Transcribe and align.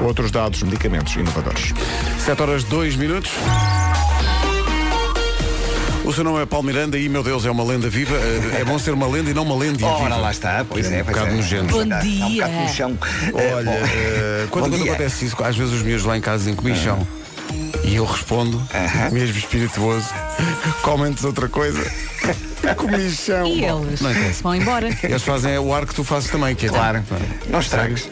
outros 0.00 0.30
dados, 0.30 0.62
medicamentos 0.62 1.14
inovadores. 1.14 1.72
7 2.24 2.42
horas 2.42 2.64
2 2.64 2.96
minutos. 2.96 3.30
O 6.04 6.12
seu 6.12 6.22
nome 6.22 6.42
é 6.42 6.46
Paulo 6.46 6.66
Miranda 6.66 6.98
e, 6.98 7.08
meu 7.08 7.22
Deus, 7.22 7.46
é 7.46 7.50
uma 7.50 7.64
lenda 7.64 7.88
viva. 7.88 8.14
Eh, 8.16 8.60
É 8.60 8.64
bom 8.64 8.78
ser 8.78 8.92
uma 8.92 9.06
lenda 9.06 9.30
e 9.30 9.34
não 9.34 9.42
uma 9.42 9.56
lenda 9.56 9.78
viva. 9.78 9.90
Ora, 9.90 10.16
lá 10.16 10.30
está, 10.30 10.62
pois 10.68 10.92
é, 10.92 11.00
um 11.00 11.04
pois 11.04 11.16
bocado 11.16 11.32
é. 11.32 11.36
nojento. 11.36 11.72
Bom 11.72 11.86
Dá- 11.86 11.98
dá 11.98 12.04
um 12.04 12.06
dia. 12.28 12.44
bocado 12.46 12.62
no 12.62 12.68
chão. 12.68 12.98
Olha, 13.32 13.64
bom. 13.64 13.72
eh, 13.72 14.46
quando, 14.50 14.64
quando 14.64 14.76
dia. 14.82 14.92
acontece 14.92 15.24
isso, 15.24 15.42
às 15.42 15.56
vezes 15.56 15.72
os 15.72 15.82
meus 15.82 16.04
lá 16.04 16.16
em 16.16 16.20
casa 16.20 16.38
dizem 16.40 16.54
comichão. 16.54 17.06
E 17.84 17.94
eu 17.96 18.04
respondo, 18.04 18.62
Aham. 18.74 19.10
mesmo 19.12 19.38
espirituoso, 19.38 20.08
comentes 20.82 21.24
outra 21.24 21.48
coisa. 21.48 21.80
Comichão. 22.76 23.46
E 23.46 23.64
eles 23.64 24.00
Não 24.00 24.10
interessa. 24.10 24.42
vão 24.42 24.54
embora. 24.54 24.88
Eles 25.02 25.22
fazem 25.22 25.58
o 25.58 25.72
ar 25.74 25.86
que 25.86 25.94
tu 25.94 26.04
fazes 26.04 26.30
também, 26.30 26.54
que 26.54 26.66
é 26.66 26.68
Claro, 26.68 27.02
não 27.48 27.60
estragues. 27.60 28.08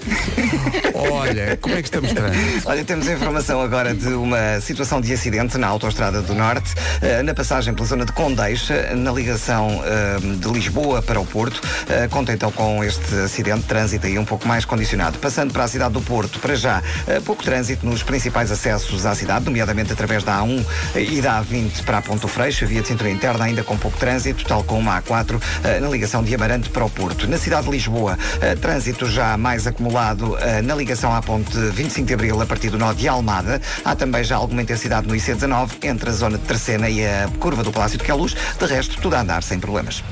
Olha, 0.95 1.57
como 1.61 1.75
é 1.75 1.83
que 1.83 1.89
estamos 1.89 2.13
trânsito? 2.13 2.69
Olha, 2.69 2.85
temos 2.85 3.09
a 3.09 3.13
informação 3.13 3.61
agora 3.61 3.95
de 3.95 4.09
uma 4.09 4.61
situação 4.61 5.01
de 5.01 5.13
acidente 5.13 5.59
na 5.59 5.67
Autostrada 5.69 6.21
do 6.23 6.35
Norte, 6.35 6.75
eh, 7.01 7.23
na 7.23 7.35
passagem 7.35 7.75
pela 7.75 7.87
zona 7.87 8.05
de 8.05 8.13
Condeixa, 8.13 8.95
na 8.95 9.11
ligação 9.13 9.83
eh, 9.85 10.19
de 10.37 10.49
Lisboa 10.49 11.03
para 11.03 11.21
o 11.21 11.27
Porto. 11.27 11.61
Eh, 11.89 12.09
Conta 12.09 12.33
então 12.33 12.51
com 12.53 12.83
este 12.85 13.15
acidente, 13.17 13.65
trânsito 13.67 14.07
aí 14.07 14.19
um 14.19 14.25
pouco 14.25 14.47
mais 14.47 14.65
condicionado. 14.65 15.19
Passando 15.19 15.53
para 15.53 15.65
a 15.65 15.69
cidade 15.69 15.93
do 15.95 16.01
Porto, 16.01 16.39
para 16.39 16.55
já, 16.55 16.83
eh, 17.07 17.21
pouco 17.21 17.43
trânsito 17.43 17.87
nos 17.87 18.03
principais 18.03 18.51
acessos 18.51 19.05
à 19.07 19.15
cidade, 19.15 19.45
nomeadamente 19.45 19.93
através 19.93 20.23
da 20.25 20.39
A1 20.41 20.65
e 20.97 21.21
da 21.21 21.43
A20 21.43 21.83
para 21.85 21.99
a 21.99 22.03
Ponto 22.03 22.29
Freixo, 22.29 22.67
via 22.67 22.83
de 22.83 22.89
cintura 22.89 23.11
interna 23.11 23.45
ainda 23.45 23.63
com 23.65 23.77
pouco 23.77 23.97
trânsito, 23.99 24.42
tal 24.45 24.65
como 24.65 24.91
a 24.91 25.03
A4 25.03 25.41
eh, 25.65 25.81
na 25.81 25.89
ligação 25.89 26.23
de 26.23 26.35
Amarante 26.35 26.71
para 26.71 26.85
o 26.85 26.91
Porto. 26.91 27.29
Na 27.29 27.39
cidade 27.39 27.65
de 27.65 27.71
Lisboa, 27.71 28.19
eh, 28.41 28.55
trânsito 28.55 29.07
já 29.07 29.37
mais 29.37 29.67
acumulado 29.67 30.37
eh, 30.39 30.63
na 30.63 30.75
ligação 30.75 31.15
à 31.15 31.23
ponte 31.23 31.57
25 31.57 32.07
de 32.07 32.15
Abril 32.15 32.41
a 32.41 32.47
partir 32.47 32.71
do 32.71 32.79
nó 32.79 32.93
de 32.93 33.09
Almada. 33.09 33.61
Há 33.85 33.95
também 33.95 34.25
já 34.25 34.37
alguma 34.37 34.63
intensidade 34.63 35.07
no 35.07 35.15
IC19 35.15 35.85
entre 35.85 36.11
a 36.11 36.13
zona 36.13 36.39
de 36.39 36.45
Terceira 36.45 36.89
e 36.89 37.05
a 37.05 37.29
curva 37.39 37.63
do 37.63 37.73
Palácio 37.73 37.99
de 37.99 38.05
Queluz. 38.05 38.35
De 38.59 38.67
resto, 38.67 39.01
tudo 39.01 39.17
a 39.17 39.21
andar 39.21 39.43
sem 39.43 39.59
problemas. 39.59 40.03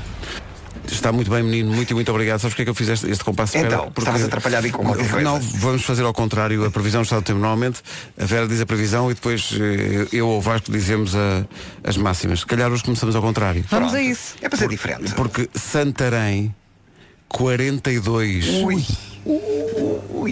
Está 0.91 1.11
muito 1.11 1.31
bem, 1.31 1.41
menino. 1.41 1.71
Muito, 1.73 1.93
muito 1.95 2.11
obrigado. 2.11 2.39
Sabes 2.39 2.53
porque 2.53 2.63
é 2.63 2.65
que 2.65 2.71
eu 2.71 2.75
fiz 2.75 2.89
este, 2.89 3.09
este 3.09 3.23
compasso 3.23 3.53
de 3.53 3.59
espera? 3.59 3.75
Então, 3.81 3.91
estavas 3.97 4.23
atrapalhado 4.23 4.65
aí 4.65 4.71
com 4.71 4.81
uma 4.81 4.93
coisa. 4.95 5.21
Não, 5.21 5.39
vamos 5.39 5.83
fazer 5.83 6.03
ao 6.03 6.13
contrário. 6.13 6.65
A 6.65 6.71
previsão 6.71 7.01
está 7.01 7.15
do 7.17 7.21
tempo. 7.21 7.39
Normalmente 7.39 7.81
a 8.19 8.25
Vera 8.25 8.47
diz 8.47 8.59
a 8.61 8.65
previsão 8.65 9.09
e 9.09 9.13
depois 9.13 9.49
eh, 9.59 10.07
eu 10.11 10.27
ou 10.27 10.37
o 10.37 10.41
Vasco 10.41 10.71
dizemos 10.71 11.15
a- 11.15 11.45
as 11.83 11.97
máximas. 11.97 12.41
Se 12.41 12.45
calhar 12.45 12.71
hoje 12.71 12.83
começamos 12.83 13.15
ao 13.15 13.21
contrário. 13.21 13.63
Vamos 13.69 13.91
Pronto. 13.91 14.01
a 14.01 14.03
isso. 14.03 14.35
É 14.41 14.49
para 14.49 14.57
ser 14.57 14.67
diferente. 14.69 15.13
Porque 15.13 15.49
Santarém, 15.55 16.53
42. 17.29 18.47
Ui. 18.63 18.85
Ui. 20.13 20.31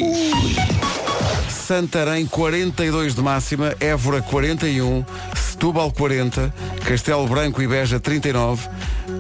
Santarém 1.50 2.26
42 2.26 3.14
de 3.16 3.22
máxima, 3.22 3.76
Évora 3.80 4.22
41, 4.22 5.06
Setúbal 5.36 5.92
40, 5.92 6.54
Castelo 6.86 7.28
Branco 7.28 7.62
e 7.62 7.68
Beja 7.68 8.00
39, 8.00 8.68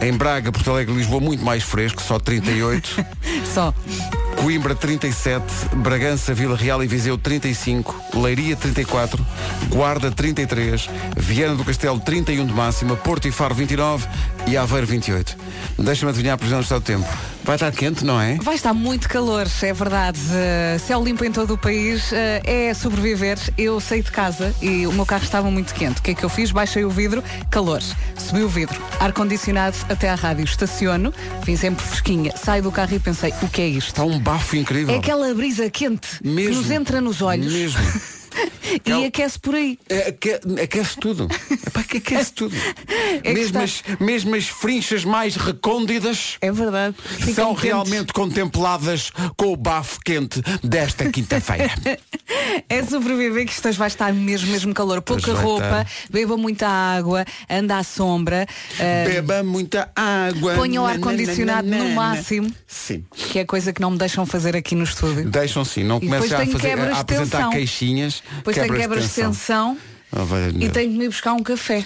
em 0.02 0.14
Braga, 0.14 0.52
Porto 0.52 0.72
Alegre 0.72 0.94
Lisboa 0.96 1.20
muito 1.20 1.44
mais 1.44 1.64
fresco, 1.64 2.02
só 2.02 2.20
38, 2.20 3.06
Só. 3.54 3.74
Coimbra 4.42 4.74
37, 4.74 5.44
Bragança, 5.76 6.34
Vila 6.34 6.56
Real 6.56 6.82
e 6.82 6.88
Viseu 6.88 7.18
35, 7.18 7.94
Leiria 8.16 8.56
34, 8.56 9.26
Guarda 9.68 10.10
33, 10.10 10.90
Viana 11.18 11.56
do 11.56 11.66
Castelo 11.66 12.00
31 12.00 12.46
de 12.46 12.54
máxima, 12.54 12.96
Porto 12.96 13.28
e 13.28 13.32
Faro 13.32 13.54
29 13.54 14.08
e 14.48 14.56
Aveiro 14.56 14.88
28. 14.88 15.38
Deixa-me 15.78 16.12
adivinhar 16.12 16.36
a 16.36 16.38
previsão 16.38 16.60
do 16.60 16.64
estado 16.64 16.82
do 16.82 16.86
tempo. 16.86 17.08
Vai 17.44 17.56
estar 17.56 17.72
quente, 17.72 18.06
não 18.06 18.22
é? 18.22 18.36
Vai 18.42 18.56
estar 18.56 18.74
muito 18.74 19.10
calor, 19.10 19.48
é 19.62 19.74
verdade. 19.74 20.20
Uh, 20.20 20.80
céu 20.80 21.04
limpo 21.04 21.26
em 21.26 21.32
todo 21.32 21.56
o 21.56 21.58
país. 21.58 22.12
uh, 22.12 22.16
é 22.44 22.74
sobreviver. 22.74 23.40
Eu 23.58 23.80
saí 23.80 24.04
de 24.04 24.12
casa 24.12 24.54
e 24.62 24.86
o 24.86 24.94
meu 24.94 25.06
carro 25.06 25.24
estava 25.24 25.50
muito 25.50 25.74
quente. 25.74 26.00
O 26.00 26.04
que 26.04 26.12
é 26.12 26.14
que 26.14 26.24
eu 26.24 26.30
fiz? 26.30 26.52
Baixei 26.52 26.86
o 26.86 26.90
vidro, 26.90 27.24
calor. 27.50 27.82
Subi 28.18 28.44
o 28.44 28.50
vidro, 28.50 28.80
ar-condicionado 29.00 29.76
até 29.90 30.10
à 30.10 30.16
rádio. 30.16 30.44
Estaciono, 30.44 31.12
vim 31.44 31.56
sempre 31.56 31.84
fresquinha. 31.84 32.34
Saio 32.38 32.62
do 32.62 32.72
carro 32.72 32.94
e 32.94 33.00
pensei, 33.00 33.34
o 33.42 33.48
que 33.48 33.62
é 33.62 33.68
isto? 33.68 33.88
Está 33.88 34.04
um 34.04 34.20
bafo 34.30 34.56
incrível. 34.56 34.94
É 34.94 35.00
aquela 35.00 35.34
brisa 35.34 35.70
quente 35.72 36.08
Mesmo. 36.24 36.52
que 36.52 36.56
nos 36.58 36.70
entra 36.72 37.02
nos 37.02 37.22
olhos 37.22 37.52
Mesmo. 37.52 37.80
e 38.86 39.06
aquece 39.06 39.40
por 39.40 39.56
aí. 39.56 39.78
É, 39.90 40.10
aque- 40.10 40.40
aquece 40.64 40.98
tudo. 41.00 41.28
Epá, 41.68 41.84
que 41.84 41.98
aquece 41.98 42.34
tudo. 42.34 42.56
É 43.24 43.34
mesmo, 43.34 43.60
as, 43.60 43.84
mesmo 44.00 44.36
as 44.36 44.48
frinchas 44.48 45.04
mais 45.06 45.36
recôndidas 45.36 46.38
É 46.42 46.52
verdade. 46.52 46.96
Ficam 47.00 47.34
são 47.34 47.48
quentes. 47.56 47.64
realmente 47.64 48.14
contempladas 48.14 49.12
com 49.38 49.54
o 49.54 49.56
bafo 49.58 50.00
quente 50.04 50.42
desta 50.64 51.10
quinta-feira. 51.10 51.70
É 52.70 52.84
sobreviver 52.84 53.46
que 53.46 53.52
isto 53.52 53.72
vai 53.74 53.88
estar 53.88 54.14
mesmo, 54.14 54.52
mesmo 54.52 54.74
calor. 54.74 55.02
Pouca 55.02 55.34
roupa, 55.34 55.64
estar. 55.66 55.88
beba 56.10 56.38
muita 56.38 56.68
água, 56.68 57.26
anda 57.50 57.78
à 57.78 57.84
sombra. 57.84 58.46
uh, 58.76 59.10
Beba 59.10 59.44
muita 59.44 59.92
água. 59.96 60.54
Ponha 60.56 60.82
o 60.82 60.86
ar-condicionado 60.86 61.68
no 61.68 61.90
máximo. 61.90 62.52
Sim. 62.68 63.04
que 63.12 63.40
é 63.40 63.46
coisa 63.46 63.74
que 63.74 63.82
não 63.82 63.92
me 63.92 63.98
deixam 63.98 64.26
fazer 64.26 64.56
aqui 64.56 64.76
no 64.76 64.84
estúdio. 64.84 65.30
Deixam 65.30 65.66
sim, 65.66 65.84
não 65.84 66.00
comecem 66.00 66.38
a, 66.38 66.46
fazer, 66.46 66.80
a 66.80 67.00
apresentar 67.00 67.38
tensão. 67.38 67.52
Depois 68.38 68.56
tem 68.56 68.72
quebras 68.72 69.08
de 69.08 69.14
tensão 69.14 69.78
Oh, 70.12 70.26
valha-me 70.26 70.66
e 70.66 70.70
tenho 70.70 70.92
que 70.92 70.98
me 70.98 71.06
ir 71.06 71.10
buscar 71.10 71.34
um 71.34 71.44
café. 71.44 71.86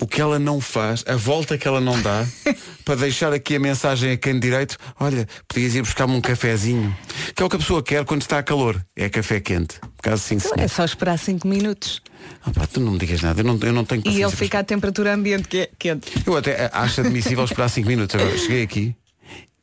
O 0.00 0.06
que 0.06 0.20
ela 0.20 0.38
não 0.38 0.60
faz, 0.60 1.02
a 1.06 1.16
volta 1.16 1.56
que 1.56 1.66
ela 1.66 1.80
não 1.80 2.00
dá, 2.00 2.26
para 2.84 2.96
deixar 2.96 3.32
aqui 3.32 3.56
a 3.56 3.58
mensagem 3.58 4.12
a 4.12 4.16
quem 4.16 4.38
direito, 4.38 4.76
olha, 5.00 5.26
podias 5.48 5.74
ir 5.74 5.80
buscar-me 5.80 6.14
um 6.14 6.20
cafezinho. 6.20 6.94
Que 7.34 7.42
é 7.42 7.46
o 7.46 7.48
que 7.48 7.56
a 7.56 7.58
pessoa 7.58 7.82
quer 7.82 8.04
quando 8.04 8.20
está 8.20 8.38
a 8.38 8.42
calor. 8.42 8.84
É 8.94 9.08
café 9.08 9.40
quente. 9.40 9.80
Caso 10.02 10.22
sim, 10.22 10.38
senhor. 10.38 10.58
É 10.58 10.68
só 10.68 10.84
esperar 10.84 11.18
5 11.18 11.48
minutos. 11.48 12.02
Ah, 12.44 12.50
pá, 12.50 12.66
tu 12.66 12.78
não 12.78 12.92
me 12.92 12.98
digas 12.98 13.22
nada, 13.22 13.40
eu 13.40 13.44
não, 13.44 13.58
eu 13.62 13.72
não 13.72 13.84
tenho 13.84 14.02
E 14.04 14.22
ele 14.22 14.36
fica 14.36 14.58
à 14.58 14.64
temperatura 14.64 15.14
ambiente 15.14 15.48
que 15.48 15.60
é 15.60 15.70
quente. 15.78 16.12
Eu 16.26 16.36
até 16.36 16.70
acho 16.72 17.00
admissível 17.00 17.44
esperar 17.44 17.70
5 17.70 17.88
minutos. 17.88 18.14
Agora, 18.14 18.36
cheguei 18.36 18.62
aqui 18.62 18.94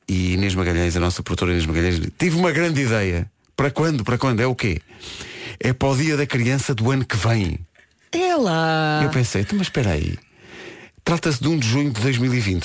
e 0.10 0.34
Inês 0.34 0.56
Magalhães, 0.56 0.98
a 0.98 1.00
nossa 1.00 1.22
produtora 1.22 1.52
Inês 1.52 1.66
Magalhães, 1.66 2.02
tive 2.18 2.36
uma 2.36 2.52
grande 2.52 2.82
ideia. 2.82 3.30
Para 3.56 3.70
quando? 3.70 4.04
Para 4.04 4.18
quando? 4.18 4.40
É 4.40 4.48
o 4.48 4.56
quê? 4.56 4.82
É 5.60 5.74
para 5.74 5.88
o 5.90 5.96
dia 5.96 6.18
da 6.18 6.26
criança 6.26 6.74
do 6.74 6.92
ano 6.92 7.06
que 7.06 7.16
vem. 7.18 7.60
Ela. 8.12 9.02
Eu 9.04 9.10
pensei, 9.10 9.42
"Então, 9.42 9.58
mas 9.58 9.68
espera 9.68 9.92
aí. 9.92 10.18
Trata-se 11.04 11.42
de 11.42 11.48
1 11.50 11.58
de 11.60 11.68
junho 11.68 11.92
de 11.92 12.02
2020. 12.02 12.64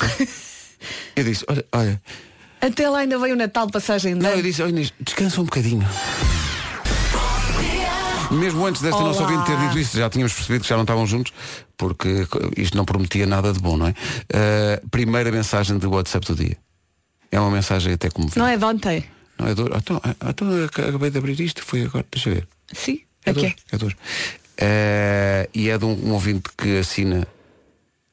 eu 1.16 1.24
disse, 1.24 1.44
olha, 1.48 1.64
olha. 1.72 2.02
Até 2.60 2.88
lá 2.88 2.98
ainda 3.00 3.18
veio 3.18 3.34
o 3.34 3.38
Natal, 3.38 3.68
passagem 3.68 4.14
de 4.16 4.22
Não, 4.22 4.30
eu 4.30 4.42
disse, 4.42 4.62
olha 4.62 4.70
Inês, 4.70 4.92
descansa 5.00 5.40
um 5.40 5.44
bocadinho. 5.44 5.86
Mesmo 8.30 8.66
antes 8.66 8.82
desta 8.82 8.98
Olá. 8.98 9.08
nossa 9.08 9.22
ouvinte 9.22 9.46
ter 9.46 9.56
dito 9.56 9.78
isso, 9.78 9.96
já 9.96 10.10
tínhamos 10.10 10.34
percebido 10.34 10.62
que 10.62 10.68
já 10.68 10.76
não 10.76 10.82
estavam 10.82 11.06
juntos, 11.06 11.32
porque 11.76 12.26
isto 12.56 12.76
não 12.76 12.84
prometia 12.84 13.26
nada 13.26 13.52
de 13.52 13.58
bom, 13.58 13.76
não 13.76 13.86
é? 13.86 13.90
Uh, 13.90 14.88
primeira 14.90 15.32
mensagem 15.32 15.78
de 15.78 15.86
WhatsApp 15.86 16.26
do 16.26 16.34
dia. 16.34 16.56
É 17.32 17.40
uma 17.40 17.50
mensagem 17.50 17.92
até 17.94 18.10
como 18.10 18.28
Não 18.36 18.46
é 18.46 18.56
de 18.56 18.64
ontem? 18.64 19.04
Não 19.38 19.46
é 19.48 19.54
dor. 19.54 19.72
Então, 19.76 20.00
então 20.28 20.52
eu 20.52 20.64
acabei 20.66 21.10
de 21.10 21.18
abrir 21.18 21.38
isto, 21.40 21.62
foi 21.62 21.82
agora, 21.82 22.04
deixa 22.10 22.30
ver. 22.30 22.48
Sim. 22.72 23.00
É 23.24 23.30
É 23.30 23.32
dor. 23.32 23.44
é. 23.44 23.54
É 23.72 23.78
dor. 23.78 23.92
Uh, 23.92 25.48
e 25.54 25.68
é 25.68 25.78
de 25.78 25.84
um, 25.84 26.08
um 26.08 26.12
ouvinte 26.12 26.48
que 26.56 26.78
assina 26.78 27.26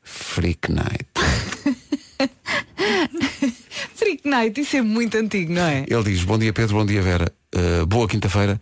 Freak 0.04 0.72
Night. 0.72 1.06
Freak 3.96 4.28
Night, 4.28 4.60
isso 4.62 4.78
é 4.78 4.82
muito 4.82 5.18
antigo, 5.18 5.54
não 5.54 5.64
é? 5.64 5.86
Ele 5.88 6.04
diz, 6.04 6.24
bom 6.24 6.38
dia 6.38 6.54
Pedro, 6.54 6.76
bom 6.78 6.86
dia 6.86 7.02
Vera, 7.02 7.32
Uh, 7.56 7.86
boa 7.86 8.06
quinta-feira 8.06 8.60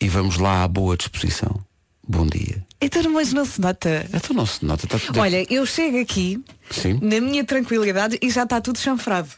e 0.00 0.08
vamos 0.08 0.36
lá 0.36 0.64
à 0.64 0.68
boa 0.68 0.96
disposição. 0.96 1.64
Bom 2.12 2.26
dia. 2.26 2.62
Então, 2.78 3.10
mas 3.10 3.32
não 3.32 3.44
se 3.46 3.58
nota. 3.58 4.06
Então 4.12 4.36
não 4.36 4.44
se 4.44 4.62
nota, 4.62 4.84
está 4.84 4.98
tudo 4.98 5.18
Olha, 5.18 5.46
eu 5.50 5.64
chego 5.64 5.98
aqui 5.98 6.38
Sim. 6.70 6.98
na 7.00 7.20
minha 7.20 7.42
tranquilidade 7.42 8.18
e 8.20 8.28
já 8.28 8.42
está 8.42 8.60
tudo 8.60 8.78
chanfrado. 8.78 9.30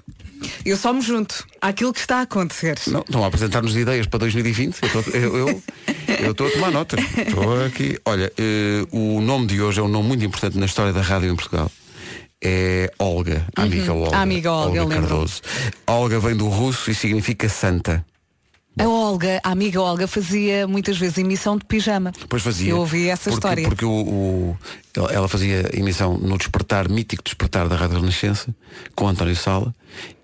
Eu 0.65 0.77
só 0.77 0.93
me 0.93 1.01
junto 1.01 1.47
àquilo 1.61 1.93
que 1.93 2.01
está 2.01 2.19
a 2.19 2.23
acontecer. 2.23 2.77
Não, 2.89 3.01
estão 3.01 3.23
a 3.23 3.29
apresentar-nos 3.29 3.77
ideias 3.77 4.09
para 4.09 4.19
2020. 4.19 4.81
Eu 6.21 6.33
estou 6.33 6.49
a 6.49 6.51
tomar 6.51 6.73
nota. 6.73 6.97
Estou 7.01 7.65
aqui. 7.65 7.97
Olha, 8.05 8.33
eh, 8.37 8.85
o 8.91 9.21
nome 9.21 9.47
de 9.47 9.63
hoje 9.63 9.79
é 9.79 9.83
um 9.83 9.89
nome 9.89 10.09
muito 10.09 10.25
importante 10.25 10.59
na 10.59 10.67
história 10.67 10.93
da 10.93 11.01
rádio 11.01 11.31
em 11.31 11.37
Portugal. 11.37 11.71
É 12.43 12.91
Olga, 12.99 13.47
a 13.55 13.63
amiga 13.63 13.95
Olga. 13.95 14.17
A 14.17 14.21
amiga 14.21 14.53
Olga, 14.53 14.81
lembro. 14.81 15.01
Cardoso. 15.01 15.41
Olga 15.87 16.19
vem 16.19 16.37
do 16.37 16.49
russo 16.49 16.91
e 16.91 16.95
significa 16.95 17.49
santa. 17.49 18.05
A 18.77 18.89
Olga, 18.89 19.41
a 19.45 19.51
amiga 19.53 19.81
Olga, 19.81 20.09
fazia 20.09 20.67
muitas 20.67 20.99
vezes 20.99 21.19
emissão 21.19 21.57
de 21.57 21.65
pijama. 21.65 22.11
Pois 22.29 22.43
fazia. 22.43 22.71
Eu 22.73 22.79
ouvi 22.79 23.09
essa 23.09 23.31
porque, 23.31 23.35
história. 23.35 23.69
Porque 23.69 23.85
o, 23.85 23.91
o- 23.91 24.57
ela 25.11 25.29
fazia 25.29 25.71
emissão 25.73 26.19
no 26.19 26.37
despertar, 26.37 26.89
mítico 26.89 27.23
despertar 27.23 27.69
da 27.69 27.77
Rádio 27.77 28.01
Renascença, 28.01 28.55
com 28.97 29.07
António 29.07 29.37
Sala, 29.37 29.73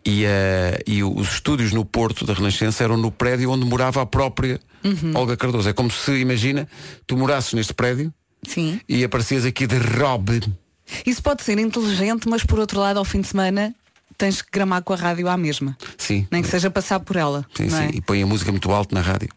e, 0.05 0.25
eh, 0.25 0.82
e 0.87 1.02
os 1.05 1.35
estúdios 1.35 1.73
no 1.73 1.85
Porto 1.85 2.25
da 2.26 2.32
Renascença 2.35 2.82
eram 2.82 2.97
no 2.97 3.12
prédio 3.12 3.50
onde 3.50 3.64
morava 3.64 4.02
a 4.02 4.06
própria 4.06 4.58
Uhum. 4.82 5.12
Olga 5.14 5.37
Cardoso. 5.37 5.69
É 5.69 5.73
como 5.75 5.91
se, 5.91 6.11
imagina, 6.19 6.67
tu 7.06 7.17
morasses 7.17 7.53
neste 7.53 7.75
prédio 7.75 8.12
Sim. 8.49 8.81
e 8.88 9.05
aparecias 9.05 9.44
aqui 9.44 9.67
de 9.67 9.76
Rob. 9.76 10.41
Isso 11.06 11.23
pode 11.23 11.43
ser 11.43 11.58
inteligente, 11.58 12.29
mas 12.29 12.43
por 12.44 12.58
outro 12.58 12.81
lado, 12.81 12.99
ao 12.99 13.05
fim 13.05 13.20
de 13.20 13.29
semana, 13.29 13.75
tens 14.20 14.43
que 14.43 14.50
gramar 14.52 14.82
com 14.82 14.93
a 14.93 14.96
rádio 14.96 15.26
à 15.28 15.37
mesma. 15.37 15.75
Sim. 15.96 16.26
Nem 16.31 16.43
que 16.43 16.49
seja 16.49 16.70
passar 16.70 17.00
por 17.00 17.17
ela. 17.17 17.43
Sim, 17.55 17.70
sim. 17.70 17.76
é? 17.76 17.90
E 17.94 18.02
põe 18.02 18.22
a 18.22 18.26
música 18.26 18.50
muito 18.50 18.70
alto 18.70 18.94
na 18.94 19.00
rádio. 19.00 19.31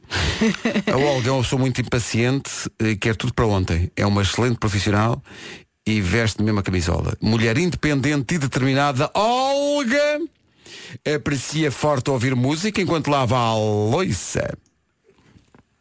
a 0.91 0.97
Olga 0.97 1.29
é 1.29 1.31
uma 1.31 1.41
pessoa 1.41 1.59
muito 1.61 1.79
impaciente 1.79 2.51
e 2.81 2.97
quer 2.97 3.15
tudo 3.15 3.33
para 3.33 3.47
ontem. 3.47 3.89
É 3.95 4.05
uma 4.05 4.21
excelente 4.21 4.57
profissional 4.57 5.23
e 5.87 6.01
veste 6.01 6.43
mesmo 6.43 6.59
a 6.59 6.63
camisola. 6.63 7.15
Mulher 7.21 7.57
independente 7.57 8.35
e 8.35 8.37
determinada. 8.37 9.09
Olga 9.13 10.19
aprecia 11.15 11.71
forte 11.71 12.11
ouvir 12.11 12.35
música 12.35 12.81
enquanto 12.81 13.07
lava 13.07 13.37
a 13.37 13.55
louça. 13.55 14.57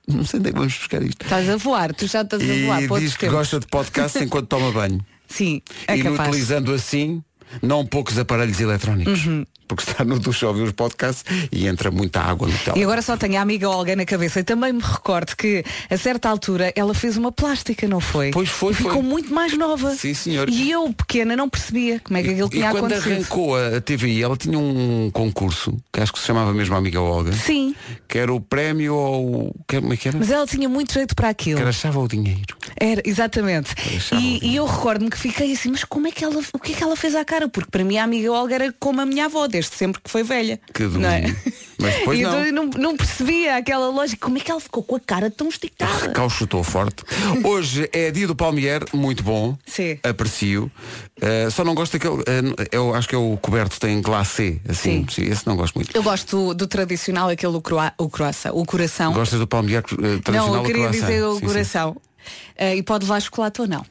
Não 0.06 0.24
sei 0.24 0.38
onde 0.38 0.50
é 0.50 0.52
que 0.52 0.58
vamos 0.58 0.74
buscar 0.76 1.02
isto. 1.02 1.22
Estás 1.22 1.50
a 1.50 1.56
voar, 1.56 1.92
tu 1.92 2.06
já 2.06 2.22
estás 2.22 2.42
a 2.42 2.66
voar 2.66 2.82
E 2.82 2.88
diz 3.00 3.14
que 3.14 3.20
tempos. 3.20 3.38
gosta 3.38 3.58
de 3.58 3.66
podcast 3.66 4.22
enquanto 4.22 4.46
toma 4.46 4.70
banho. 4.70 5.04
Sim, 5.26 5.60
é 5.88 5.96
capaz. 5.98 6.28
Inutilizando 6.28 6.72
assim 6.72 7.22
não 7.60 7.84
poucos 7.84 8.18
aparelhos 8.18 8.60
eletrónicos. 8.60 9.26
Uhum. 9.26 9.44
Porque 9.68 9.90
está 9.90 10.04
no 10.04 10.18
duche 10.18 10.44
a 10.44 10.48
ouvir 10.48 10.62
os 10.64 10.72
podcasts 10.72 11.24
e 11.50 11.66
entra 11.66 11.90
muita 11.90 12.20
água 12.20 12.46
no 12.46 12.52
E 12.52 12.58
telemóvel. 12.58 12.82
agora 12.82 13.00
só 13.00 13.16
tenho 13.16 13.38
a 13.38 13.40
amiga 13.40 13.70
Olga 13.70 13.96
na 13.96 14.04
cabeça 14.04 14.40
e 14.40 14.44
também 14.44 14.70
me 14.70 14.82
recordo 14.82 15.34
que 15.34 15.64
a 15.88 15.96
certa 15.96 16.28
altura 16.28 16.70
ela 16.76 16.92
fez 16.92 17.16
uma 17.16 17.32
plástica, 17.32 17.88
não 17.88 17.98
foi? 18.00 18.32
Pois 18.32 18.50
foi, 18.50 18.72
E 18.72 18.74
ficou 18.76 18.92
foi. 18.94 19.02
muito 19.02 19.32
mais 19.32 19.56
nova. 19.56 19.94
Sim, 19.94 20.12
senhor. 20.12 20.50
E 20.50 20.70
eu, 20.70 20.92
pequena, 20.92 21.34
não 21.36 21.48
percebia 21.48 22.00
como 22.00 22.18
é 22.18 22.22
que 22.22 22.30
aquilo 22.30 22.48
E 22.48 22.50
tinha 22.50 22.70
quando 22.70 22.84
acontecido. 22.92 23.12
arrancou 23.12 23.56
a, 23.56 23.76
a 23.78 23.80
TVI, 23.80 24.22
ela 24.22 24.36
tinha 24.36 24.58
um 24.58 25.10
concurso, 25.10 25.74
que 25.90 26.00
acho 26.00 26.12
que 26.12 26.18
se 26.18 26.26
chamava 26.26 26.52
mesmo 26.52 26.74
Amiga 26.76 27.00
Olga, 27.00 27.32
Sim, 27.32 27.74
que 28.06 28.18
era 28.18 28.32
o 28.32 28.40
prémio 28.42 28.94
ou. 28.94 29.54
que- 29.66 29.80
Como 29.80 29.94
é 29.94 29.96
que 29.96 30.08
era? 30.08 30.18
mas 30.18 30.30
ela 30.30 30.46
tinha 30.46 30.68
muito 30.68 30.92
jeito 30.92 31.14
para 31.14 31.30
aquilo. 31.30 31.58
Que 31.62 31.86
a 31.86 31.90
ou 31.96 32.04
o 32.04 32.08
dinheiro. 32.08 32.56
Era, 32.78 33.00
exatamente. 33.06 33.74
E, 34.20 34.50
e 34.50 34.56
eu 34.56 34.66
recordo-me 34.66 35.08
que 35.10 35.18
fiquei 35.18 35.52
assim, 35.52 35.70
mas 35.70 35.82
como 35.84 36.08
é 36.08 36.10
que 36.10 36.22
ela, 36.24 36.38
o 36.52 36.58
que 36.58 36.72
é 36.72 36.74
que 36.74 36.82
ela 36.82 36.96
fez 36.96 37.14
à 37.14 37.24
cara? 37.24 37.41
Porque 37.48 37.70
para 37.70 37.84
mim 37.84 37.96
a 37.98 38.04
amiga 38.04 38.32
Olga 38.32 38.54
era 38.54 38.74
como 38.78 39.00
a 39.00 39.06
minha 39.06 39.26
avó, 39.26 39.46
desde 39.46 39.74
sempre 39.74 40.00
que 40.02 40.10
foi 40.10 40.22
velha. 40.22 40.60
Que 40.72 40.84
não 40.84 41.08
é? 41.08 41.22
Mas 41.78 41.94
depois 41.94 42.18
E 42.20 42.22
não. 42.22 42.44
eu 42.44 42.52
não, 42.52 42.66
não 42.66 42.96
percebia 42.96 43.56
aquela 43.56 43.88
lógica, 43.88 44.24
como 44.24 44.38
é 44.38 44.40
que 44.40 44.50
ela 44.50 44.60
ficou 44.60 44.82
com 44.82 44.96
a 44.96 45.00
cara 45.00 45.30
tão 45.30 45.48
esticada? 45.48 46.06
Recauchutou 46.06 46.62
forte. 46.62 47.02
Hoje 47.44 47.88
é 47.92 48.10
dia 48.10 48.26
do 48.26 48.36
Palmier, 48.36 48.84
muito 48.92 49.22
bom. 49.22 49.56
Sim. 49.66 49.98
Aprecio. 50.02 50.70
Uh, 51.18 51.50
só 51.50 51.64
não 51.64 51.74
gosto 51.74 51.98
daquele. 51.98 52.14
uh, 52.14 52.54
eu 52.70 52.94
acho 52.94 53.08
que 53.08 53.14
é 53.14 53.18
o 53.18 53.36
coberto, 53.40 53.78
tem 53.80 54.00
glacê. 54.00 54.60
Assim, 54.68 55.06
Sim. 55.10 55.22
esse 55.24 55.46
não 55.46 55.56
gosto 55.56 55.74
muito. 55.74 55.94
Eu 55.96 56.02
gosto 56.02 56.36
do, 56.36 56.54
do 56.54 56.66
tradicional, 56.66 57.28
aquele 57.28 57.56
o, 57.56 57.60
croa, 57.60 57.92
o 57.98 58.08
croissant, 58.08 58.52
o 58.54 58.64
coração. 58.64 59.12
Gostas 59.12 59.38
do 59.38 59.46
Palmier 59.46 59.82
uh, 59.92 59.96
tradicional 60.20 60.48
não, 60.48 60.56
eu 60.56 60.62
queria 60.62 60.90
dizer 60.90 61.24
o 61.24 61.34
Sim, 61.34 61.40
sim. 61.40 61.46
coração. 61.46 61.96
Eh, 62.56 62.76
e 62.76 62.82
pode 62.82 63.04
levar 63.04 63.20
chocolate 63.20 63.60
ou 63.60 63.66
não. 63.66 63.84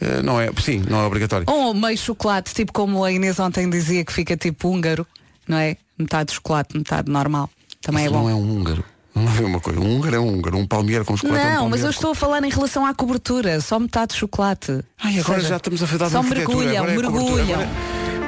Uh, 0.00 0.22
não 0.22 0.40
é, 0.40 0.50
sim, 0.60 0.82
não 0.88 1.00
é 1.00 1.06
obrigatório. 1.06 1.46
Ou 1.48 1.72
meio 1.74 1.96
chocolate, 1.96 2.52
tipo 2.54 2.72
como 2.72 3.04
a 3.04 3.12
Inês 3.12 3.38
ontem 3.38 3.68
dizia 3.70 4.04
que 4.04 4.12
fica 4.12 4.36
tipo 4.36 4.68
húngaro, 4.68 5.06
não 5.48 5.56
é? 5.58 5.76
Metade 5.98 6.32
chocolate, 6.32 6.76
metade 6.76 7.10
normal. 7.10 7.48
Também 7.80 8.04
Isso 8.06 8.14
é 8.14 8.16
bom. 8.16 8.24
não 8.24 8.30
é 8.30 8.34
um 8.34 8.56
húngaro. 8.58 8.84
Não 9.14 9.22
é 9.36 9.40
uma 9.46 9.60
coisa. 9.60 9.78
Um 9.80 9.96
húngaro 9.96 10.16
é 10.16 10.18
um 10.18 10.28
húngaro. 10.28 10.58
Um 10.58 10.66
palmier 10.66 11.04
com 11.04 11.16
chocolate 11.16 11.46
é 11.46 11.50
um 11.50 11.54
Não, 11.54 11.68
mas 11.68 11.82
eu 11.84 11.90
estou 11.90 12.10
a 12.10 12.14
falar 12.16 12.42
em 12.42 12.50
relação 12.50 12.84
à 12.84 12.92
cobertura, 12.92 13.60
só 13.60 13.78
metade 13.78 14.12
de 14.14 14.18
chocolate. 14.18 14.80
Ai, 15.00 15.20
agora 15.20 15.38
seja, 15.38 15.48
já 15.50 15.56
estamos 15.58 15.82
a 15.82 15.86
falar 15.86 16.06
de 16.06 16.12
Só 16.12 16.22
mergulham, 16.22 16.76
Agora 16.76 16.92
é 16.92 16.94
cobertura. 16.96 17.22
mergulham. 17.24 17.60
Agora 17.60 17.70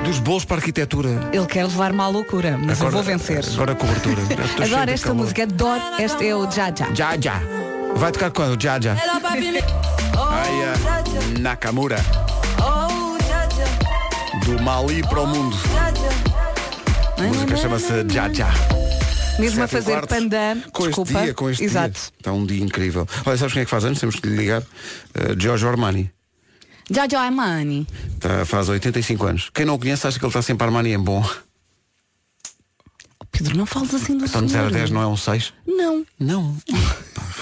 é 0.03 0.05
Dos 0.05 0.19
bolos 0.21 0.45
para 0.45 0.57
a 0.57 0.59
arquitetura. 0.61 1.09
Ele 1.33 1.47
quer 1.47 1.65
levar-me 1.65 2.01
à 2.01 2.07
loucura, 2.07 2.57
mas 2.57 2.79
eu 2.81 2.87
Agora- 2.87 2.91
vou 2.93 3.03
vencer. 3.03 3.45
Agora 3.55 3.73
a 3.73 3.75
cobertura. 3.75 4.23
De 4.23 4.93
esta 4.93 5.13
música, 5.13 5.43
adoro. 5.43 5.83
Este 5.99 6.29
é 6.29 6.37
o 6.37 6.49
Já 6.49 6.71
Já. 6.73 6.95
Já, 6.95 7.17
já. 7.21 7.76
Vai 7.97 8.13
tocar 8.13 8.31
quando? 8.31 8.63
Já, 8.63 8.79
já. 8.81 8.93
Ai, 8.93 10.65
ah, 10.65 11.39
Nakamura. 11.41 11.97
Do 14.45 14.63
Mali 14.63 15.03
para 15.03 15.21
o 15.23 15.27
mundo. 15.27 15.57
A 17.19 17.23
música 17.23 17.57
chama-se 17.57 17.93
já. 18.35 18.53
Mesmo 19.39 19.63
a 19.63 19.67
Sete 19.67 19.83
fazer 19.83 19.93
quarto. 19.93 20.09
pandan. 20.09 20.61
Com 20.73 20.87
desculpa. 20.87 21.13
este 21.13 21.25
dia, 21.25 21.35
com 21.35 21.51
este 21.51 21.65
Exato. 21.65 21.95
dia. 21.95 22.11
Está 22.19 22.33
um 22.33 22.47
dia 22.47 22.63
incrível. 22.63 23.09
Olha, 23.25 23.37
sabes 23.37 23.53
quem 23.55 23.63
é 23.63 23.65
que 23.65 23.71
faz 23.71 23.85
anos? 23.85 23.99
Temos 23.99 24.17
que 24.17 24.27
lhe 24.29 24.37
ligar. 24.37 24.63
Uh, 24.63 25.39
Giorgio 25.39 25.69
Armani. 25.69 26.11
Já 26.91 27.07
Armani. 27.21 27.87
Tá, 28.21 28.45
faz 28.45 28.69
85 28.69 29.27
anos. 29.27 29.51
Quem 29.53 29.65
não 29.67 29.75
o 29.75 29.79
conhece 29.79 30.07
acha 30.07 30.19
que 30.19 30.25
ele 30.25 30.31
está 30.31 30.43
sempre 30.43 30.67
Armani 30.67 30.93
em 30.93 30.99
bom. 30.99 31.25
Pedro, 33.31 33.57
não 33.57 33.67
fales 33.67 33.93
assim 33.95 34.17
do 34.17 34.25
Então 34.25 34.45
de 34.45 34.53
0 34.53 34.67
a 34.67 34.69
senhor. 34.69 34.79
10 34.81 34.91
não 34.91 35.03
é 35.03 35.07
um 35.07 35.17
6? 35.17 35.53
Não. 35.67 36.07
Não. 36.19 36.57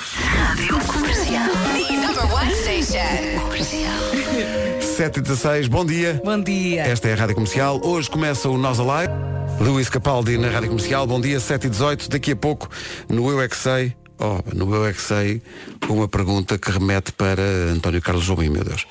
Number 2.00 2.32
one 2.32 2.54
station. 2.54 3.40
Comercial. 3.40 4.80
7 4.80 5.18
e 5.18 5.22
16, 5.22 5.66
bom 5.66 5.84
dia. 5.84 6.20
Bom 6.24 6.40
dia. 6.40 6.82
Esta 6.82 7.08
é 7.08 7.14
a 7.14 7.16
Rádio 7.16 7.34
Comercial. 7.34 7.80
Hoje 7.82 8.08
começa 8.08 8.48
o 8.48 8.56
Nós 8.56 8.78
Alive. 8.78 9.12
Luís 9.58 9.88
Capaldi 9.88 10.38
na 10.38 10.50
Rádio 10.50 10.68
Comercial. 10.68 11.04
Bom 11.04 11.20
dia, 11.20 11.40
7 11.40 11.66
e 11.66 11.70
18. 11.70 12.08
Daqui 12.08 12.30
a 12.30 12.36
pouco, 12.36 12.70
no 13.08 13.28
Eu 13.28 13.42
É 13.42 13.48
Que 13.48 13.56
Sei, 13.56 13.96
oh, 14.20 14.38
no 14.54 14.72
Eu 14.72 14.86
É 14.86 14.92
Que 14.92 15.02
Sei, 15.02 15.42
uma 15.88 16.06
pergunta 16.06 16.56
que 16.58 16.70
remete 16.70 17.10
para 17.10 17.42
António 17.72 18.00
Carlos 18.00 18.24
Jobim, 18.24 18.50
meu 18.50 18.62
Deus. 18.62 18.86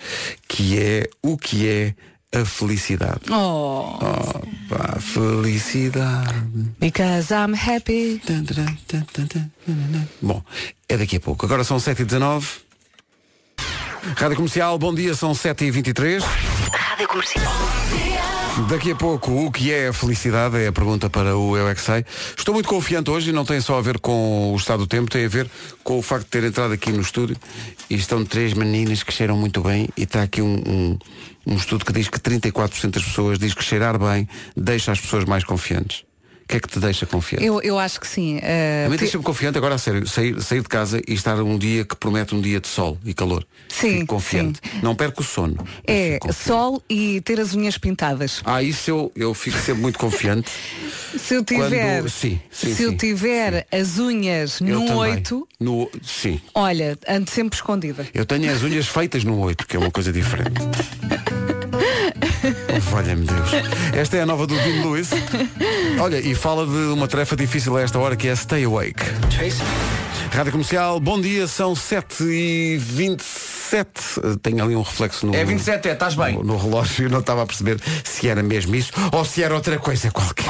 Que 0.46 0.78
é, 0.78 1.08
o 1.22 1.38
que 1.38 1.70
é 1.70 1.96
a 2.34 2.46
felicidade? 2.46 3.22
Oh, 3.32 3.98
Oh, 4.02 4.40
pá, 4.70 5.00
felicidade. 5.00 6.34
because 6.80 7.32
I'm 7.34 7.54
happy. 7.56 8.22
Bom, 10.22 10.44
é 10.90 10.98
daqui 10.98 11.18
a 11.18 11.20
pouco. 11.20 11.46
Agora 11.46 11.64
são 11.64 11.80
7 11.80 12.02
e 12.02 12.06
19. 12.06 12.48
Rádio 14.18 14.36
Comercial, 14.36 14.78
bom 14.78 14.94
dia, 14.94 15.16
são 15.16 15.34
7 15.34 15.64
e 15.66 15.72
23 15.72 16.22
Rádio 16.74 17.08
Comercial. 17.08 17.54
Daqui 18.70 18.92
a 18.92 18.96
pouco, 18.96 19.32
o 19.46 19.52
que 19.52 19.72
é 19.72 19.88
a 19.88 19.94
felicidade? 19.94 20.58
É 20.58 20.68
a 20.68 20.72
pergunta 20.72 21.10
para 21.10 21.36
o 21.36 21.58
Eu 21.58 21.68
é 21.68 21.74
Que 21.74 21.82
Sei. 21.82 22.06
Estou 22.38 22.54
muito 22.54 22.70
confiante 22.70 23.10
hoje 23.10 23.30
e 23.32 23.34
não 23.34 23.44
tem 23.46 23.60
só 23.60 23.80
a 23.80 23.82
ver 23.82 23.98
com 24.00 24.54
o 24.54 24.56
estado 24.56 24.80
do 24.82 24.88
tempo, 24.88 25.10
tem 25.10 25.26
a 25.26 25.30
ver 25.30 25.50
com 25.84 25.98
o 25.98 26.02
facto 26.04 26.26
de 26.26 26.30
ter 26.30 26.44
entrado 26.44 26.72
aqui 26.72 26.92
no 26.92 27.02
estúdio 27.02 27.36
e 27.90 27.96
estão 27.96 28.24
três 28.24 28.54
meninas 28.54 29.02
que 29.02 29.12
cheiram 29.12 29.36
muito 29.38 29.62
bem 29.62 29.90
e 29.98 30.04
está 30.04 30.22
aqui 30.22 30.40
um, 30.42 30.54
um, 30.68 30.98
um 31.46 31.56
estudo 31.56 31.86
que 31.86 31.94
diz 31.94 32.08
que 32.10 32.20
34% 32.20 32.90
das 32.92 33.04
pessoas 33.04 33.38
diz 33.40 33.54
que 33.54 33.64
cheirar 33.64 33.98
bem 34.00 34.28
deixa 34.56 34.92
as 34.92 35.00
pessoas 35.00 35.26
mais 35.26 35.44
confiantes. 35.44 36.04
O 36.44 36.46
que 36.46 36.58
é 36.58 36.60
que 36.60 36.68
te 36.68 36.78
deixa 36.78 37.06
confiante? 37.06 37.46
Eu, 37.46 37.62
eu 37.62 37.80
acho 37.80 38.02
que 38.02 38.06
sim. 38.08 38.38
eh, 38.44 38.84
A 38.86 38.90
mim 38.90 38.98
ti- 38.98 39.04
deixa-me 39.04 39.24
confiante 39.24 39.58
agora 39.58 39.76
a 39.76 39.78
sério, 39.78 40.06
sair, 40.06 40.40
sair 40.42 40.62
de 40.62 40.68
casa 40.68 41.02
e 41.08 41.14
estar 41.14 41.42
um 41.42 41.58
dia 41.58 41.86
que 41.86 41.96
promete 41.96 42.36
um 42.36 42.42
dia 42.42 42.60
de 42.60 42.68
sol 42.68 42.98
e 43.06 43.14
calor. 43.14 43.48
Sim, 43.70 44.00
Fico 44.02 44.08
confiante. 44.08 44.60
Não 44.82 44.94
perco 44.94 45.22
o 45.22 45.24
sono. 45.24 45.56
É 45.88 46.20
sol 46.34 46.84
e 46.90 47.22
ter 47.22 47.40
as 47.40 47.56
unhas 47.56 47.78
pintadas. 47.78 48.42
Ah, 48.44 48.62
isso 48.62 48.90
eu, 48.92 49.12
eu 49.16 49.34
fico 49.34 49.58
sempre 49.58 49.82
muito 49.82 49.98
confiante. 49.98 50.52
Se 51.18 51.34
eu 51.36 51.46
tiver, 51.46 52.02
Quando- 52.02 52.10
sim, 52.10 52.40
sim, 52.52 52.74
se 52.76 52.84
eu 52.84 52.90
sim, 52.90 52.98
tiver 52.98 53.68
as 53.72 54.00
unhas 54.00 54.60
Eu 54.60 54.68
num 54.80 54.86
também. 54.88 54.98
oito, 55.14 55.48
No, 55.60 55.90
sim. 56.02 56.42
olha, 56.56 56.98
ando 57.08 57.30
sempre 57.30 57.56
escondida. 57.56 58.06
Eu 58.16 58.26
tenho 58.26 58.52
as 58.52 58.64
unhas 58.64 58.88
feitas 58.88 59.24
no 59.24 59.38
8, 59.40 59.66
que 59.68 59.76
é 59.78 59.80
uma 59.80 59.92
coisa 59.92 60.12
diferente. 60.12 60.60
Valha-me 62.82 63.26
Deus. 63.26 63.50
Esta 63.94 64.18
é 64.18 64.22
a 64.22 64.26
nova 64.26 64.46
do 64.48 64.56
Dean 64.56 64.84
Lewis. 64.84 65.10
Olha, 66.00 66.20
e 66.20 66.34
fala 66.36 66.66
de 66.66 66.94
uma 66.94 67.08
tarefa 67.08 67.36
difícil 67.36 67.76
a 67.78 67.82
esta 67.82 68.00
hora 68.00 68.16
que 68.16 68.28
é 68.28 68.36
Stay 68.36 68.64
Awake. 68.66 69.04
Rádio 70.32 70.52
Comercial, 70.52 71.00
bom 71.00 71.22
dia, 71.22 71.48
são 71.48 71.76
7 71.76 72.24
e 72.24 72.78
27 72.80 73.44
Eh, 74.24 74.36
Tenho 74.42 74.64
ali 74.64 74.76
um 74.76 74.82
reflexo 74.82 75.26
no. 75.28 75.36
É 75.36 75.44
27, 75.44 75.90
é, 75.90 75.94
estás 75.94 76.16
bem. 76.16 76.36
No, 76.36 76.44
no 76.44 76.58
relógio, 76.58 77.06
eu 77.06 77.10
não 77.10 77.20
estava 77.20 77.44
a 77.44 77.46
perceber 77.46 77.80
se 78.04 78.28
era 78.30 78.42
mesmo 78.44 78.76
isso 78.76 78.92
ou 79.12 79.24
se 79.26 79.44
era 79.44 79.54
outra 79.54 79.78
coisa 79.80 80.10
qualquer. 80.12 80.46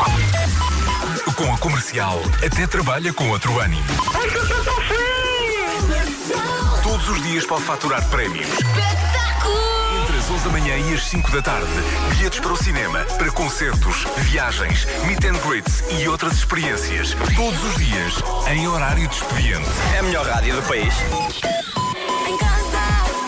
Com 1.35 1.53
a 1.53 1.57
comercial, 1.57 2.21
até 2.45 2.67
trabalha 2.67 3.11
com 3.13 3.29
outro 3.29 3.59
ânimo. 3.59 3.83
Todos 6.83 7.09
os 7.09 7.23
dias 7.23 7.45
pode 7.45 7.63
faturar 7.63 8.05
prémios. 8.09 8.47
Entre 10.43 10.49
as 10.49 10.49
11 10.49 10.49
da 10.49 10.49
manhã 10.49 10.77
e 10.77 10.93
as 10.93 11.03
5 11.05 11.31
da 11.31 11.41
tarde, 11.41 11.67
bilhetes 12.09 12.39
para 12.39 12.51
o 12.51 12.57
cinema, 12.57 12.99
para 13.17 13.31
concertos, 13.31 14.05
viagens, 14.17 14.85
meet 15.05 15.23
and 15.23 15.37
greets 15.47 15.83
e 15.89 16.07
outras 16.07 16.33
experiências. 16.33 17.15
Todos 17.35 17.63
os 17.63 17.75
dias, 17.75 18.15
em 18.51 18.67
horário 18.67 19.07
de 19.07 19.15
expediente. 19.15 19.69
É 19.95 19.99
a 19.99 20.03
melhor 20.03 20.25
rádio 20.25 20.55
do 20.55 20.61
país. 20.63 20.93
Em 22.27 22.37
casa, 22.37 22.81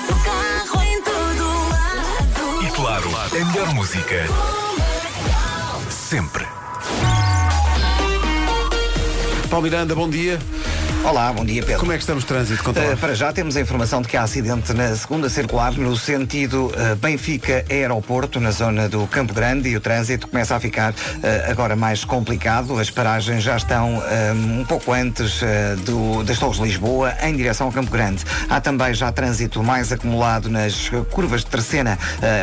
no 0.09 0.23
carro, 0.23 0.83
em 0.83 1.01
todo 1.01 1.69
lado. 1.69 2.65
E 2.65 2.71
claro, 2.71 3.09
a 3.17 3.45
melhor 3.45 3.73
música. 3.73 4.25
Sempre. 5.89 6.45
Paulo 9.49 9.63
Miranda, 9.63 9.95
bom 9.95 10.09
dia. 10.09 10.39
Olá, 11.07 11.31
bom 11.31 11.45
dia 11.45 11.61
Pedro. 11.61 11.81
Como 11.81 11.91
é 11.91 11.97
que 11.97 12.01
estamos 12.01 12.23
de 12.23 12.27
trânsito? 12.27 12.67
Uh, 12.67 12.97
para 12.97 13.13
já 13.13 13.31
temos 13.31 13.55
a 13.55 13.61
informação 13.61 14.01
de 14.01 14.07
que 14.07 14.17
há 14.17 14.23
acidente 14.23 14.73
na 14.73 14.95
segunda 14.95 15.29
circular 15.29 15.71
no 15.73 15.95
sentido 15.95 16.65
uh, 16.65 16.95
Benfica-Aeroporto, 16.95 18.39
na 18.39 18.49
zona 18.49 18.89
do 18.89 19.05
Campo 19.05 19.31
Grande, 19.31 19.69
e 19.69 19.77
o 19.77 19.79
trânsito 19.79 20.27
começa 20.27 20.55
a 20.55 20.59
ficar 20.59 20.93
uh, 20.93 20.95
agora 21.47 21.75
mais 21.75 22.03
complicado. 22.03 22.79
As 22.79 22.89
paragens 22.89 23.43
já 23.43 23.55
estão 23.55 24.01
um, 24.33 24.61
um 24.61 24.65
pouco 24.65 24.91
antes 24.91 25.41
do, 25.85 26.23
das 26.23 26.39
Torres 26.39 26.57
de 26.57 26.63
Lisboa, 26.63 27.13
em 27.21 27.35
direção 27.35 27.67
ao 27.67 27.71
Campo 27.71 27.91
Grande. 27.91 28.23
Há 28.49 28.59
também 28.59 28.91
já 28.95 29.11
trânsito 29.11 29.63
mais 29.63 29.91
acumulado 29.91 30.49
nas 30.49 30.89
curvas 31.11 31.41
de 31.41 31.51
Terceira, 31.51 31.99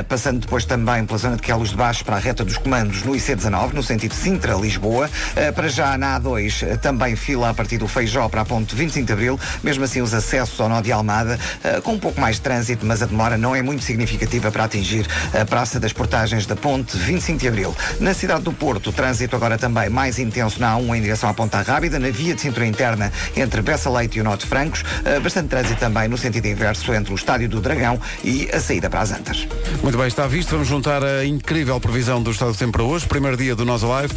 passando 0.09 0.39
depois 0.39 0.65
também 0.65 1.05
pela 1.05 1.19
zona 1.19 1.35
de 1.35 1.43
Quelos 1.43 1.71
de 1.71 1.77
Baixo 1.77 2.05
para 2.05 2.15
a 2.15 2.21
reta 2.21 2.45
dos 2.45 2.59
comandos 2.59 3.03
no 3.03 3.13
IC19, 3.13 3.73
no 3.73 3.83
sentido 3.83 4.15
Sintra-Lisboa. 4.15 5.11
para 5.55 5.69
já 5.69 5.99
na 5.99 6.21
A2 6.21 6.79
também 6.79 7.17
fila 7.17 7.51
a 7.51 7.55
partir 7.55 7.79
do 7.79 7.89
Feijó 7.89 8.29
para 8.29 8.43
a 8.43 8.52
ponte 8.53 8.77
25 8.77 9.07
de 9.07 9.13
Abril, 9.15 9.41
mesmo 9.63 9.83
assim 9.83 10.03
os 10.03 10.13
acessos 10.13 10.61
ao 10.61 10.69
nó 10.69 10.83
de 10.83 10.93
Almada, 10.93 11.39
uh, 11.65 11.81
com 11.81 11.93
um 11.95 11.99
pouco 11.99 12.21
mais 12.21 12.37
de 12.37 12.43
trânsito, 12.43 12.85
mas 12.85 13.03
a 13.03 13.07
demora 13.07 13.39
não 13.39 13.57
é 13.57 13.63
muito 13.63 13.83
significativa 13.83 14.53
para 14.53 14.65
atingir 14.65 15.07
a 15.33 15.43
Praça 15.47 15.81
das 15.81 15.95
Portagens 15.95 16.45
da 16.45 16.55
ponte 16.55 16.95
25 16.99 17.39
de 17.39 17.49
Abril. 17.49 17.75
Na 17.99 18.13
cidade 18.13 18.43
do 18.43 18.53
Porto, 18.53 18.91
o 18.91 18.93
trânsito 18.93 19.35
agora 19.35 19.57
também 19.57 19.89
mais 19.89 20.19
intenso 20.19 20.61
na 20.61 20.77
A1 20.77 20.99
em 20.99 21.01
direção 21.01 21.31
à 21.31 21.33
Ponta 21.33 21.63
Rábida, 21.63 21.99
na 21.99 22.11
via 22.11 22.35
de 22.35 22.43
cintura 22.43 22.67
interna 22.67 23.11
entre 23.35 23.63
Bessa 23.63 23.89
Leite 23.89 24.19
e 24.19 24.21
o 24.21 24.25
Norte 24.25 24.45
Francos, 24.45 24.83
uh, 24.83 25.19
bastante 25.23 25.49
trânsito 25.49 25.81
também 25.81 26.07
no 26.07 26.19
sentido 26.19 26.45
inverso 26.45 26.93
entre 26.93 27.11
o 27.11 27.17
Estádio 27.17 27.49
do 27.49 27.59
Dragão 27.59 27.99
e 28.23 28.51
a 28.53 28.61
saída 28.61 28.91
para 28.91 29.01
as 29.01 29.13
Antas. 29.13 29.49
Muito 29.83 29.97
bem, 29.97 30.09
está 30.09 30.27
visto. 30.27 30.51
Vamos 30.51 30.69
juntar 30.69 31.03
a 31.03 31.25
incrível 31.25 31.81
previsão 31.81 32.23
do 32.23 32.31
estado 32.31 32.53
do 32.53 32.59
tempo 32.59 32.73
para 32.73 32.83
hoje. 32.83 33.07
Primeiro 33.07 33.39
dia 33.39 33.57
do 33.57 33.65
Nós 33.65 33.83
Alive. 33.83 34.13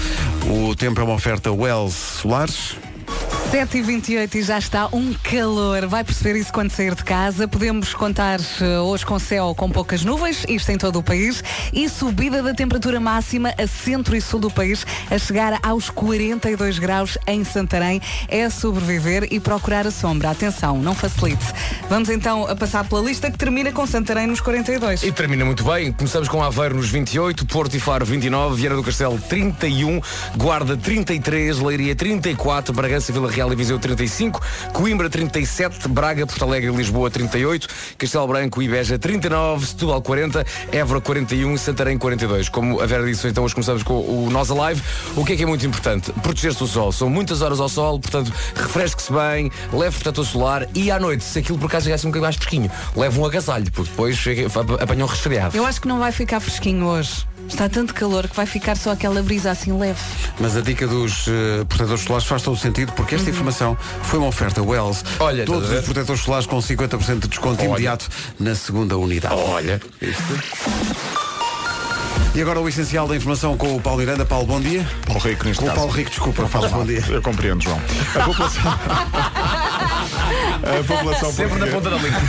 O 0.45 0.75
tempo 0.75 0.99
é 0.99 1.03
uma 1.05 1.13
oferta 1.13 1.53
Wells 1.53 1.95
Solares. 2.21 2.75
7h28 3.55 4.35
e 4.35 4.41
já 4.41 4.57
está 4.57 4.89
um 4.91 5.13
calor. 5.13 5.87
Vai 5.87 6.03
perceber 6.03 6.37
isso 6.37 6.51
quando 6.51 6.71
sair 6.71 6.93
de 6.93 7.05
casa. 7.05 7.47
Podemos 7.47 7.93
contar 7.93 8.37
uh, 8.37 8.81
hoje 8.83 9.05
com 9.05 9.17
céu 9.17 9.55
com 9.55 9.71
poucas 9.71 10.03
nuvens, 10.03 10.43
isto 10.49 10.69
em 10.73 10.77
todo 10.77 10.99
o 10.99 11.03
país, 11.03 11.41
e 11.71 11.87
subida 11.87 12.43
da 12.43 12.53
temperatura 12.53 12.99
máxima 12.99 13.53
a 13.57 13.65
centro 13.65 14.13
e 14.13 14.19
sul 14.19 14.41
do 14.41 14.51
país, 14.51 14.85
a 15.09 15.17
chegar 15.17 15.57
aos 15.63 15.89
42 15.89 16.79
graus 16.79 17.17
em 17.25 17.45
Santarém. 17.45 18.01
É 18.27 18.49
sobreviver 18.49 19.29
e 19.31 19.39
procurar 19.39 19.87
a 19.87 19.91
sombra. 19.91 20.31
Atenção, 20.31 20.77
não 20.77 20.93
facilite. 20.93 21.45
Vamos 21.89 22.09
então 22.09 22.45
a 22.47 22.57
passar 22.57 22.83
pela 22.83 23.03
lista 23.03 23.31
que 23.31 23.37
termina 23.37 23.71
com 23.71 23.87
Santarém 23.87 24.27
nos 24.27 24.41
42. 24.41 25.03
E 25.03 25.13
termina 25.13 25.45
muito 25.45 25.63
bem. 25.63 25.93
Começamos 25.93 26.27
com 26.27 26.43
Aveiro 26.43 26.75
nos 26.75 26.89
28, 26.89 27.45
Porto 27.45 27.73
e 27.77 27.79
Faro 27.79 28.05
29, 28.05 28.57
Vieira 28.57 28.75
do 28.75 28.83
Castelo 28.83 29.17
31, 29.17 30.01
Guarda 30.35 30.75
33, 30.75 31.59
Leiria 31.59 31.95
34, 31.95 32.73
Bragança 32.73 33.13
Vila 33.13 33.31
Real 33.31 33.44
e 33.53 33.55
Viseu 33.55 33.79
35, 33.79 34.41
Coimbra 34.73 35.09
37, 35.09 35.87
Braga, 35.87 36.25
Porto 36.25 36.43
Alegre 36.43 36.71
e 36.71 36.75
Lisboa 36.75 37.09
38, 37.09 37.67
Castelo 37.97 38.27
Branco 38.27 38.61
e 38.61 38.67
Beja 38.67 38.97
39, 38.97 39.65
Setúbal 39.65 40.01
40, 40.01 40.45
Évora 40.71 41.01
41 41.01 41.53
e 41.53 41.57
Santarém 41.57 41.97
42. 41.97 42.49
Como 42.49 42.81
a 42.81 42.85
Vera 42.85 43.05
disse, 43.05 43.27
então 43.27 43.43
hoje 43.43 43.53
começamos 43.53 43.83
com 43.83 43.93
o 43.93 44.29
Nós 44.29 44.49
Alive. 44.51 44.81
O 45.15 45.25
que 45.25 45.33
é 45.33 45.35
que 45.35 45.43
é 45.43 45.45
muito 45.45 45.65
importante? 45.65 46.11
Proteger-se 46.11 46.59
do 46.59 46.67
sol. 46.67 46.91
São 46.91 47.09
muitas 47.09 47.41
horas 47.41 47.59
ao 47.59 47.69
sol, 47.69 47.99
portanto, 47.99 48.31
refresque-se 48.55 49.11
bem, 49.11 49.51
leve 49.71 49.95
protetor 49.95 50.25
solar 50.25 50.67
e 50.73 50.91
à 50.91 50.99
noite, 50.99 51.23
se 51.23 51.39
aquilo 51.39 51.57
por 51.57 51.67
acaso 51.67 51.85
chegasse 51.85 52.05
um 52.05 52.09
bocadinho 52.09 52.25
mais 52.25 52.35
fresquinho, 52.35 52.71
leve 52.95 53.19
um 53.19 53.25
agasalho, 53.25 53.71
porque 53.71 53.89
depois 53.89 54.23
apanha 54.81 55.03
um 55.03 55.07
resfriado. 55.07 55.55
Eu 55.55 55.65
acho 55.65 55.81
que 55.81 55.87
não 55.87 55.99
vai 55.99 56.11
ficar 56.11 56.39
fresquinho 56.39 56.85
hoje. 56.85 57.25
Está 57.47 57.69
tanto 57.69 57.93
calor 57.93 58.27
que 58.27 58.35
vai 58.35 58.45
ficar 58.45 58.75
só 58.75 58.91
aquela 58.91 59.21
brisa 59.21 59.51
assim 59.51 59.71
leve. 59.77 59.99
Mas 60.39 60.57
a 60.57 60.61
dica 60.61 60.87
dos 60.87 61.27
uh, 61.27 61.65
protetores 61.67 62.03
solares 62.03 62.27
faz 62.27 62.41
todo 62.41 62.55
o 62.55 62.57
sentido 62.57 62.91
porque 62.93 63.15
esta 63.25 63.31
informação 63.31 63.75
foi 64.03 64.19
uma 64.19 64.27
oferta 64.27 64.61
Wells. 64.61 65.03
Olha, 65.19 65.45
Todos 65.45 65.69
os 65.71 65.83
protetores 65.83 66.21
solares 66.21 66.45
com 66.45 66.57
50% 66.57 67.19
de 67.21 67.27
desconto 67.27 67.59
Olha. 67.61 67.69
imediato 67.69 68.07
na 68.39 68.53
segunda 68.53 68.97
unidade. 68.97 69.35
Olha. 69.35 69.81
E 72.35 72.41
agora 72.41 72.59
o 72.59 72.67
essencial 72.69 73.07
da 73.07 73.15
informação 73.15 73.57
com 73.57 73.75
o 73.75 73.81
Paulo 73.81 73.99
Miranda. 73.99 74.25
Paulo, 74.25 74.45
bom 74.45 74.61
dia. 74.61 74.85
Paulo 75.07 75.21
Rico, 75.21 75.45
neste 75.45 75.63
Com 75.63 75.69
o. 75.69 75.73
Paulo 75.73 75.91
Rico, 75.91 76.09
desculpa, 76.09 76.43
Paulo, 76.47 76.69
bom 76.69 76.85
dia. 76.85 77.03
Eu 77.09 77.21
compreendo, 77.21 77.63
João. 77.63 77.81
A 78.15 78.19
população. 78.25 78.63
A 80.63 80.83
população 80.83 81.31
Sempre 81.31 81.59
na 81.59 81.67
portuguesa- 81.67 81.75
ponta 81.75 81.89
da 81.89 81.97
língua. 81.97 82.21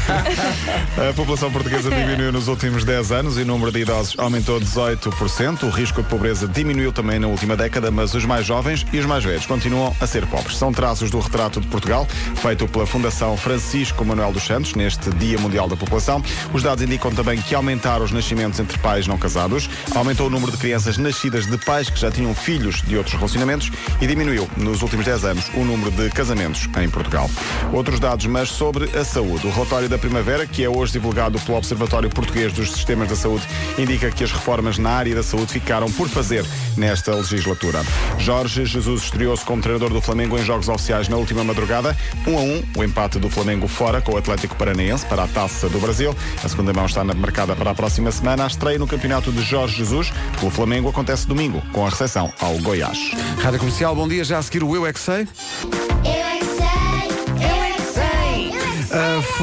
A 1.10 1.12
população 1.14 1.50
portuguesa 1.52 1.90
diminuiu 1.90 2.32
nos 2.32 2.48
últimos 2.48 2.84
10 2.84 3.12
anos 3.12 3.38
e 3.38 3.42
o 3.42 3.46
número 3.46 3.70
de 3.70 3.80
idosos 3.80 4.14
aumentou 4.18 4.60
18%. 4.60 5.62
O 5.64 5.70
risco 5.70 6.02
de 6.02 6.08
pobreza 6.08 6.46
diminuiu 6.48 6.92
também 6.92 7.18
na 7.18 7.26
última 7.26 7.56
década, 7.56 7.90
mas 7.90 8.14
os 8.14 8.24
mais 8.24 8.46
jovens 8.46 8.86
e 8.92 8.98
os 8.98 9.06
mais 9.06 9.24
velhos 9.24 9.46
continuam 9.46 9.94
a 10.00 10.06
ser 10.06 10.26
pobres. 10.26 10.56
São 10.56 10.72
traços 10.72 11.10
do 11.10 11.18
retrato 11.20 11.60
de 11.60 11.66
Portugal, 11.68 12.06
feito 12.36 12.66
pela 12.68 12.86
Fundação 12.86 13.36
Francisco 13.36 14.04
Manuel 14.04 14.32
dos 14.32 14.44
Santos, 14.44 14.74
neste 14.74 15.10
Dia 15.10 15.38
Mundial 15.38 15.68
da 15.68 15.76
População. 15.76 16.22
Os 16.52 16.62
dados 16.62 16.82
indicam 16.82 17.10
também 17.12 17.40
que 17.40 17.54
aumentaram 17.54 18.04
os 18.04 18.10
nascimentos 18.12 18.58
entre 18.60 18.78
pais 18.78 19.06
não 19.06 19.18
casados, 19.18 19.68
aumentou 19.94 20.26
o 20.26 20.30
número 20.30 20.50
de 20.52 20.58
crianças 20.58 20.96
nascidas 20.98 21.46
de 21.46 21.58
pais 21.58 21.90
que 21.90 21.98
já 22.00 22.10
tinham 22.10 22.34
filhos 22.34 22.82
de 22.82 22.96
outros 22.96 23.14
relacionamentos 23.14 23.70
e 24.00 24.06
diminuiu, 24.06 24.48
nos 24.56 24.82
últimos 24.82 25.04
10 25.04 25.24
anos, 25.24 25.50
o 25.54 25.64
número 25.64 25.90
de 25.90 26.08
casamentos 26.10 26.68
em 26.82 26.88
Portugal. 26.88 27.30
Outros 27.72 28.00
dados, 28.00 28.15
mas 28.24 28.48
sobre 28.48 28.84
a 28.96 29.04
saúde. 29.04 29.46
O 29.46 29.50
relatório 29.50 29.88
da 29.88 29.98
primavera, 29.98 30.46
que 30.46 30.62
é 30.64 30.68
hoje 30.70 30.92
divulgado 30.92 31.38
pelo 31.40 31.58
Observatório 31.58 32.08
Português 32.08 32.52
dos 32.52 32.70
Sistemas 32.72 33.08
da 33.08 33.16
Saúde, 33.16 33.44
indica 33.76 34.10
que 34.10 34.22
as 34.24 34.30
reformas 34.32 34.78
na 34.78 34.90
área 34.90 35.14
da 35.14 35.22
saúde 35.22 35.52
ficaram 35.52 35.90
por 35.90 36.08
fazer 36.08 36.46
nesta 36.76 37.14
legislatura. 37.14 37.84
Jorge 38.18 38.64
Jesus 38.64 39.02
estreou-se 39.02 39.44
como 39.44 39.60
treinador 39.60 39.90
do 39.92 40.00
Flamengo 40.00 40.38
em 40.38 40.44
jogos 40.44 40.68
oficiais 40.68 41.08
na 41.08 41.16
última 41.16 41.42
madrugada. 41.42 41.96
1 42.26 42.38
a 42.38 42.40
1, 42.40 42.62
o 42.78 42.84
empate 42.84 43.18
do 43.18 43.28
Flamengo 43.28 43.66
fora 43.66 44.00
com 44.00 44.12
o 44.12 44.16
Atlético 44.16 44.54
Paranaense 44.56 45.04
para 45.06 45.24
a 45.24 45.26
Taça 45.28 45.68
do 45.68 45.78
Brasil. 45.80 46.14
A 46.44 46.48
segunda 46.48 46.72
mão 46.72 46.86
está 46.86 47.02
na- 47.02 47.12
marcada 47.14 47.56
para 47.56 47.72
a 47.72 47.74
próxima 47.74 48.12
semana. 48.12 48.44
A 48.44 48.46
estreia 48.46 48.78
no 48.78 48.86
campeonato 48.86 49.32
de 49.32 49.42
Jorge 49.42 49.76
Jesus 49.76 50.12
pelo 50.38 50.50
Flamengo 50.50 50.88
acontece 50.88 51.26
domingo, 51.26 51.60
com 51.72 51.84
a 51.84 51.90
recepção 51.90 52.32
ao 52.40 52.56
Goiás. 52.58 52.98
Rádio 53.42 53.58
Comercial, 53.58 53.94
bom 53.96 54.06
dia. 54.06 54.22
Já 54.22 54.38
a 54.38 54.42
seguir 54.42 54.62
o 54.62 54.74
Eu 54.76 54.86
É 54.86 54.92
Que 54.92 55.00
Sei. 55.00 55.16
Eu 55.16 55.22
é 55.22 55.24
que 55.24 55.36
sei, 55.36 56.15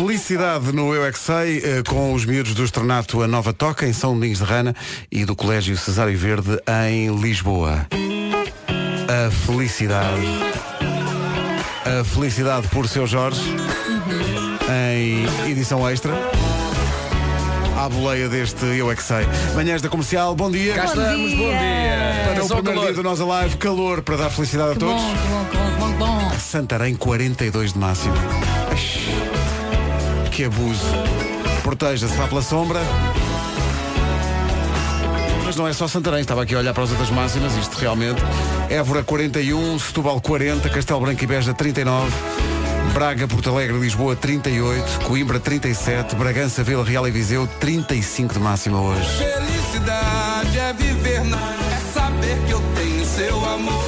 felicidade 0.06 0.74
no 0.74 0.94
Eu 0.94 1.06
É 1.06 1.14
Que 1.14 1.18
Sei, 1.18 1.60
eh, 1.64 1.82
com 1.88 2.12
os 2.14 2.26
miúdos 2.26 2.54
do 2.54 2.66
Estrenato 2.66 3.22
A 3.24 3.28
Nova 3.28 3.54
Toca, 3.54 3.88
em 3.88 3.94
São 3.94 4.14
Domingos 4.14 4.40
de 4.40 4.44
Rana, 4.44 4.76
e 5.10 5.24
do 5.24 5.34
Colégio 5.34 5.78
Cesário 5.78 6.18
Verde, 6.18 6.60
em 6.90 7.16
Lisboa. 7.22 7.88
A 9.08 9.32
felicidade. 9.32 10.22
A 11.86 12.04
felicidade 12.04 12.68
por 12.68 12.86
seu 12.90 13.08
Jorge, 13.08 13.40
em 14.70 15.50
edição 15.50 15.90
extra. 15.90 16.12
À 17.80 17.88
boleia 17.88 18.28
deste 18.28 18.66
Eu 18.78 18.92
É 18.92 18.96
Que 18.96 19.04
Sei. 19.04 19.26
Manhãs 19.56 19.82
da 19.82 19.88
Comercial, 19.88 20.36
bom 20.36 20.52
dia. 20.52 20.74
Cá 20.74 20.84
estamos, 20.84 21.32
bom 21.34 21.48
dia. 21.48 22.34
Para 22.34 22.44
o 22.44 22.48
Só 22.50 22.56
primeiro 22.56 22.64
calor. 22.82 22.86
dia 22.88 22.94
do 22.94 23.04
Nós 23.04 23.22
Alive, 23.22 23.56
calor 23.56 24.02
para 24.02 24.18
dar 24.18 24.30
felicidade 24.30 24.72
a 24.72 24.74
Que 24.74 24.80
bom, 24.82 24.98
todos. 24.98 25.02
que 25.02 25.28
bom, 25.30 25.46
que 25.46 25.58
bom, 25.58 25.72
que 25.72 25.80
bom, 25.80 25.92
que 25.94 25.98
bom. 26.34 26.40
Santarém 26.40 26.94
42 26.94 27.72
de 27.72 27.80
máximo. 27.80 28.14
Ai, 28.70 28.93
Que 30.34 30.46
abuso. 30.46 30.84
Proteja-se, 31.62 32.16
vá 32.16 32.28
pela 32.28 32.42
sombra. 32.42 32.80
Mas 35.46 35.56
não 35.56 35.68
é 35.68 35.74
só 35.74 35.88
Santarém, 35.88 36.22
estava 36.22 36.42
aqui 36.42 36.56
a 36.56 36.58
olhar 36.58 36.74
para 36.74 36.84
as 36.84 36.90
outras 36.90 37.12
máximas, 37.12 37.56
isto 37.56 37.78
realmente. 37.78 38.20
Évora 38.68 39.04
41, 39.04 39.78
Setúbal 39.78 40.20
40, 40.20 40.68
Castelo 40.70 41.02
Branco 41.02 41.24
e 41.24 41.28
Beja 41.28 41.54
39, 41.54 42.12
Braga, 42.96 43.28
Porto 43.28 43.52
Alegre 43.52 43.78
Lisboa 43.78 44.16
38, 44.16 45.06
Coimbra 45.06 45.40
37, 45.40 46.16
Bragança, 46.16 46.63
Vila 46.63 46.84
Real 46.84 47.08
e 47.08 47.12
Viseu 47.12 47.48
35 47.60 48.34
de 48.34 48.40
máxima 48.40 48.82
hoje. 48.82 49.08
Felicidade 49.20 50.58
é 50.58 50.74
viver 50.74 51.24
na. 51.25 51.38
É 51.38 51.94
saber 51.94 52.40
que 52.48 52.52
eu 52.54 52.63
tenho 52.75 53.06
seu 53.06 53.46
amor. 53.46 53.86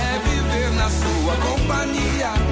É 0.00 0.28
viver 0.28 0.70
na 0.76 0.88
sua 0.88 1.34
companhia. 1.44 2.47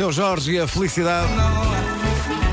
Seu 0.00 0.10
Jorge 0.10 0.52
e 0.52 0.58
a 0.58 0.66
felicidade. 0.66 1.28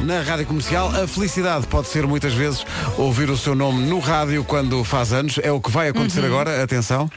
Na 0.04 0.22
rádio 0.22 0.46
comercial, 0.48 0.89
a 0.89 1.08
felicidade 1.08 1.66
pode 1.66 1.88
ser 1.88 2.06
muitas 2.06 2.34
vezes 2.34 2.66
ouvir 2.98 3.30
o 3.30 3.38
seu 3.38 3.56
nome 3.56 3.86
no 3.86 4.00
rádio 4.00 4.44
quando 4.44 4.84
faz 4.84 5.13
anos. 5.13 5.39
É 5.42 5.50
o 5.50 5.62
que 5.62 5.72
vai 5.72 5.88
acontecer 5.88 6.25
agora. 6.25 6.62
Atenção. 6.62 7.10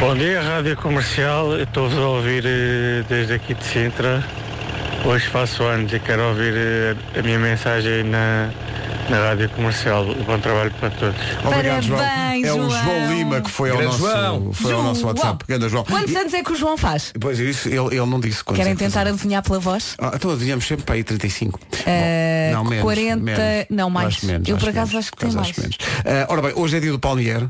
Bom 0.00 0.16
dia, 0.16 0.42
Rádio 0.42 0.76
Comercial. 0.76 1.56
Estou-vos 1.56 1.96
a 1.96 2.08
ouvir 2.08 2.42
eh, 2.44 3.04
desde 3.08 3.34
aqui 3.34 3.54
de 3.54 3.62
Sintra. 3.62 4.24
Hoje 5.04 5.28
faço 5.28 5.62
anos 5.62 5.92
e 5.92 6.00
quero 6.00 6.24
ouvir 6.30 6.54
eh, 6.56 6.96
a 7.16 7.22
minha 7.22 7.38
mensagem 7.38 8.02
na, 8.02 8.50
na 9.10 9.18
Rádio 9.18 9.48
Comercial. 9.50 10.04
Bom 10.26 10.38
trabalho 10.38 10.70
para 10.78 10.90
todos. 10.90 11.20
Obrigado, 11.44 11.82
João. 11.82 11.98
Parabéns, 12.00 12.46
É 12.46 12.52
o 12.52 12.56
João. 12.56 12.70
João 12.84 13.14
Lima 13.14 13.40
que 13.40 13.50
foi 13.50 13.70
ao 13.70 13.76
Grande 13.78 13.92
nosso, 13.92 14.06
João. 14.12 14.52
foi 14.52 14.72
ao 14.72 14.82
nosso 14.82 15.00
João. 15.00 15.12
WhatsApp. 15.14 15.44
Grande 15.48 15.68
João. 15.68 15.84
Quantos 15.84 16.14
anos 16.16 16.34
é 16.34 16.42
que 16.42 16.52
o 16.52 16.56
João 16.56 16.76
faz? 16.76 17.12
Pois 17.20 17.40
é, 17.40 17.44
isso, 17.44 17.68
ele, 17.68 17.78
ele 17.96 18.06
não 18.06 18.20
disse 18.20 18.44
quantos 18.44 18.58
Querem 18.58 18.72
é 18.72 18.76
que 18.76 18.84
tentar 18.84 19.06
adivinhar 19.06 19.42
pela 19.42 19.58
voz? 19.58 19.94
Ah, 19.98 20.12
então 20.14 20.30
adivinhamos 20.30 20.66
sempre 20.66 20.84
para 20.84 20.94
aí 20.96 21.04
35. 21.04 21.58
Eh, 21.86 22.50
Bom, 22.52 22.56
não, 22.58 22.64
menos, 22.64 22.82
40, 22.84 23.16
menos. 23.22 23.66
não, 23.70 23.90
mais. 23.90 24.08
Acho 24.08 24.26
menos, 24.26 24.48
Eu, 24.48 24.56
por 24.56 24.68
acaso, 24.68 24.92
menos, 24.92 25.06
acho 25.06 25.12
que 25.12 25.18
tem 25.18 25.28
acho 25.40 25.60
menos. 25.60 25.76
Ah, 26.04 26.26
ora 26.32 26.42
bem, 26.42 26.52
hoje 26.54 26.76
é 26.76 26.80
dia 26.80 26.92
do 26.92 26.98
Palmier. 26.98 27.48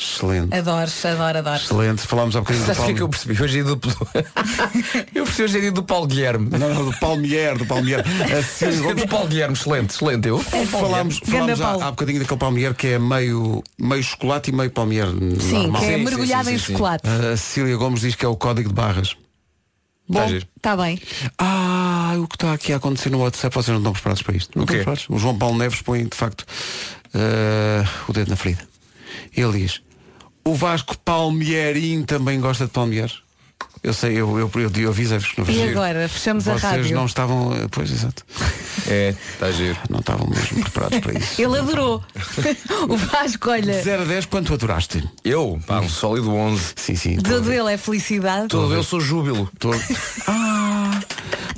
Excelente. 0.00 0.54
Adoro, 0.56 0.90
adoro, 1.04 1.38
adoro. 1.38 1.56
Excelente. 1.62 2.00
Falámos 2.06 2.34
há 2.34 2.40
bocadinho 2.40 2.64
do 2.64 2.74
Sabes 2.74 2.80
o 2.82 2.86
que 2.86 2.92
é 2.92 2.94
que 2.94 3.02
eu 3.02 3.08
percebi? 3.10 3.42
Hoje 3.42 3.60
é 3.60 3.62
dia 3.62 3.74
do. 3.74 3.80
eu 5.14 5.24
percebi 5.24 5.42
hoje 5.44 5.58
é 5.58 5.60
dia 5.60 5.72
do 5.72 5.82
Paulo 5.82 6.06
Guilherme. 6.06 6.48
Não, 6.58 6.72
não, 6.74 6.84
do 6.90 6.98
Palmier, 6.98 7.58
do 7.58 7.66
Palmier. 7.66 8.00
A 8.38 8.42
Cília 8.42 8.76
É 8.76 8.80
Gomes- 8.80 9.02
do 9.02 9.08
Paulo 9.08 9.28
Guilherme, 9.28 9.54
excelente, 9.54 9.90
excelente. 9.94 10.26
Eu. 10.28 10.38
Falámos, 10.38 11.18
falámos 11.22 11.60
há, 11.60 11.64
Paulo. 11.64 11.82
há 11.84 11.90
bocadinho 11.90 12.18
daquele 12.20 12.40
palmier 12.40 12.74
que 12.74 12.86
é 12.86 12.98
meio, 12.98 13.62
meio 13.78 14.02
chocolate 14.02 14.50
e 14.50 14.54
meio 14.54 14.70
palmier 14.70 15.06
Sim, 15.08 15.64
normal. 15.64 15.82
que 15.82 15.88
é 15.88 15.96
Sim, 15.98 16.04
mergulhado 16.04 16.48
sim, 16.48 16.54
em 16.54 16.58
sim, 16.58 16.64
sim. 16.64 16.72
chocolate. 16.72 17.06
A 17.06 17.36
Cecília 17.36 17.76
Gomes 17.76 18.00
diz 18.00 18.14
que 18.14 18.24
é 18.24 18.28
o 18.28 18.36
código 18.36 18.70
de 18.70 18.74
barras. 18.74 19.10
Tá 19.10 19.16
Bom, 20.26 20.38
está 20.56 20.76
bem. 20.76 21.00
Ah, 21.38 22.14
o 22.18 22.26
que 22.26 22.34
está 22.36 22.52
aqui 22.54 22.72
a 22.72 22.76
acontecer 22.76 23.10
no 23.10 23.18
WhatsApp, 23.18 23.54
vocês 23.54 23.68
não 23.68 23.76
estão 23.78 23.92
preparados 23.92 24.22
para 24.22 24.34
isto. 24.36 24.50
Não 24.56 24.62
O 24.62 24.64
estão 24.64 24.76
preparados? 24.76 25.06
O 25.10 25.18
João 25.18 25.38
Paulo 25.38 25.56
Neves 25.58 25.82
põe, 25.82 26.04
de 26.04 26.16
facto, 26.16 26.44
eh, 27.14 27.84
o 28.08 28.12
dedo 28.12 28.28
na 28.30 28.34
ferida. 28.36 28.62
Ele 29.36 29.52
diz, 29.60 29.80
o 30.44 30.54
Vasco 30.54 30.96
Palmieirinho 30.98 32.04
também 32.04 32.40
gosta 32.40 32.64
de 32.66 32.70
palmier. 32.70 33.10
Eu 33.82 33.94
sei, 33.94 34.12
eu, 34.12 34.38
eu, 34.38 34.50
eu, 34.56 34.70
eu 34.76 34.88
avisei-vos 34.90 35.28
que 35.32 35.40
não 35.40 35.48
E 35.48 35.62
agora? 35.70 36.06
Fechamos 36.06 36.46
a 36.46 36.52
Vocês 36.52 36.62
rádio. 36.72 36.94
não 36.94 37.06
estavam, 37.06 37.54
eh, 37.54 37.66
pois 37.70 37.90
exato, 37.90 38.26
É, 38.86 39.14
está 39.32 39.50
giro. 39.52 39.78
não 39.88 40.00
estavam 40.00 40.26
mesmo 40.28 40.60
preparados 40.60 40.98
para 40.98 41.18
isso. 41.18 41.40
Ele 41.40 41.58
adorou. 41.58 42.04
o 42.90 42.96
Vasco, 42.96 43.46
De 43.46 43.50
olha, 43.52 43.82
0 43.82 44.02
a 44.02 44.04
10, 44.04 44.26
quanto 44.26 44.52
adoraste? 44.52 45.02
Eu, 45.24 45.58
pá, 45.66 45.80
um 45.80 45.88
sólido 45.88 46.30
11. 46.30 46.62
Sim, 46.76 46.94
sim. 46.94 47.16
a 47.24 47.28
ver. 47.40 47.56
dele 47.58 47.72
é 47.72 47.78
felicidade. 47.78 48.48
Todo 48.48 48.74
eu 48.74 48.82
sou 48.82 49.00
júbilo. 49.00 49.48
Estou- 49.54 49.74
Ah, 50.26 50.59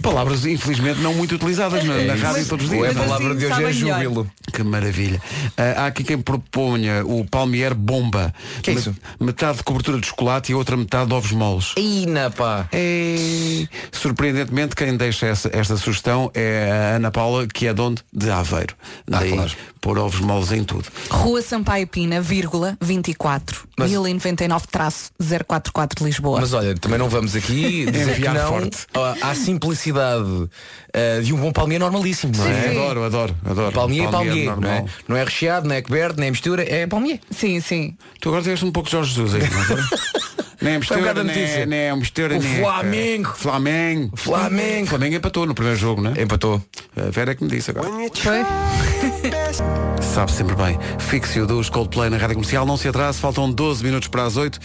palavras 0.02 0.44
infelizmente 0.46 1.00
não 1.00 1.14
muito 1.14 1.34
utilizadas 1.34 1.84
na, 1.84 1.94
na 2.02 2.14
rádio 2.14 2.46
todos 2.46 2.66
os 2.66 2.72
Ou 2.72 2.84
é 2.84 2.88
a 2.88 2.92
dias. 2.92 3.04
palavra 3.04 3.28
assim 3.28 3.38
de 3.38 3.46
hoje 3.46 3.64
é 3.64 3.72
júbilo. 3.72 4.30
Que 4.52 4.62
maravilha. 4.62 5.20
Ah, 5.56 5.84
há 5.84 5.86
aqui 5.86 6.04
quem 6.04 6.18
proponha 6.18 7.04
o 7.06 7.24
Palmier 7.24 7.74
Bomba. 7.74 8.34
Que 8.62 8.70
é 8.70 8.74
isso? 8.74 8.90
Met- 9.18 9.32
Metade 9.32 9.58
de 9.58 9.64
cobertura 9.64 9.98
de 9.98 10.06
chocolate 10.06 10.52
e 10.52 10.54
a 10.54 10.58
outra 10.58 10.76
metade 10.76 11.06
de 11.08 11.14
ovos 11.14 11.32
moles. 11.32 11.72
Ina, 11.76 12.30
pá. 12.30 12.68
E, 12.72 13.66
surpreendentemente, 13.90 14.74
quem 14.76 14.96
deixa 14.96 15.26
essa- 15.26 15.50
esta 15.52 15.76
sugestão 15.76 16.30
é 16.34 16.70
a 16.70 16.96
Ana 16.96 17.10
Paula, 17.10 17.46
que 17.46 17.66
é 17.66 17.72
de 17.74 17.80
onde? 17.80 18.02
De 18.12 18.30
Aveiro. 18.30 18.74
Daí, 19.08 19.32
claro. 19.32 19.50
pôr 19.80 19.98
ovos 19.98 20.20
moles 20.20 20.52
em 20.52 20.62
tudo. 20.64 20.84
Rua 21.10 21.40
Sampaio 21.42 21.86
Pina, 21.86 22.20
vírgula, 22.20 22.76
24. 22.80 23.66
Mas- 23.76 23.90
1099 23.90 24.66
traço 24.70 25.10
044 25.18 25.98
de 25.98 26.04
Lisboa. 26.04 26.40
Mas 26.40 26.52
olha, 26.52 26.74
também 26.74 26.98
não 26.98 27.08
vamos 27.08 27.34
aqui 27.34 27.86
dizer 27.90 28.04
que 28.14 28.20
Enviar 28.20 28.34
não 28.34 28.48
forte. 28.48 28.86
à 28.94 29.30
à 29.30 29.34
simplicidade 29.62 30.48
ah, 30.92 31.22
de 31.22 31.32
um 31.32 31.38
bom 31.38 31.52
palmier 31.52 31.80
normalíssimo, 31.80 32.32
não 32.36 32.46
é? 32.46 32.70
Adoro, 32.70 33.04
adoro, 33.04 33.36
adoro. 33.44 33.72
Palmier 33.72 34.08
é 34.08 34.10
palmier, 34.10 34.60
não 34.60 34.68
é? 34.68 34.84
Não 35.08 35.16
é 35.16 35.24
recheado, 35.24 35.68
não 35.68 35.74
é 35.74 35.82
coberto, 35.82 36.18
nem 36.18 36.28
é 36.28 36.30
mistura, 36.30 36.62
é 36.62 36.86
palmier. 36.86 37.20
Sim, 37.30 37.60
sim. 37.60 37.96
Tu 38.20 38.28
agora 38.28 38.42
tiveste 38.42 38.64
um 38.64 38.72
pouco 38.72 38.88
de 38.88 38.92
Jorge 38.92 39.14
Jesus 39.14 39.34
aí. 39.34 39.42
não 39.48 39.78
é? 39.78 40.22
Nem 40.62 40.74
é 40.74 40.76
um 40.76 40.80
mistura, 40.80 41.14
nem, 41.14 41.24
notícia. 41.24 41.66
nem 41.66 41.96
mistura, 41.96 42.36
O 42.36 42.42
nem 42.42 42.60
Flamengo. 42.60 43.32
Flamengo. 43.36 44.16
Flamengo. 44.16 44.86
Flamengo 44.86 45.16
empatou 45.16 45.46
no 45.46 45.54
primeiro 45.54 45.78
jogo, 45.78 46.00
não 46.00 46.12
é? 46.12 46.22
Empatou. 46.22 46.62
A 46.96 47.10
Vera 47.10 47.32
é 47.32 47.34
que 47.34 47.42
me 47.44 47.50
disse 47.50 47.70
agora. 47.70 47.88
Foi? 48.14 48.42
Sabe 50.14 50.30
sempre 50.32 50.54
bem. 50.54 50.78
Fixe-o 50.98 51.46
dos 51.46 51.70
Coldplay 51.70 52.10
na 52.10 52.16
Rádio 52.18 52.34
Comercial. 52.36 52.66
Não 52.66 52.76
se 52.76 52.86
atrase, 52.86 53.18
faltam 53.18 53.50
12 53.50 53.82
minutos 53.82 54.08
para 54.08 54.24
as 54.24 54.36
8. 54.36 54.58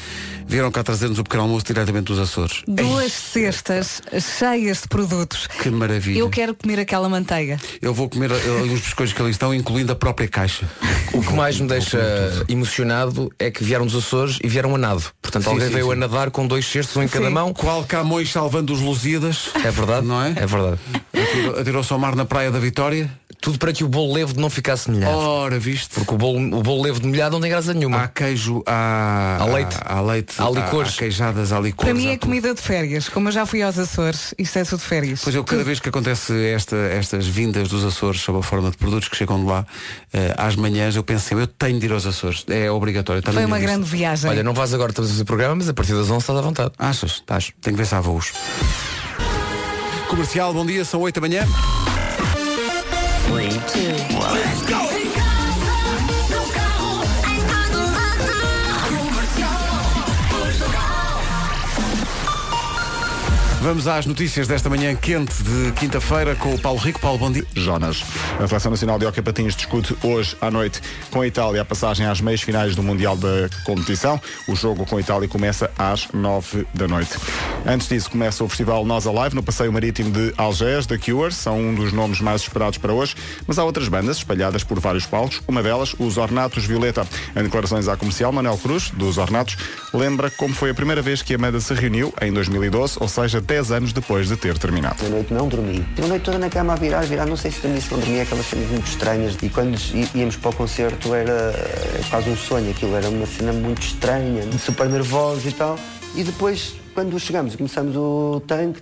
Vieram 0.45 0.69
cá 0.71 0.83
trazer-nos 0.83 1.19
o 1.19 1.23
pequeno 1.23 1.43
almoço 1.43 1.65
diretamente 1.65 2.05
dos 2.05 2.19
Açores. 2.19 2.63
Duas 2.67 3.11
cestas 3.13 4.01
cheias 4.39 4.81
de 4.81 4.87
produtos. 4.89 5.47
Que 5.47 5.69
maravilha. 5.69 6.19
Eu 6.19 6.29
quero 6.29 6.53
comer 6.53 6.79
aquela 6.79 7.07
manteiga. 7.07 7.57
Eu 7.81 7.93
vou 7.93 8.09
comer 8.09 8.31
eh, 8.31 8.35
os 8.63 8.81
biscoitos 8.81 9.13
que 9.13 9.21
ali 9.21 9.31
estão, 9.31 9.53
incluindo 9.53 9.91
a 9.91 9.95
própria 9.95 10.27
caixa. 10.27 10.65
O 11.13 11.21
que 11.21 11.33
mais 11.33 11.59
me 11.59 11.67
deixa 11.67 11.97
emocionado 12.49 13.31
é 13.39 13.49
que 13.51 13.63
vieram 13.63 13.85
dos 13.85 13.95
Açores 13.95 14.39
e 14.43 14.47
vieram 14.49 14.73
a 14.75 14.77
nado. 14.77 15.03
Portanto, 15.21 15.43
Sim, 15.43 15.49
alguém 15.51 15.67
sim, 15.67 15.73
veio 15.73 15.86
sim. 15.87 15.93
a 15.93 15.95
nadar 16.07 16.31
com 16.31 16.47
dois 16.47 16.65
cestos, 16.65 16.95
um 16.97 17.03
em 17.03 17.07
cada 17.07 17.27
Sim. 17.27 17.33
mão. 17.33 17.53
Qual 17.53 17.83
Camões 17.83 18.31
salvando 18.31 18.73
os 18.73 18.79
Lusíadas. 18.81 19.49
É 19.63 19.71
verdade? 19.71 20.05
Não 20.05 20.21
é? 20.21 20.29
É 20.35 20.45
verdade. 20.45 20.77
Atirou- 21.13 21.59
Atirou-se 21.59 21.93
ao 21.93 21.99
mar 21.99 22.15
na 22.15 22.25
Praia 22.25 22.51
da 22.51 22.59
Vitória. 22.59 23.09
Tudo 23.39 23.59
para 23.59 23.71
que 23.71 23.83
o 23.83 23.87
bolo 23.87 24.13
leve 24.13 24.33
não 24.35 24.49
ficasse 24.49 24.89
molhado. 24.89 25.15
Ora, 25.15 25.59
viste? 25.59 25.93
Porque 25.93 26.13
o 26.13 26.17
bolo, 26.17 26.39
o 26.57 26.63
bolo 26.63 26.81
leve 26.81 26.99
de 26.99 27.07
molhado 27.07 27.33
não 27.33 27.41
tem 27.41 27.49
graça 27.51 27.73
nenhuma. 27.73 28.01
Há 28.03 28.07
queijo, 28.07 28.63
há, 28.65 29.37
Há 29.39 29.45
leite. 29.45 29.77
há, 29.79 30.01
leite, 30.01 30.33
Há 30.39 30.49
licores. 30.49 30.95
há 30.95 30.97
queijadas, 30.97 31.51
há 31.53 31.59
licores. 31.59 31.91
Para 31.91 31.93
mim 31.93 32.09
há 32.09 32.13
é 32.13 32.17
comida 32.17 32.53
de 32.53 32.61
férias. 32.61 33.07
Como 33.07 33.27
eu 33.27 33.31
já 33.31 33.45
fui 33.45 33.61
aos 33.61 33.77
Açores, 33.77 34.33
isto 34.39 34.57
é 34.57 34.63
tudo 34.63 34.79
de 34.79 34.85
férias. 34.85 35.21
Pois 35.23 35.35
eu, 35.35 35.43
cada 35.43 35.63
vez 35.63 35.79
que 35.79 35.87
acontece 35.87 36.33
esta, 36.47 36.75
estas 36.75 37.27
vindas 37.27 37.67
dos 37.69 37.85
Açores 37.85 38.21
sob 38.21 38.39
a 38.39 38.41
forma 38.43 38.71
de 38.71 38.77
produtos 38.77 39.07
que 39.07 39.15
chegam 39.15 39.39
de 39.39 39.45
lá, 39.45 39.65
eh, 40.11 40.33
às 40.35 40.55
manhãs 40.55 40.95
eu 40.95 41.03
penso 41.03 41.27
sempre, 41.27 41.43
eu 41.43 41.47
tenho 41.47 41.79
de 41.79 41.85
ir 41.85 41.91
aos 41.91 42.05
Açores. 42.07 42.43
É 42.49 42.71
obrigatório. 42.71 43.19
está 43.19 43.31
Foi 43.31 43.45
uma 43.45 43.59
grande 43.59 43.85
viagem. 43.87 44.29
Olha, 44.31 44.43
não 44.43 44.53
vais 44.53 44.73
agora, 44.73 44.89
estamos 44.91 45.11
a 45.11 45.13
fazer 45.13 45.25
programa, 45.25 45.55
mas 45.55 45.69
a 45.69 45.73
partir 45.73 45.93
das 45.93 46.09
11 46.09 46.17
estás 46.17 46.39
à 46.39 46.41
vontade. 46.41 46.71
Achas? 46.79 47.11
Estás. 47.11 47.51
Tenho 47.61 47.75
que 47.75 47.81
ver 47.81 47.87
se 47.87 47.93
há 47.95 48.01
voos. 48.01 48.33
Comercial, 50.09 50.53
bom 50.53 50.65
dia, 50.65 50.83
são 50.83 51.01
8 51.01 51.19
da 51.19 51.27
manhã. 51.27 51.45
Three, 53.27 53.49
two, 53.49 53.91
one. 54.15 54.76
Vamos 63.67 63.85
às 63.85 64.05
notícias 64.05 64.47
desta 64.47 64.69
manhã 64.69 64.95
quente 64.95 65.43
de 65.43 65.73
quinta-feira 65.73 66.33
com 66.37 66.55
o 66.55 66.57
Paulo 66.57 66.79
Rico. 66.79 67.01
Paulo, 67.01 67.17
bom 67.17 67.29
dia. 67.29 67.45
Jonas. 67.53 68.01
A 68.39 68.47
Seleção 68.47 68.71
Nacional 68.71 68.97
de 68.97 69.05
Hockey 69.05 69.21
Patins 69.21 69.57
discute 69.57 69.93
hoje 70.01 70.37
à 70.39 70.49
noite 70.49 70.81
com 71.11 71.19
a 71.19 71.27
Itália 71.27 71.63
a 71.63 71.65
passagem 71.65 72.05
às 72.05 72.21
meias 72.21 72.41
finais 72.41 72.77
do 72.77 72.81
Mundial 72.81 73.17
da 73.17 73.49
competição. 73.65 74.21
O 74.47 74.55
jogo 74.55 74.85
com 74.85 74.95
a 74.95 75.01
Itália 75.01 75.27
começa 75.27 75.69
às 75.77 76.07
9 76.13 76.65
da 76.73 76.87
noite. 76.87 77.17
Antes 77.65 77.89
disso, 77.89 78.09
começa 78.09 78.41
o 78.41 78.47
festival 78.47 78.85
Nós 78.85 79.05
Alive 79.05 79.35
no 79.35 79.43
Passeio 79.43 79.73
Marítimo 79.73 80.11
de 80.11 80.33
Algés, 80.37 80.85
da 80.85 80.97
Cure. 80.97 81.33
São 81.33 81.59
um 81.59 81.75
dos 81.75 81.91
nomes 81.91 82.21
mais 82.21 82.43
esperados 82.43 82.77
para 82.77 82.93
hoje. 82.93 83.15
Mas 83.45 83.59
há 83.59 83.65
outras 83.65 83.89
bandas 83.89 84.15
espalhadas 84.15 84.63
por 84.63 84.79
vários 84.79 85.05
palcos. 85.05 85.41
Uma 85.45 85.61
delas, 85.61 85.93
os 85.99 86.15
Ornatos 86.15 86.63
Violeta. 86.63 87.05
Em 87.35 87.43
declarações 87.43 87.89
à 87.89 87.97
comercial, 87.97 88.31
Manuel 88.31 88.57
Cruz, 88.59 88.91
dos 88.91 89.17
Ornatos, 89.17 89.57
lembra 89.93 90.31
como 90.31 90.53
foi 90.55 90.69
a 90.69 90.73
primeira 90.73 91.01
vez 91.01 91.21
que 91.21 91.33
a 91.33 91.37
banda 91.37 91.59
se 91.59 91.73
reuniu, 91.73 92.13
em 92.21 92.31
2012, 92.31 92.95
ou 93.01 93.09
seja, 93.09 93.41
10 93.41 93.56
anos 93.71 93.93
depois 93.93 94.27
de 94.27 94.37
ter 94.37 94.57
terminado. 94.57 95.05
A 95.05 95.09
noite 95.09 95.33
não 95.33 95.47
dormi. 95.47 95.85
A 96.01 96.07
noite 96.07 96.23
toda 96.23 96.37
na 96.37 96.49
cama 96.49 96.73
a 96.73 96.75
virar, 96.75 97.01
virar. 97.01 97.25
Não 97.25 97.35
sei 97.35 97.51
se 97.51 97.61
também 97.61 97.81
se 97.81 97.91
não 97.91 97.99
dormia, 97.99 98.23
aquelas 98.23 98.45
cenas 98.45 98.69
muito 98.69 98.87
estranhas. 98.87 99.37
E 99.41 99.49
quando 99.49 99.77
íamos 100.15 100.35
para 100.35 100.49
o 100.49 100.55
concerto 100.55 101.13
era 101.13 101.53
quase 102.09 102.29
um 102.29 102.35
sonho. 102.35 102.71
Aquilo 102.71 102.95
era 102.95 103.09
uma 103.09 103.25
cena 103.25 103.51
muito 103.51 103.81
estranha, 103.81 104.43
super 104.59 104.89
nervosos 104.89 105.45
e 105.45 105.51
tal. 105.51 105.77
E 106.15 106.23
depois, 106.23 106.75
quando 106.93 107.19
chegamos 107.19 107.53
e 107.53 107.57
começamos 107.57 107.95
o 107.95 108.41
tanque, 108.47 108.81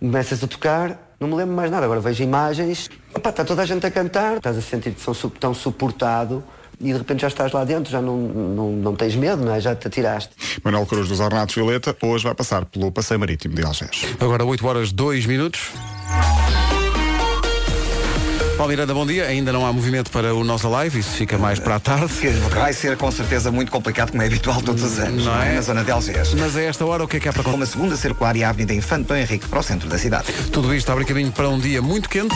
começas 0.00 0.42
a 0.42 0.46
tocar, 0.46 1.16
não 1.18 1.28
me 1.28 1.34
lembro 1.34 1.54
mais 1.54 1.70
nada. 1.70 1.84
Agora 1.84 2.00
vejo 2.00 2.22
imagens, 2.22 2.88
opá, 3.14 3.30
está 3.30 3.44
toda 3.44 3.62
a 3.62 3.66
gente 3.66 3.84
a 3.86 3.90
cantar, 3.90 4.36
estás 4.36 4.56
a 4.56 4.62
sentir-te 4.62 5.00
tão 5.38 5.52
suportado 5.52 6.42
e 6.80 6.92
de 6.92 6.98
repente 6.98 7.22
já 7.22 7.28
estás 7.28 7.52
lá 7.52 7.64
dentro, 7.64 7.90
já 7.90 8.00
não, 8.00 8.16
não, 8.16 8.72
não 8.72 8.94
tens 8.96 9.14
medo, 9.16 9.44
não 9.44 9.54
é? 9.54 9.60
Já 9.60 9.74
te 9.74 9.86
atiraste. 9.86 10.30
Manuel 10.62 10.86
Cruz 10.86 11.08
dos 11.08 11.20
Ornatos 11.20 11.54
Violeta 11.54 11.96
hoje 12.02 12.24
vai 12.24 12.34
passar 12.34 12.64
pelo 12.64 12.90
Passeio 12.92 13.20
Marítimo 13.20 13.54
de 13.54 13.64
Algés. 13.64 14.04
Agora 14.20 14.44
8 14.44 14.66
horas 14.66 14.92
2 14.92 15.26
minutos. 15.26 15.70
Paulo 18.56 18.70
Miranda, 18.70 18.94
bom 18.94 19.04
dia. 19.04 19.24
Ainda 19.26 19.52
não 19.52 19.66
há 19.66 19.72
movimento 19.72 20.12
para 20.12 20.32
o 20.32 20.44
nosso 20.44 20.68
live, 20.68 21.00
isso 21.00 21.10
fica 21.10 21.36
mais 21.36 21.58
para 21.58 21.74
a 21.74 21.80
tarde. 21.80 22.12
Vai 22.50 22.72
ser 22.72 22.96
com 22.96 23.10
certeza 23.10 23.50
muito 23.50 23.72
complicado, 23.72 24.12
como 24.12 24.22
é 24.22 24.26
habitual 24.26 24.62
todos 24.62 24.82
os 24.84 24.98
anos, 25.00 25.24
não 25.24 25.42
é? 25.42 25.54
Na 25.54 25.60
zona 25.60 25.82
de 25.82 25.90
Algés. 25.90 26.32
Mas 26.34 26.56
a 26.56 26.62
esta 26.62 26.86
hora 26.86 27.02
o 27.02 27.08
que 27.08 27.16
é 27.16 27.20
que 27.20 27.28
há 27.28 27.32
para 27.32 27.42
Com 27.42 27.50
contar? 27.50 27.56
uma 27.56 27.66
segunda 27.66 27.96
circular 27.96 28.36
e 28.36 28.44
a 28.44 28.50
Avenida 28.50 28.72
Infante 28.72 29.08
Dom 29.08 29.16
Henrique 29.16 29.48
para 29.48 29.58
o 29.58 29.62
centro 29.62 29.88
da 29.88 29.98
cidade. 29.98 30.26
Tudo 30.52 30.72
isto 30.72 30.90
abre 30.92 31.04
caminho 31.04 31.32
para 31.32 31.48
um 31.48 31.58
dia 31.58 31.82
muito 31.82 32.08
quente. 32.08 32.34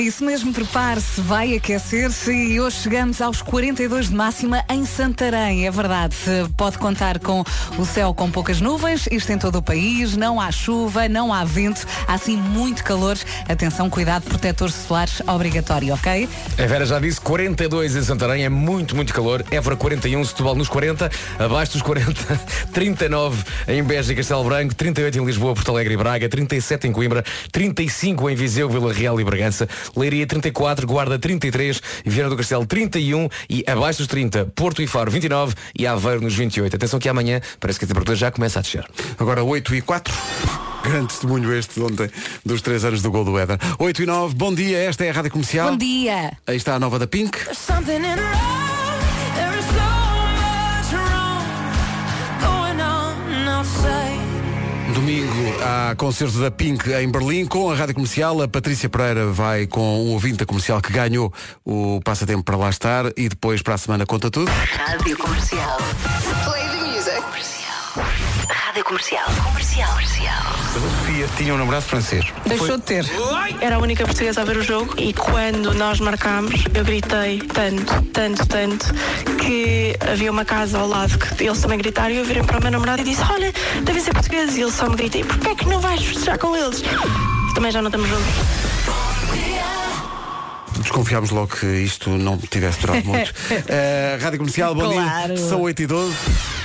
É 0.00 0.02
isso 0.02 0.24
mesmo, 0.24 0.50
prepare-se, 0.50 1.20
vai 1.20 1.54
aquecer-se 1.54 2.32
e 2.32 2.58
hoje 2.58 2.78
chegamos 2.78 3.20
aos 3.20 3.42
42 3.42 4.08
de 4.08 4.14
máxima 4.14 4.64
em 4.70 4.86
Santarém, 4.86 5.66
é 5.66 5.70
verdade. 5.70 6.16
Pode 6.56 6.78
contar 6.78 7.18
com 7.18 7.44
o 7.76 7.84
céu 7.84 8.14
com 8.14 8.30
poucas 8.30 8.62
nuvens, 8.62 9.06
isto 9.10 9.30
em 9.30 9.36
todo 9.36 9.58
o 9.58 9.62
país, 9.62 10.16
não 10.16 10.40
há 10.40 10.50
chuva, 10.50 11.06
não 11.06 11.34
há 11.34 11.44
vento, 11.44 11.86
há 12.08 12.16
sim 12.16 12.34
muito 12.34 12.82
calor. 12.82 13.18
Atenção, 13.46 13.90
cuidado, 13.90 14.22
protetores 14.22 14.74
solares 14.74 15.20
obrigatório, 15.26 15.92
ok? 15.92 16.26
A 16.56 16.66
Vera 16.66 16.86
já 16.86 16.98
disse 16.98 17.20
42 17.20 17.94
em 17.94 18.02
Santarém, 18.02 18.42
é 18.42 18.48
muito, 18.48 18.96
muito 18.96 19.12
calor. 19.12 19.44
Évora 19.50 19.76
41, 19.76 20.24
Setúbal 20.24 20.54
nos 20.54 20.70
40, 20.70 21.10
abaixo 21.38 21.72
dos 21.72 21.82
40, 21.82 22.40
39 22.72 23.44
em 23.68 23.82
Beja 23.82 24.14
e 24.14 24.16
Castelo 24.16 24.44
Branco, 24.44 24.74
38 24.74 25.18
em 25.18 25.26
Lisboa, 25.26 25.52
Porto 25.52 25.72
Alegre 25.72 25.92
e 25.92 25.96
Braga, 25.98 26.26
37 26.26 26.88
em 26.88 26.92
Coimbra, 26.92 27.22
35 27.52 28.30
em 28.30 28.34
Viseu, 28.34 28.66
Vila 28.70 28.94
Real 28.94 29.20
e 29.20 29.24
Bragança. 29.24 29.68
Leiria 29.96 30.26
34, 30.26 30.86
Guarda 30.86 31.18
33, 31.18 31.80
Viana 32.04 32.30
do 32.30 32.36
Castelo 32.36 32.66
31 32.66 33.28
e 33.48 33.64
abaixo 33.66 33.98
dos 33.98 34.06
30, 34.06 34.46
Porto 34.54 34.82
e 34.82 34.86
Faro 34.86 35.10
29 35.10 35.54
e 35.78 35.86
Aveiro 35.86 36.20
nos 36.20 36.34
28. 36.34 36.76
Atenção 36.76 36.98
que 36.98 37.08
amanhã 37.08 37.40
parece 37.58 37.78
que 37.78 37.84
a 37.84 37.88
temperatura 37.88 38.16
já 38.16 38.30
começa 38.30 38.58
a 38.58 38.62
descer. 38.62 38.84
Agora 39.18 39.42
8 39.42 39.74
e 39.74 39.82
4. 39.82 40.14
Grande 40.82 41.08
testemunho 41.08 41.52
este 41.54 41.74
de 41.74 41.82
ontem 41.82 42.10
dos 42.44 42.62
3 42.62 42.84
anos 42.86 43.02
do 43.02 43.10
gol 43.10 43.24
do 43.24 43.38
Éder. 43.38 43.58
8 43.78 44.02
e 44.02 44.06
9, 44.06 44.34
bom 44.34 44.54
dia, 44.54 44.78
esta 44.78 45.04
é 45.04 45.10
a 45.10 45.12
Rádio 45.12 45.30
Comercial. 45.30 45.70
Bom 45.70 45.76
dia. 45.76 46.32
Aí 46.46 46.56
está 46.56 46.74
a 46.74 46.78
nova 46.78 46.98
da 46.98 47.06
Pink. 47.06 47.38
Domingo 54.92 55.62
há 55.62 55.94
concerto 55.94 56.38
da 56.40 56.50
Pink 56.50 56.90
em 56.90 57.10
Berlim 57.10 57.46
com 57.46 57.70
a 57.70 57.74
Rádio 57.74 57.94
Comercial. 57.94 58.42
A 58.42 58.48
Patrícia 58.48 58.88
Pereira 58.88 59.26
vai 59.26 59.66
com 59.66 59.80
um 60.04 60.10
ouvinte 60.12 60.44
comercial 60.44 60.80
que 60.80 60.92
ganhou 60.92 61.32
o 61.64 62.00
passatempo 62.04 62.42
para 62.42 62.56
lá 62.56 62.70
estar 62.70 63.06
e 63.16 63.28
depois 63.28 63.62
para 63.62 63.74
a 63.74 63.78
semana 63.78 64.06
conta 64.06 64.30
tudo. 64.30 64.50
Rádio 64.50 65.16
Comercial. 65.16 65.78
Rádio 68.80 68.84
Comercial. 68.84 69.26
Comercial. 69.44 69.92
Comercial. 69.92 70.42
A 70.54 70.72
Sofia 70.72 71.28
tinha 71.36 71.54
um 71.54 71.58
namorado 71.58 71.84
francês. 71.84 72.24
Deixou 72.46 72.78
de 72.78 72.82
ter. 72.82 73.04
Era 73.60 73.76
a 73.76 73.78
única 73.78 74.06
portuguesa 74.06 74.40
a 74.40 74.44
ver 74.44 74.56
o 74.56 74.62
jogo 74.62 74.94
e 74.96 75.12
quando 75.12 75.74
nós 75.74 76.00
marcámos, 76.00 76.64
eu 76.72 76.82
gritei 76.82 77.40
tanto, 77.42 78.02
tanto, 78.10 78.46
tanto, 78.46 78.86
que 79.36 79.94
havia 80.10 80.30
uma 80.30 80.46
casa 80.46 80.78
ao 80.78 80.88
lado 80.88 81.18
que 81.18 81.44
eles 81.44 81.60
também 81.60 81.76
gritaram 81.78 82.10
e 82.14 82.18
eu 82.18 82.24
virei 82.24 82.42
para 82.42 82.58
o 82.58 82.62
meu 82.62 82.70
namorado 82.70 83.02
e 83.02 83.04
disse, 83.04 83.22
olha, 83.30 83.52
devem 83.82 84.02
ser 84.02 84.14
portugueses. 84.14 84.56
E 84.56 84.62
ele 84.62 84.72
só 84.72 84.88
me 84.88 84.96
grita, 84.96 85.18
e 85.18 85.24
porquê 85.24 85.48
é 85.48 85.54
que 85.54 85.66
não 85.66 85.80
vais 85.80 86.02
festejar 86.02 86.38
com 86.38 86.56
eles? 86.56 86.82
Também 87.54 87.70
já 87.70 87.82
não 87.82 87.88
estamos 87.88 88.08
juntos. 88.08 88.32
Desconfiámos 90.80 91.30
logo 91.30 91.48
que 91.48 91.66
isto 91.66 92.08
não 92.08 92.38
tivesse 92.38 92.80
durado 92.80 93.04
muito. 93.04 93.34
Eh, 93.68 94.18
Rádio 94.22 94.38
Comercial, 94.38 94.74
bom 94.74 94.90
Claro. 94.90 95.34
dia. 95.34 95.48
São 95.48 95.60
8 95.60 95.82
e 95.82 95.86
12. 95.86 96.16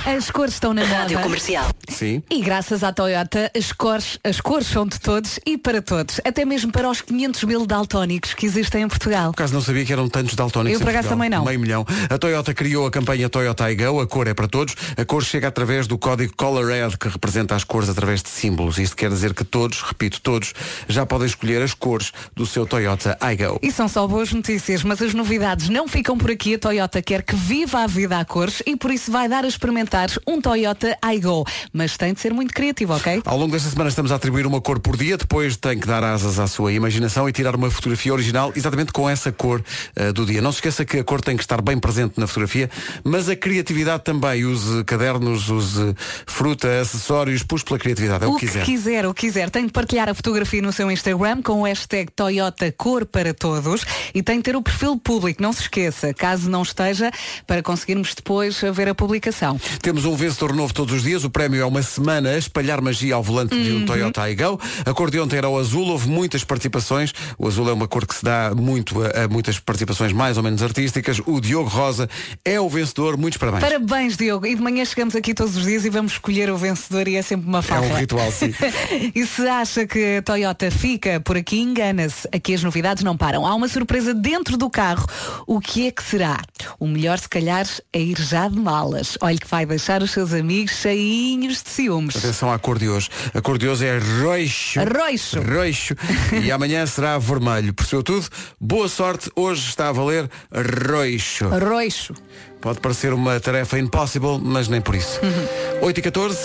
As 0.06 0.30
cores 0.30 0.54
estão 0.54 0.72
na 0.72 0.82
moda. 0.82 0.98
Rádio 0.98 1.18
Comercial. 1.18 1.68
Sim. 1.88 2.22
E 2.30 2.40
graças 2.40 2.84
à 2.84 2.92
Toyota, 2.92 3.50
as 3.56 3.72
cores, 3.72 4.20
as 4.22 4.40
cores 4.40 4.68
são 4.68 4.86
de 4.86 5.00
todos 5.00 5.40
e 5.44 5.58
para 5.58 5.82
todos. 5.82 6.20
Até 6.24 6.44
mesmo 6.44 6.70
para 6.70 6.88
os 6.88 7.00
500 7.00 7.42
mil 7.42 7.66
daltónicos 7.66 8.32
que 8.32 8.46
existem 8.46 8.82
em 8.82 8.88
Portugal. 8.88 9.32
Por 9.32 9.40
acaso 9.40 9.52
não 9.52 9.60
sabia 9.60 9.84
que 9.84 9.92
eram 9.92 10.08
tantos 10.08 10.36
daltónicos. 10.36 10.80
Eu, 10.80 10.86
por 10.86 10.90
acaso, 10.90 11.08
também 11.08 11.28
não. 11.28 11.44
Meio 11.44 11.58
milhão. 11.58 11.84
A 12.08 12.16
Toyota 12.18 12.54
criou 12.54 12.86
a 12.86 12.90
campanha 12.92 13.28
Toyota 13.28 13.68
iGo, 13.68 14.00
a 14.00 14.06
cor 14.06 14.28
é 14.28 14.34
para 14.34 14.46
todos. 14.46 14.76
A 14.96 15.04
cor 15.04 15.24
chega 15.24 15.48
através 15.48 15.88
do 15.88 15.98
código 15.98 16.32
Color 16.36 16.66
Red, 16.66 16.96
que 17.00 17.08
representa 17.08 17.56
as 17.56 17.64
cores 17.64 17.88
através 17.88 18.22
de 18.22 18.28
símbolos. 18.28 18.78
Isto 18.78 18.94
quer 18.94 19.10
dizer 19.10 19.34
que 19.34 19.42
todos, 19.42 19.82
repito, 19.82 20.20
todos, 20.20 20.54
já 20.88 21.04
podem 21.04 21.26
escolher 21.26 21.60
as 21.62 21.74
cores 21.74 22.12
do 22.32 22.46
seu 22.46 22.64
Toyota 22.64 23.18
iGo. 23.32 23.58
E 23.60 23.72
são 23.72 23.88
só 23.88 24.06
boas 24.06 24.32
notícias, 24.32 24.84
mas 24.84 25.02
as 25.02 25.12
novidades 25.12 25.68
não 25.68 25.88
ficam 25.88 26.16
por 26.16 26.30
aqui. 26.30 26.54
A 26.54 26.58
Toyota 26.60 27.02
quer 27.02 27.24
que 27.24 27.34
viva 27.34 27.80
a 27.80 27.88
vida 27.88 28.20
a 28.20 28.24
cores 28.24 28.62
e 28.64 28.76
por 28.76 28.92
isso 28.92 29.10
vai 29.10 29.28
dar 29.28 29.44
a 29.44 29.48
experimentar 29.48 29.95
um 30.26 30.40
Toyota 30.40 30.96
iGo. 31.14 31.44
Mas 31.72 31.96
tem 31.96 32.12
de 32.12 32.20
ser 32.20 32.32
muito 32.32 32.52
criativo, 32.52 32.94
ok? 32.94 33.22
Ao 33.24 33.38
longo 33.38 33.52
desta 33.52 33.70
semana 33.70 33.88
estamos 33.88 34.12
a 34.12 34.16
atribuir 34.16 34.46
uma 34.46 34.60
cor 34.60 34.78
por 34.78 34.96
dia, 34.96 35.16
depois 35.16 35.56
tem 35.56 35.78
que 35.78 35.86
dar 35.86 36.04
asas 36.04 36.38
à 36.38 36.46
sua 36.46 36.72
imaginação 36.72 37.28
e 37.28 37.32
tirar 37.32 37.56
uma 37.56 37.70
fotografia 37.70 38.12
original 38.12 38.52
exatamente 38.54 38.92
com 38.92 39.08
essa 39.08 39.32
cor 39.32 39.62
eh, 39.94 40.12
do 40.12 40.26
dia. 40.26 40.42
Não 40.42 40.52
se 40.52 40.58
esqueça 40.58 40.84
que 40.84 40.98
a 40.98 41.04
cor 41.04 41.20
tem 41.20 41.36
que 41.36 41.42
estar 41.42 41.60
bem 41.62 41.78
presente 41.78 42.18
na 42.18 42.26
fotografia, 42.26 42.70
mas 43.02 43.28
a 43.28 43.36
criatividade 43.36 44.04
também. 44.04 44.44
Use 44.44 44.84
cadernos, 44.84 45.48
use 45.48 45.94
fruta, 46.26 46.80
acessórios, 46.80 47.42
puxe 47.42 47.64
pela 47.64 47.78
criatividade, 47.78 48.24
é 48.24 48.26
o, 48.26 48.32
o 48.32 48.36
que 48.36 48.46
quiser. 48.46 48.64
quiser, 48.64 49.06
o 49.06 49.14
que 49.14 49.26
quiser. 49.26 49.50
Tem 49.50 49.66
de 49.66 49.72
partilhar 49.72 50.08
a 50.08 50.14
fotografia 50.14 50.60
no 50.60 50.72
seu 50.72 50.90
Instagram 50.90 51.42
com 51.42 51.60
o 51.60 51.64
hashtag 51.64 52.10
Toyota 52.12 52.70
Cor 52.72 53.06
para 53.06 53.32
Todos 53.32 53.84
e 54.14 54.22
tem 54.22 54.36
de 54.38 54.42
ter 54.42 54.56
o 54.56 54.62
perfil 54.62 54.96
público. 54.98 55.42
Não 55.42 55.52
se 55.52 55.62
esqueça, 55.62 56.12
caso 56.12 56.50
não 56.50 56.62
esteja, 56.62 57.10
para 57.46 57.62
conseguirmos 57.62 58.14
depois 58.14 58.60
ver 58.72 58.88
a 58.88 58.94
publicação. 58.94 59.58
Temos 59.86 60.04
um 60.04 60.16
vencedor 60.16 60.52
novo 60.52 60.74
todos 60.74 60.92
os 60.96 61.04
dias. 61.04 61.22
O 61.22 61.30
prémio 61.30 61.62
é 61.62 61.64
uma 61.64 61.80
semana 61.80 62.30
a 62.30 62.36
espalhar 62.36 62.80
magia 62.80 63.14
ao 63.14 63.22
volante 63.22 63.56
de 63.56 63.70
um 63.70 63.76
Uhum. 63.76 63.86
Toyota 63.86 64.28
iGo. 64.28 64.60
A 64.84 64.92
cor 64.92 65.12
de 65.12 65.20
ontem 65.20 65.36
era 65.36 65.48
o 65.48 65.56
azul, 65.56 65.86
houve 65.86 66.08
muitas 66.08 66.42
participações. 66.42 67.12
O 67.38 67.46
azul 67.46 67.68
é 67.68 67.72
uma 67.72 67.86
cor 67.86 68.04
que 68.04 68.16
se 68.16 68.24
dá 68.24 68.52
muito 68.52 69.00
a, 69.00 69.22
a 69.26 69.28
muitas 69.28 69.60
participações 69.60 70.12
mais 70.12 70.36
ou 70.36 70.42
menos 70.42 70.60
artísticas. 70.60 71.20
O 71.24 71.40
Diogo 71.40 71.68
Rosa 71.68 72.10
é 72.44 72.58
o 72.58 72.68
vencedor. 72.68 73.16
Muitos 73.16 73.38
parabéns. 73.38 73.62
Parabéns, 73.62 74.16
Diogo. 74.16 74.44
E 74.44 74.56
de 74.56 74.60
manhã 74.60 74.84
chegamos 74.84 75.14
aqui 75.14 75.32
todos 75.32 75.56
os 75.56 75.62
dias 75.62 75.84
e 75.84 75.88
vamos 75.88 76.14
escolher 76.14 76.50
o 76.50 76.56
vencedor 76.56 77.06
e 77.06 77.14
é 77.14 77.22
sempre 77.22 77.46
uma 77.46 77.62
farra. 77.62 77.82
um 77.82 77.94
ritual, 77.94 78.32
sim. 78.32 78.52
e 79.14 79.24
se 79.24 79.46
acha 79.46 79.86
que 79.86 80.16
a 80.16 80.22
Toyota 80.22 80.68
fica 80.68 81.20
por 81.20 81.36
aqui, 81.36 81.60
engana-se. 81.60 82.26
Aqui 82.32 82.54
as 82.54 82.62
novidades 82.64 83.04
não 83.04 83.16
param. 83.16 83.46
Há 83.46 83.54
uma 83.54 83.68
surpresa 83.68 84.12
dentro 84.12 84.56
do 84.56 84.68
carro. 84.68 85.06
O 85.46 85.60
que 85.60 85.86
é 85.86 85.92
que 85.92 86.02
será? 86.02 86.40
O 86.80 86.88
melhor, 86.88 87.20
se 87.20 87.28
calhar, 87.28 87.68
é 87.92 88.00
ir 88.00 88.20
já 88.20 88.48
de 88.48 88.58
malas. 88.58 89.16
Olha 89.20 89.38
que 89.38 89.46
vai 89.46 89.64
deixar 89.76 90.02
os 90.02 90.10
seus 90.10 90.32
amigos 90.32 90.74
cheinhos 90.74 91.62
de 91.62 91.68
ciúmes. 91.68 92.16
Atenção 92.16 92.50
à 92.50 92.58
cor 92.58 92.78
de 92.78 92.88
hoje. 92.88 93.10
A 93.34 93.42
cor 93.42 93.58
de 93.58 93.68
hoje 93.68 93.84
é 93.84 93.98
roxo. 93.98 94.80
Roxo. 94.80 95.40
Roxo. 95.40 95.94
e 96.42 96.50
amanhã 96.50 96.86
será 96.86 97.18
vermelho. 97.18 97.74
Percebeu 97.74 98.02
tudo? 98.02 98.26
Boa 98.58 98.88
sorte. 98.88 99.30
Hoje 99.36 99.68
está 99.68 99.88
a 99.88 99.92
valer 99.92 100.30
roxo. 100.50 101.48
Roxo. 101.48 102.14
Pode 102.58 102.80
parecer 102.80 103.12
uma 103.12 103.38
tarefa 103.38 103.78
impossible, 103.78 104.38
mas 104.42 104.66
nem 104.66 104.80
por 104.80 104.94
isso. 104.94 105.20
8 105.82 105.98
e 105.98 106.02
14. 106.02 106.38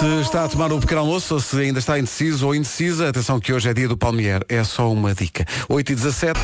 Se 0.00 0.20
está 0.22 0.44
a 0.44 0.48
tomar 0.48 0.72
um 0.72 0.80
pequeno 0.80 1.02
almoço 1.02 1.34
ou 1.34 1.40
se 1.40 1.58
ainda 1.60 1.78
está 1.78 1.98
indeciso 1.98 2.46
ou 2.46 2.54
indecisa, 2.54 3.10
atenção 3.10 3.38
que 3.38 3.52
hoje 3.52 3.68
é 3.68 3.74
dia 3.74 3.88
do 3.88 3.96
Palmier. 3.96 4.42
É 4.48 4.64
só 4.64 4.90
uma 4.90 5.14
dica. 5.14 5.44
8 5.68 5.92
e 5.92 5.94
17. 5.94 6.40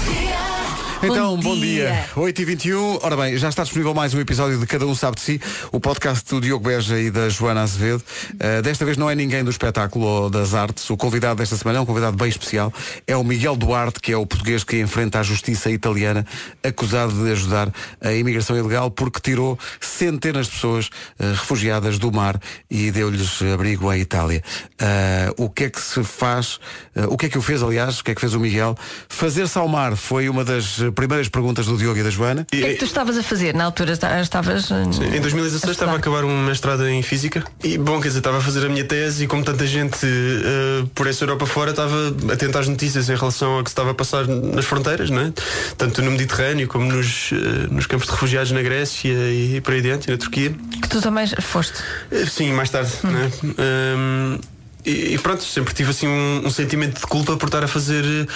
Então, 1.04 1.36
bom, 1.36 1.42
Bom 1.42 1.56
dia. 1.56 1.90
dia. 1.90 2.08
8 2.14 2.42
e 2.42 2.44
21 2.44 2.98
Ora 3.02 3.16
bem, 3.16 3.36
já 3.36 3.48
está 3.48 3.64
disponível 3.64 3.92
mais 3.92 4.14
um 4.14 4.20
episódio 4.20 4.56
de 4.56 4.64
Cada 4.66 4.86
Um 4.86 4.94
Sabe 4.94 5.16
de 5.16 5.22
Si, 5.22 5.40
o 5.72 5.80
podcast 5.80 6.24
do 6.30 6.40
Diogo 6.40 6.68
Beja 6.68 6.96
e 6.96 7.10
da 7.10 7.28
Joana 7.28 7.62
Azevedo. 7.62 8.04
Uh, 8.34 8.62
desta 8.62 8.84
vez 8.84 8.96
não 8.96 9.10
é 9.10 9.14
ninguém 9.16 9.42
do 9.42 9.50
espetáculo 9.50 10.06
ou 10.06 10.30
das 10.30 10.54
artes. 10.54 10.88
O 10.90 10.96
convidado 10.96 11.38
desta 11.38 11.56
semana 11.56 11.80
é 11.80 11.82
um 11.82 11.86
convidado 11.86 12.16
bem 12.16 12.28
especial. 12.28 12.72
É 13.04 13.16
o 13.16 13.24
Miguel 13.24 13.56
Duarte, 13.56 13.98
que 13.98 14.12
é 14.12 14.16
o 14.16 14.24
português 14.24 14.62
que 14.62 14.80
enfrenta 14.80 15.18
a 15.18 15.24
justiça 15.24 15.72
italiana, 15.72 16.24
acusado 16.62 17.12
de 17.24 17.32
ajudar 17.32 17.72
a 18.00 18.12
imigração 18.12 18.56
ilegal 18.56 18.88
porque 18.88 19.18
tirou 19.18 19.58
centenas 19.80 20.46
de 20.46 20.52
pessoas 20.52 20.86
uh, 20.86 21.32
refugiadas 21.32 21.98
do 21.98 22.12
mar 22.12 22.40
e 22.70 22.92
deu-lhes 22.92 23.42
abrigo 23.42 23.92
em 23.92 24.00
Itália. 24.00 24.40
Uh, 24.80 25.44
o 25.46 25.50
que 25.50 25.64
é 25.64 25.70
que 25.70 25.80
se 25.80 26.04
faz, 26.04 26.60
o 27.08 27.16
que 27.16 27.26
é 27.26 27.28
que 27.28 27.38
o 27.38 27.42
fez, 27.42 27.60
aliás, 27.60 27.98
o 27.98 28.04
que 28.04 28.12
é 28.12 28.14
que 28.14 28.20
fez 28.20 28.34
o 28.34 28.40
Miguel? 28.40 28.76
Fazer-se 29.08 29.58
ao 29.58 29.66
mar 29.66 29.96
foi 29.96 30.28
uma 30.28 30.44
das 30.44 30.91
primeiras 30.92 31.28
perguntas 31.28 31.66
do 31.66 31.76
Diogo 31.76 31.98
e 31.98 32.02
da 32.02 32.10
Joana. 32.10 32.42
O 32.42 32.46
que 32.46 32.64
é 32.64 32.72
que 32.72 32.78
tu 32.78 32.84
estavas 32.84 33.16
a 33.18 33.22
fazer 33.22 33.54
na 33.54 33.64
altura? 33.64 33.92
Esta- 33.92 34.20
Estavas. 34.20 34.70
Em 34.70 35.20
2016 35.20 35.72
estava 35.72 35.92
a 35.92 35.96
acabar 35.96 36.24
um 36.24 36.44
mestrado 36.44 36.86
em 36.88 37.02
Física 37.02 37.44
e, 37.62 37.76
bom, 37.76 38.00
quer 38.00 38.08
dizer, 38.08 38.18
estava 38.20 38.38
a 38.38 38.40
fazer 38.40 38.64
a 38.64 38.68
minha 38.68 38.84
tese 38.84 39.24
e 39.24 39.26
como 39.26 39.44
tanta 39.44 39.66
gente 39.66 39.98
eh, 40.06 40.84
por 40.94 41.06
essa 41.06 41.24
Europa 41.24 41.44
fora 41.46 41.70
estava 41.70 41.94
atento 42.32 42.58
às 42.58 42.68
notícias 42.68 43.08
em 43.10 43.14
relação 43.16 43.52
ao 43.52 43.62
que 43.64 43.70
se 43.70 43.72
estava 43.72 43.90
a 43.90 43.94
passar 43.94 44.26
nas 44.26 44.64
fronteiras, 44.64 45.10
não 45.10 45.20
é? 45.22 45.32
Tanto 45.76 46.00
no 46.02 46.10
Mediterrâneo 46.12 46.66
como 46.68 46.86
nos, 46.90 47.30
eh, 47.32 47.36
nos 47.70 47.86
campos 47.86 48.06
de 48.06 48.12
refugiados 48.12 48.52
na 48.52 48.62
Grécia 48.62 49.12
e 49.12 49.60
por 49.60 49.74
aí 49.74 49.80
adiante, 49.80 50.08
e 50.08 50.10
na 50.12 50.16
Turquia. 50.18 50.54
Que 50.80 50.88
tu 50.88 51.00
também 51.00 51.26
foste. 51.40 51.74
Eh, 52.10 52.24
Sim, 52.26 52.52
mais 52.52 52.70
tarde, 52.70 52.90
é? 53.04 53.52
Ehm, 53.62 54.38
e, 54.84 55.14
e 55.14 55.18
pronto, 55.18 55.44
sempre 55.44 55.72
tive 55.72 55.90
assim 55.90 56.08
um, 56.08 56.42
um 56.46 56.50
sentimento 56.50 57.00
de 57.00 57.06
culpa 57.06 57.36
por 57.36 57.46
estar 57.46 57.62
a 57.62 57.68
fazer, 57.68 58.04
eh, 58.04 58.26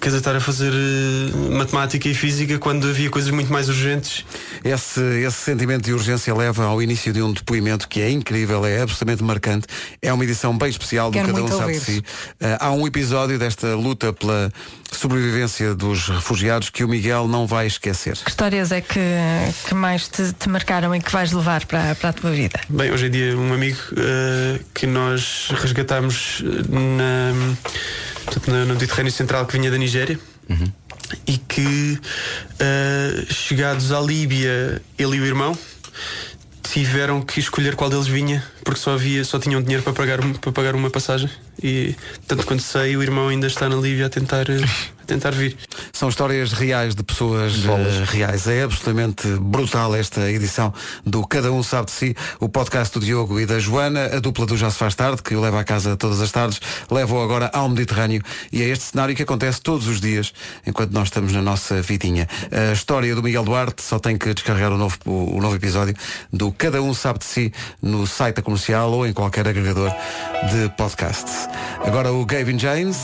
quer 0.00 0.08
dizer, 0.08 0.18
estar 0.18 0.36
a 0.36 0.40
fazer 0.40 0.72
eh, 0.72 1.50
matemática 1.56 2.08
e 2.08 2.14
física 2.14 2.58
quando 2.58 2.88
havia 2.88 3.08
coisas 3.08 3.30
muito 3.30 3.52
mais 3.52 3.68
urgentes. 3.68 4.24
Esse, 4.62 5.00
esse 5.00 5.36
sentimento 5.36 5.84
de 5.84 5.92
urgência 5.92 6.34
leva 6.34 6.64
ao 6.64 6.82
início 6.82 7.12
de 7.12 7.22
um 7.22 7.32
depoimento 7.32 7.88
que 7.88 8.02
é 8.02 8.10
incrível, 8.10 8.66
é 8.66 8.82
absolutamente 8.82 9.22
marcante. 9.22 9.66
É 10.02 10.12
uma 10.12 10.24
edição 10.24 10.56
bem 10.56 10.68
especial 10.68 11.10
do 11.10 11.14
Quero 11.14 11.28
Cada 11.28 11.42
Um 11.42 11.48
Sabe 11.48 11.72
de. 11.72 11.80
Si. 11.80 12.04
Eh, 12.40 12.58
há 12.60 12.70
um 12.70 12.86
episódio 12.86 13.38
desta 13.38 13.74
luta 13.74 14.12
pela 14.12 14.52
sobrevivência 14.96 15.74
dos 15.74 16.08
refugiados 16.08 16.70
que 16.70 16.84
o 16.84 16.88
Miguel 16.88 17.28
não 17.28 17.46
vai 17.46 17.66
esquecer. 17.66 18.16
Que 18.16 18.30
histórias 18.30 18.72
é 18.72 18.80
que, 18.80 19.00
que 19.66 19.74
mais 19.74 20.08
te, 20.08 20.32
te 20.32 20.48
marcaram 20.48 20.94
e 20.94 21.00
que 21.00 21.10
vais 21.12 21.32
levar 21.32 21.64
para, 21.66 21.94
para 21.94 22.10
a 22.10 22.12
tua 22.12 22.30
vida? 22.30 22.60
Bem, 22.68 22.90
hoje 22.90 23.06
em 23.06 23.10
dia 23.10 23.36
um 23.36 23.52
amigo 23.52 23.78
eh, 23.96 24.60
que 24.74 24.86
nós 24.86 25.48
resgatámos 25.60 26.42
eh, 26.42 26.68
na, 26.68 27.54
portanto, 28.24 28.50
no 28.50 28.74
Mediterrâneo 28.74 29.12
Central 29.12 29.46
que 29.46 29.58
vinha 29.58 29.70
da 29.70 29.78
Nigéria 29.78 30.18
e 31.26 31.38
que 31.38 31.98
eh, 32.58 33.26
chegados 33.30 33.92
à 33.92 34.00
Líbia, 34.00 34.82
ele 34.98 35.16
e 35.16 35.20
o 35.20 35.26
irmão 35.26 35.56
tiveram 36.72 37.22
que 37.22 37.40
escolher 37.40 37.74
qual 37.74 37.88
deles 37.88 38.06
vinha 38.06 38.44
porque 38.68 38.80
só 38.80 38.92
havia, 38.92 39.24
só 39.24 39.38
tinham 39.38 39.62
dinheiro 39.62 39.82
para 39.82 39.94
pagar, 39.94 40.18
para 40.40 40.52
pagar 40.52 40.74
uma 40.74 40.90
passagem. 40.90 41.30
E 41.62 41.94
tanto 42.26 42.44
quanto 42.44 42.62
sei, 42.62 42.96
o 42.96 43.02
irmão 43.02 43.28
ainda 43.28 43.46
está 43.46 43.66
na 43.66 43.76
Líbia 43.76 44.06
a 44.06 44.10
tentar, 44.10 44.48
eh, 44.50 44.60
tentar 45.08 45.30
vir. 45.30 45.56
São 45.92 46.08
histórias 46.08 46.52
reais 46.52 46.94
de 46.94 47.02
pessoas 47.02 47.64
eh, 47.64 48.04
reais. 48.06 48.46
É 48.46 48.62
absolutamente 48.62 49.26
brutal 49.40 49.94
esta 49.94 50.30
edição 50.30 50.72
do 51.04 51.26
Cada 51.26 51.50
Um 51.50 51.62
Sabe 51.62 51.86
de 51.86 51.92
Si, 51.92 52.16
o 52.38 52.48
podcast 52.48 52.96
do 52.96 53.04
Diogo 53.04 53.40
e 53.40 53.46
da 53.46 53.58
Joana, 53.58 54.04
a 54.16 54.20
dupla 54.20 54.44
do 54.44 54.56
Já 54.56 54.70
Se 54.70 54.76
Faz 54.76 54.94
Tarde, 54.94 55.22
que 55.22 55.34
o 55.34 55.40
leva 55.40 55.60
à 55.60 55.64
casa 55.64 55.96
todas 55.96 56.20
as 56.20 56.30
tardes, 56.30 56.60
levam 56.90 57.22
agora 57.22 57.50
ao 57.54 57.68
Mediterrâneo 57.68 58.22
e 58.52 58.62
é 58.62 58.66
este 58.66 58.84
cenário 58.84 59.16
que 59.16 59.22
acontece 59.22 59.60
todos 59.60 59.88
os 59.88 60.00
dias 60.00 60.32
enquanto 60.66 60.92
nós 60.92 61.08
estamos 61.08 61.32
na 61.32 61.40
nossa 61.40 61.80
vidinha. 61.80 62.28
A 62.52 62.72
história 62.72 63.14
do 63.14 63.22
Miguel 63.22 63.44
Duarte 63.44 63.82
só 63.82 63.98
tem 63.98 64.18
que 64.18 64.32
descarregar 64.34 64.72
o 64.72 64.76
novo, 64.76 64.98
o, 65.06 65.38
o 65.38 65.40
novo 65.40 65.56
episódio 65.56 65.94
do 66.30 66.52
Cada 66.52 66.82
Um 66.82 66.92
Sabe 66.92 67.20
de 67.20 67.24
Si 67.24 67.52
no 67.80 68.06
site 68.06 68.36
da 68.36 68.42
comercial 68.42 68.92
ou 68.92 69.06
em 69.06 69.12
qualquer 69.14 69.48
agregador 69.48 69.90
de 70.50 70.68
podcasts. 70.76 71.48
Agora 71.82 72.12
o 72.12 72.26
Gavin 72.26 72.58
James. 72.58 72.98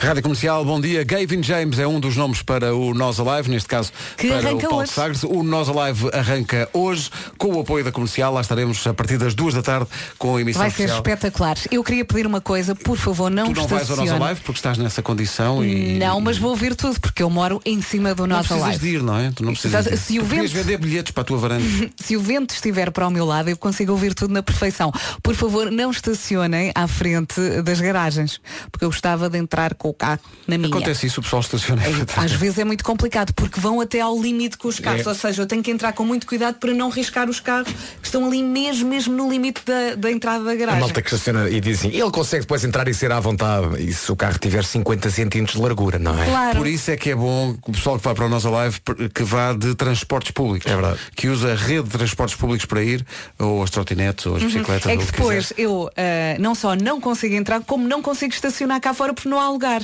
Rádio 0.00 0.22
Comercial, 0.22 0.64
bom 0.64 0.80
dia. 0.80 1.02
Gavin 1.04 1.42
James 1.42 1.78
é 1.78 1.86
um 1.86 1.98
dos 1.98 2.16
nomes 2.16 2.40
para 2.40 2.74
o 2.74 2.94
Nós 2.94 3.18
Alive, 3.18 3.50
neste 3.50 3.68
caso 3.68 3.92
Que 4.16 4.28
para 4.28 4.54
o 4.54 4.58
Paulo 4.60 4.76
hoje. 4.78 4.92
Sagres. 4.92 5.22
O 5.24 5.42
Nós 5.42 5.68
Alive 5.68 6.08
arranca 6.12 6.68
hoje 6.72 7.10
com 7.36 7.48
o 7.54 7.60
apoio 7.60 7.84
da 7.84 7.90
comercial. 7.92 8.32
Lá 8.32 8.40
estaremos 8.40 8.86
a 8.86 8.94
partir 8.94 9.18
das 9.18 9.34
duas 9.34 9.54
da 9.54 9.62
tarde 9.62 9.86
com 10.16 10.36
a 10.36 10.40
emissão 10.40 10.60
Vai 10.62 10.70
ser 10.70 10.84
oficial. 10.84 10.98
espetacular. 10.98 11.56
Eu 11.70 11.82
queria 11.82 12.04
pedir 12.04 12.26
uma 12.26 12.40
coisa, 12.40 12.74
por 12.74 12.96
favor, 12.96 13.30
não 13.30 13.52
Tu 13.52 13.60
não 13.60 13.66
vais 13.66 13.90
ao 13.90 13.96
Nós 13.96 14.04
estacione. 14.06 14.24
Alive 14.24 14.40
porque 14.42 14.58
estás 14.58 14.78
nessa 14.78 15.02
condição 15.02 15.64
e. 15.64 15.98
Não, 15.98 16.20
mas 16.20 16.38
vou 16.38 16.50
ouvir 16.50 16.74
tudo, 16.76 16.98
porque 17.00 17.22
eu 17.22 17.28
moro 17.28 17.60
em 17.66 17.82
cima 17.82 18.14
do 18.14 18.26
Não 18.26 18.38
precisas 18.38 18.62
live. 18.62 18.78
de 18.78 18.94
ir, 18.96 19.02
não 19.02 19.18
é? 19.18 19.30
Tu 19.32 19.44
não 19.44 19.52
precisas 19.52 19.84
de 19.84 19.94
ir. 19.94 19.96
Se 19.98 20.18
o 20.18 20.22
Tu 20.22 20.28
podias 20.28 20.52
vento- 20.52 20.64
vender 20.64 20.78
bilhetes 20.78 21.12
para 21.12 21.22
a 21.22 21.24
tua 21.24 21.38
varanda. 21.38 21.64
Se 21.98 22.16
o 22.16 22.20
vento 22.20 22.54
estiver 22.54 22.90
para 22.92 23.06
o 23.06 23.10
meu 23.10 23.24
lado, 23.26 23.50
eu 23.50 23.56
consigo 23.56 23.92
ouvir 23.92 24.14
tudo 24.14 24.32
na 24.32 24.42
perfeição. 24.42 24.92
Por 25.22 25.34
favor, 25.34 25.70
não 25.70 25.90
estacionem 25.90 26.70
à 26.74 26.86
frente 26.86 27.40
das 27.62 27.80
garagens, 27.80 28.40
porque 28.70 28.84
eu 28.84 28.90
gostava 28.90 29.28
de 29.28 29.36
entrar 29.38 29.74
com 29.74 29.87
o 29.88 29.94
carro 29.94 30.20
na 30.46 30.56
minha. 30.58 30.68
Acontece 30.70 31.06
isso, 31.06 31.20
o 31.20 31.22
pessoal 31.22 31.40
estaciona. 31.40 31.82
Às 32.16 32.32
vezes 32.32 32.58
é 32.58 32.64
muito 32.64 32.84
complicado 32.84 33.32
porque 33.34 33.60
vão 33.60 33.80
até 33.80 34.00
ao 34.00 34.20
limite 34.20 34.56
com 34.58 34.68
os 34.68 34.78
carros, 34.80 35.06
É. 35.06 35.08
ou 35.08 35.14
seja, 35.14 35.42
eu 35.42 35.46
tenho 35.46 35.62
que 35.62 35.70
entrar 35.70 35.92
com 35.92 36.04
muito 36.04 36.26
cuidado 36.26 36.56
para 36.58 36.72
não 36.72 36.88
riscar 36.90 37.28
os 37.28 37.40
carros 37.40 37.68
que 38.00 38.06
estão 38.06 38.26
ali 38.26 38.42
mesmo, 38.42 38.88
mesmo 38.88 39.14
no 39.16 39.30
limite 39.30 39.62
da, 39.64 39.94
da 39.96 40.10
entrada 40.10 40.44
da 40.44 40.52
A 40.52 40.54
garagem. 40.56 40.80
malta 40.80 41.02
que 41.02 41.08
estaciona 41.08 41.48
e 41.50 41.60
diz 41.60 41.78
assim, 41.80 41.88
ele 41.88 42.10
consegue 42.10 42.42
depois 42.42 42.64
entrar 42.64 42.86
e 42.88 42.94
ser 42.94 43.12
à 43.12 43.20
vontade 43.20 43.82
e 43.82 43.92
se 43.92 44.10
o 44.10 44.16
carro 44.16 44.38
tiver 44.38 44.64
50 44.64 45.10
centímetros 45.10 45.56
de 45.56 45.62
largura, 45.62 45.98
não 45.98 46.20
é? 46.20 46.26
Claro. 46.26 46.58
Por 46.58 46.66
isso 46.66 46.90
é 46.90 46.96
que 46.96 47.10
é 47.10 47.14
bom 47.14 47.54
que 47.54 47.70
o 47.70 47.72
pessoal 47.72 47.98
que 47.98 48.04
vai 48.04 48.14
para 48.14 48.26
o 48.26 48.28
Nós 48.28 48.44
Alive 48.46 48.80
que 49.14 49.22
vá 49.22 49.52
de 49.52 49.74
transportes 49.74 50.30
públicos. 50.32 50.70
É 50.70 50.74
verdade. 50.74 50.98
Que 51.14 51.28
usa 51.28 51.52
a 51.52 51.54
rede 51.56 51.84
de 51.84 51.90
transportes 51.90 52.36
públicos 52.36 52.64
para 52.66 52.82
ir, 52.82 53.04
ou 53.38 53.62
as 53.62 53.70
trotinetes, 53.70 54.26
ou 54.26 54.36
as 54.36 54.42
bicicletas, 54.42 54.86
É 54.86 54.96
que 54.96 55.04
que 55.06 55.12
depois 55.12 55.48
quiser. 55.48 55.62
eu 55.62 55.90
ah, 55.96 56.36
não 56.38 56.54
só 56.54 56.74
não 56.74 57.00
consigo 57.00 57.34
entrar, 57.34 57.60
como 57.62 57.86
não 57.86 58.02
consigo 58.02 58.32
estacionar 58.34 58.80
cá 58.80 58.92
fora 58.94 59.12
porque 59.14 59.28
não 59.28 59.40
há 59.40 59.48
lugar. 59.50 59.77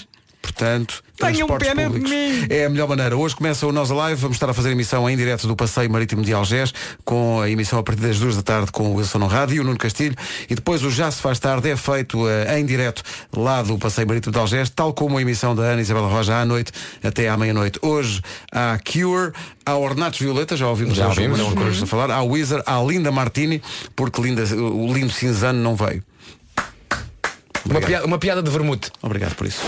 Portanto, 0.54 1.02
Tenham 1.16 1.48
transportes 1.48 1.68
pena 1.68 1.82
de 1.82 1.88
públicos. 1.88 2.10
mim. 2.10 2.46
É 2.48 2.64
a 2.66 2.70
melhor 2.70 2.88
maneira. 2.88 3.16
Hoje 3.16 3.34
começa 3.34 3.66
o 3.66 3.72
Nós 3.72 3.90
Alive, 3.90 4.20
vamos 4.20 4.36
estar 4.36 4.48
a 4.48 4.54
fazer 4.54 4.70
emissão 4.70 5.08
em 5.10 5.16
direto 5.16 5.48
do 5.48 5.56
Passeio 5.56 5.90
Marítimo 5.90 6.22
de 6.22 6.32
Algés, 6.32 6.72
com 7.04 7.40
a 7.40 7.50
emissão 7.50 7.78
a 7.78 7.82
partir 7.82 8.02
das 8.02 8.18
duas 8.20 8.36
da 8.36 8.42
tarde 8.42 8.70
com 8.70 8.84
o 8.84 8.94
Wilson 8.94 9.18
no 9.18 9.26
Rádio 9.26 9.56
e 9.56 9.60
o 9.60 9.64
Nuno 9.64 9.76
Castilho, 9.76 10.14
e 10.48 10.54
depois 10.54 10.84
o 10.84 10.90
Já 10.92 11.10
Se 11.10 11.20
Faz 11.20 11.40
Tarde 11.40 11.70
é 11.70 11.76
feito 11.76 12.28
eh, 12.28 12.58
em 12.60 12.64
direto 12.64 13.02
lá 13.36 13.62
do 13.62 13.76
Passeio 13.78 14.06
Marítimo 14.06 14.32
de 14.32 14.38
Algés, 14.38 14.70
tal 14.70 14.92
como 14.94 15.18
a 15.18 15.22
emissão 15.22 15.56
da 15.56 15.62
Ana 15.64 15.80
Isabela 15.82 16.08
Roja 16.08 16.36
à 16.36 16.44
noite 16.44 16.70
até 17.02 17.28
à 17.28 17.36
meia-noite. 17.36 17.78
Hoje 17.82 18.22
há 18.52 18.78
Cure, 18.78 19.32
há 19.66 19.74
Ornatos 19.76 20.20
Violeta, 20.20 20.56
já 20.56 20.68
ouvimos, 20.68 20.94
Já 20.96 21.08
ouvimos. 21.08 21.40
uma 21.40 21.52
coisa 21.52 21.82
a 21.82 21.86
falar, 21.86 22.10
há 22.12 22.22
Wizard, 22.22 22.62
há 22.64 22.80
Linda 22.80 23.10
Martini, 23.10 23.60
porque 23.96 24.20
Linda, 24.22 24.42
o 24.54 24.92
lindo 24.92 25.12
cinzano 25.12 25.60
não 25.60 25.74
veio. 25.74 26.02
Uma 27.68 27.80
piada, 27.80 28.06
uma 28.06 28.18
piada 28.18 28.42
de 28.42 28.50
vermute. 28.50 28.90
Obrigado 29.02 29.34
por 29.34 29.46
isso. 29.46 29.60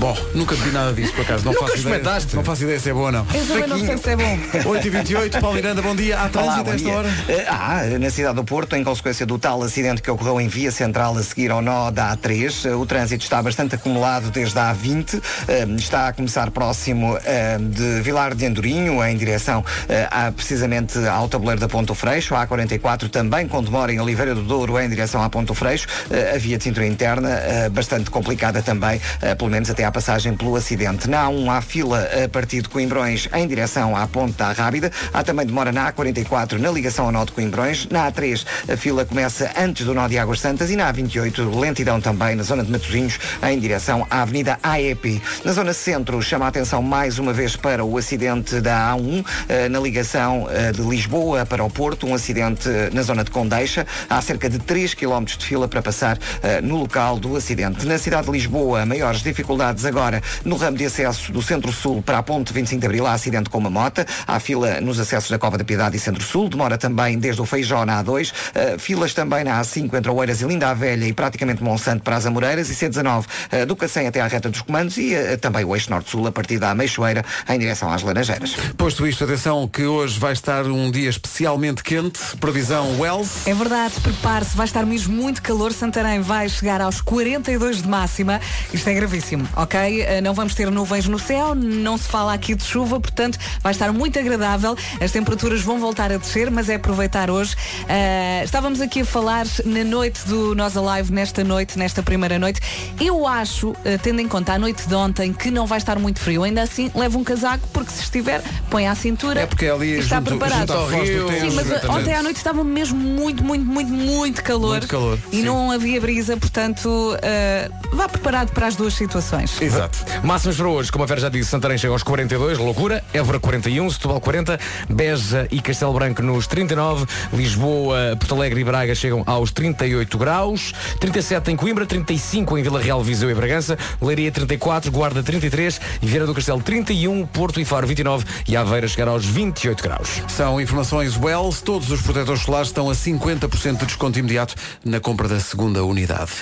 Bom, 0.00 0.16
nunca 0.34 0.56
bebi 0.56 0.70
nada 0.70 0.94
disso 0.94 1.12
por 1.12 1.20
acaso. 1.20 1.44
Não 1.44 1.52
Nunca 1.52 1.66
faço 1.66 1.78
ideia, 1.86 2.02
não 2.32 2.42
faço 2.42 2.62
ideia 2.62 2.80
se 2.80 2.88
é 2.88 2.92
boa 2.94 3.06
ou 3.06 3.12
não. 3.12 3.26
Eu 3.34 3.46
também 3.46 3.66
não 3.66 3.78
sei 3.78 3.98
se 3.98 4.08
é 4.08 4.16
bom. 4.16 4.38
8h28, 4.70 5.40
Paulo 5.40 5.56
Miranda, 5.56 5.82
bom 5.82 5.94
dia. 5.94 6.18
Há 6.18 6.28
trânsito 6.30 6.64
bom 6.64 6.70
a 6.70 6.74
esta 6.74 6.88
dia. 6.88 6.96
hora? 6.96 7.08
Ah, 7.48 7.82
na 8.00 8.08
cidade 8.08 8.34
do 8.34 8.42
Porto, 8.42 8.74
em 8.76 8.82
consequência 8.82 9.26
do 9.26 9.38
tal 9.38 9.62
acidente 9.62 10.00
que 10.00 10.10
ocorreu 10.10 10.40
em 10.40 10.48
via 10.48 10.72
central 10.72 11.14
a 11.18 11.22
seguir 11.22 11.50
ao 11.50 11.60
nó 11.60 11.90
da 11.90 12.16
A3, 12.16 12.64
eh, 12.64 12.74
o 12.74 12.86
trânsito 12.86 13.24
está 13.24 13.42
bastante 13.42 13.74
acumulado 13.74 14.30
desde 14.30 14.58
a 14.58 14.74
A20, 14.74 15.20
eh, 15.46 15.66
está 15.76 16.08
a 16.08 16.12
começar 16.14 16.50
próximo 16.50 17.18
de 17.60 18.00
Vilar 18.00 18.34
de 18.34 18.46
Andorinho, 18.46 19.04
em 19.04 19.14
direção 19.18 19.62
a, 20.10 20.32
precisamente 20.32 20.98
ao 21.06 21.28
tabuleiro 21.28 21.60
da 21.60 21.68
Ponto 21.68 21.94
Freixo, 21.94 22.34
a 22.34 22.46
A44 22.46 23.10
também 23.10 23.46
com 23.46 23.62
demora 23.62 23.92
em 23.92 24.00
Oliveira 24.00 24.34
do 24.34 24.42
Douro 24.42 24.80
em 24.80 24.88
direção 24.88 25.22
à 25.22 25.28
Ponto 25.28 25.54
Freixo, 25.54 25.86
a 26.34 26.38
via 26.38 26.56
de 26.56 26.64
cintura 26.64 26.86
interna 26.86 27.28
bastante 27.70 28.10
complicada 28.10 28.62
também, 28.62 28.98
pelo 29.36 29.50
menos 29.50 29.68
até 29.68 29.84
à 29.84 29.89
passagem 29.90 30.34
pelo 30.34 30.56
acidente. 30.56 31.08
Na 31.08 31.26
A1 31.26 31.48
há 31.48 31.60
fila 31.60 32.08
a 32.24 32.28
partir 32.28 32.62
de 32.62 32.68
Coimbrões 32.68 33.28
em 33.34 33.46
direção 33.46 33.96
à 33.96 34.06
Ponte 34.06 34.36
da 34.36 34.52
Rábida, 34.52 34.90
há 35.12 35.22
também 35.22 35.46
demora 35.46 35.72
na 35.72 35.92
A44 35.92 36.58
na 36.58 36.70
ligação 36.70 37.06
ao 37.06 37.12
nó 37.12 37.24
de 37.24 37.32
Coimbrões, 37.32 37.86
na 37.90 38.10
A3 38.10 38.44
a 38.72 38.76
fila 38.76 39.04
começa 39.04 39.50
antes 39.56 39.84
do 39.86 39.94
nó 39.94 40.06
de 40.08 40.18
Águas 40.18 40.40
Santas 40.40 40.70
e 40.70 40.76
na 40.76 40.92
A28 40.92 41.58
lentidão 41.58 42.00
também 42.00 42.34
na 42.34 42.42
zona 42.42 42.62
de 42.62 42.70
Matosinhos 42.70 43.18
em 43.42 43.58
direção 43.58 44.06
à 44.10 44.22
Avenida 44.22 44.58
AEP. 44.62 45.22
Na 45.44 45.52
zona 45.52 45.72
centro 45.72 46.20
chama 46.22 46.44
a 46.44 46.48
atenção 46.48 46.82
mais 46.82 47.18
uma 47.18 47.32
vez 47.32 47.56
para 47.56 47.84
o 47.84 47.96
acidente 47.96 48.60
da 48.60 48.92
A1 48.92 49.24
eh, 49.48 49.68
na 49.68 49.80
ligação 49.80 50.48
eh, 50.50 50.72
de 50.72 50.82
Lisboa 50.82 51.44
para 51.46 51.64
o 51.64 51.70
Porto, 51.70 52.06
um 52.06 52.14
acidente 52.14 52.68
eh, 52.68 52.90
na 52.92 53.02
zona 53.02 53.24
de 53.24 53.30
Condeixa. 53.30 53.86
Há 54.08 54.20
cerca 54.20 54.48
de 54.48 54.58
3 54.58 54.94
km 54.94 55.24
de 55.24 55.44
fila 55.44 55.68
para 55.68 55.82
passar 55.82 56.18
no 56.62 56.76
local 56.76 57.18
do 57.18 57.36
acidente. 57.36 57.86
Na 57.86 57.98
cidade 57.98 58.26
de 58.26 58.32
Lisboa, 58.32 58.84
maiores 58.84 59.22
dificuldades 59.22 59.79
agora 59.84 60.22
no 60.44 60.56
ramo 60.56 60.76
de 60.76 60.86
acesso 60.86 61.32
do 61.32 61.42
Centro-Sul 61.42 62.02
para 62.02 62.18
a 62.18 62.22
Ponte 62.22 62.52
25 62.52 62.80
de 62.80 62.86
Abril. 62.86 63.06
Há 63.06 63.12
acidente 63.12 63.50
com 63.50 63.58
uma 63.58 63.70
mota. 63.70 64.06
Há 64.26 64.38
fila 64.40 64.80
nos 64.80 64.98
acessos 64.98 65.30
da 65.30 65.38
Cova 65.38 65.58
da 65.58 65.64
Piedade 65.64 65.96
e 65.96 66.00
Centro-Sul. 66.00 66.48
Demora 66.48 66.78
também 66.78 67.18
desde 67.18 67.40
o 67.40 67.46
Feijó 67.46 67.84
na 67.84 68.02
A2. 68.02 68.32
Eh, 68.54 68.76
filas 68.78 69.14
também 69.14 69.44
na 69.44 69.60
A5 69.60 69.94
entre 69.94 70.10
Oeiras 70.10 70.40
e 70.40 70.44
Linda 70.44 70.70
a 70.70 70.74
Velha 70.74 71.06
e 71.06 71.12
praticamente 71.12 71.62
Monsanto 71.62 72.02
para 72.02 72.16
as 72.16 72.26
Amoreiras. 72.26 72.70
E 72.70 72.74
C19 72.74 73.24
eh, 73.50 73.66
do 73.66 73.76
Cacém 73.76 74.06
até 74.06 74.20
à 74.20 74.26
reta 74.26 74.48
dos 74.48 74.62
comandos. 74.62 74.96
E 74.96 75.14
eh, 75.14 75.36
também 75.36 75.64
o 75.64 75.74
eixo 75.74 75.90
Norte-Sul 75.90 76.26
a 76.26 76.32
partir 76.32 76.58
da 76.58 76.70
Ameixoeira 76.70 77.24
em 77.48 77.58
direção 77.58 77.92
às 77.92 78.02
Laranjeiras. 78.02 78.54
Posto 78.76 79.06
isto, 79.06 79.24
atenção 79.24 79.68
que 79.68 79.84
hoje 79.84 80.18
vai 80.18 80.32
estar 80.32 80.64
um 80.64 80.90
dia 80.90 81.10
especialmente 81.10 81.82
quente. 81.82 82.18
Previsão 82.40 82.98
Wells. 82.98 83.46
É 83.46 83.54
verdade, 83.54 83.94
prepare-se, 84.00 84.56
vai 84.56 84.66
estar 84.66 84.84
mesmo 84.86 85.14
muito 85.14 85.42
calor. 85.42 85.72
Santarém 85.72 86.20
vai 86.20 86.48
chegar 86.48 86.80
aos 86.80 87.00
42 87.00 87.82
de 87.82 87.88
máxima. 87.88 88.40
Isto 88.72 88.88
é 88.88 88.94
gravíssimo, 88.94 89.48
ok? 89.56 89.69
Eh, 89.78 90.20
Não 90.20 90.34
vamos 90.34 90.54
ter 90.54 90.70
nuvens 90.70 91.06
no 91.06 91.18
céu, 91.18 91.54
não 91.54 91.96
se 91.96 92.08
fala 92.08 92.32
aqui 92.34 92.54
de 92.54 92.64
chuva, 92.64 93.00
portanto 93.00 93.38
vai 93.62 93.72
estar 93.72 93.92
muito 93.92 94.18
agradável. 94.18 94.76
As 95.00 95.10
temperaturas 95.12 95.62
vão 95.62 95.78
voltar 95.78 96.12
a 96.12 96.16
descer, 96.16 96.50
mas 96.50 96.68
é 96.68 96.74
aproveitar 96.74 97.30
hoje. 97.30 97.54
Eh, 97.88 98.42
estávamos 98.44 98.80
aqui 98.80 99.00
a 99.00 99.04
falar 99.04 99.46
na 99.64 99.84
noite 99.84 100.20
do 100.26 100.54
Nós 100.54 100.76
Alive, 100.76 101.12
nesta 101.12 101.42
noite, 101.44 101.78
nesta 101.78 102.02
primeira 102.02 102.38
noite. 102.38 102.60
Eu 103.00 103.26
acho, 103.26 103.74
eh, 103.84 103.96
tendo 103.98 104.20
em 104.20 104.28
conta 104.28 104.52
a 104.54 104.58
noite 104.58 104.86
de 104.88 104.94
ontem, 104.94 105.32
que 105.32 105.50
não 105.50 105.66
vai 105.66 105.78
estar 105.78 105.98
muito 105.98 106.20
frio. 106.20 106.42
Ainda 106.44 106.62
assim, 106.62 106.90
leva 106.94 107.16
um 107.18 107.24
casaco, 107.24 107.66
porque 107.72 107.90
se 107.92 108.02
estiver, 108.02 108.42
põe 108.68 108.86
à 108.86 108.94
cintura. 108.94 109.40
É 109.42 109.46
porque 109.46 109.66
é 109.66 109.70
ali 109.70 109.94
e 109.94 109.98
está 110.00 110.16
junto- 110.16 110.30
preparado. 110.38 110.72
junto 110.72 110.90
Tejo, 110.90 111.28
Sim, 111.28 111.56
mas 111.56 111.66
exatamente. 111.66 111.86
ontem 112.00 112.14
à 112.14 112.22
noite 112.22 112.36
estava 112.36 112.64
mesmo 112.64 112.98
muito, 112.98 113.42
muito, 113.44 113.64
muito, 113.64 113.90
muito 113.90 114.42
calor. 114.42 114.70
Muito 114.70 114.88
calor, 114.88 115.18
E 115.32 115.36
sim. 115.36 115.42
não 115.42 115.70
havia 115.70 116.00
brisa, 116.00 116.36
portanto, 116.36 117.16
eh, 117.22 117.70
vá 117.92 118.08
preparado 118.08 118.52
para 118.52 118.66
as 118.66 118.76
duas 118.76 118.94
situações. 118.94 119.50
Exato. 119.60 119.98
Máximos 120.22 120.56
para 120.56 120.68
hoje, 120.68 120.90
como 120.90 121.04
a 121.04 121.06
Vera 121.06 121.20
já 121.20 121.28
disse, 121.28 121.50
Santarém 121.50 121.76
chega 121.76 121.92
aos 121.92 122.02
42, 122.02 122.56
loucura, 122.56 123.04
Évora 123.12 123.38
41, 123.38 123.90
Setúbal 123.90 124.18
40, 124.18 124.58
Beja 124.88 125.46
e 125.50 125.60
Castelo 125.60 125.92
Branco 125.92 126.22
nos 126.22 126.46
39, 126.46 127.04
Lisboa, 127.32 128.16
Porto 128.18 128.34
Alegre 128.36 128.60
e 128.60 128.64
Braga 128.64 128.94
chegam 128.94 129.22
aos 129.26 129.52
38 129.52 130.16
graus, 130.16 130.72
37 130.98 131.50
em 131.50 131.56
Coimbra, 131.56 131.84
35 131.84 132.56
em 132.56 132.62
Vila 132.62 132.80
Real, 132.80 133.02
Viseu 133.02 133.30
e 133.30 133.34
Bragança, 133.34 133.76
Leiria 134.00 134.32
34, 134.32 134.90
Guarda 134.90 135.22
33, 135.22 135.80
e 136.00 136.06
Vieira 136.06 136.26
do 136.26 136.34
Castelo 136.34 136.62
31, 136.62 137.26
Porto 137.26 137.60
e 137.60 137.64
Faro 137.64 137.86
29 137.86 138.24
e 138.48 138.56
Aveira 138.56 138.88
chegar 138.88 139.08
aos 139.08 139.26
28 139.26 139.82
graus. 139.82 140.22
São 140.28 140.58
informações 140.58 141.18
Wells. 141.18 141.62
Todos 141.62 141.90
os 141.90 142.00
protetores 142.00 142.42
solares 142.42 142.68
estão 142.68 142.88
a 142.88 142.94
50% 142.94 143.78
de 143.78 143.86
desconto 143.86 144.18
imediato 144.18 144.54
na 144.84 145.00
compra 145.00 145.28
da 145.28 145.38
segunda 145.38 145.84
unidade. 145.84 146.32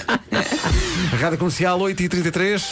Rádio 1.21 1.39
Comercial 1.39 1.79
8h33. 1.79 2.63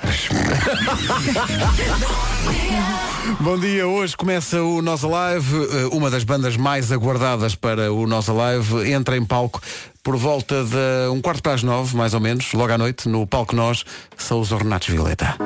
Bom 3.40 3.58
dia, 3.58 3.86
hoje 3.86 4.16
começa 4.16 4.62
o 4.62 4.80
Nós 4.82 5.04
Alive, 5.04 5.54
eh, 5.56 5.86
uma 5.92 6.10
das 6.10 6.24
bandas 6.24 6.56
mais 6.56 6.90
aguardadas 6.90 7.54
para 7.54 7.92
o 7.92 8.06
Nós 8.06 8.28
Alive, 8.28 8.90
entra 8.90 9.16
em 9.16 9.24
palco 9.24 9.60
por 10.02 10.16
volta 10.16 10.64
de 10.64 11.08
um 11.12 11.20
quarto 11.20 11.42
para 11.42 11.52
as 11.52 11.62
nove, 11.62 11.94
mais 11.96 12.14
ou 12.14 12.20
menos, 12.20 12.52
logo 12.54 12.72
à 12.72 12.78
noite, 12.78 13.08
no 13.08 13.26
palco 13.26 13.54
Nós, 13.54 13.84
são 14.16 14.40
os 14.40 14.50
Ornatos 14.52 14.88
Violeta. 14.88 15.36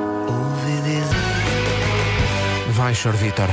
Vai, 2.85 2.93
Sr. 2.93 3.13
Vitor. 3.13 3.49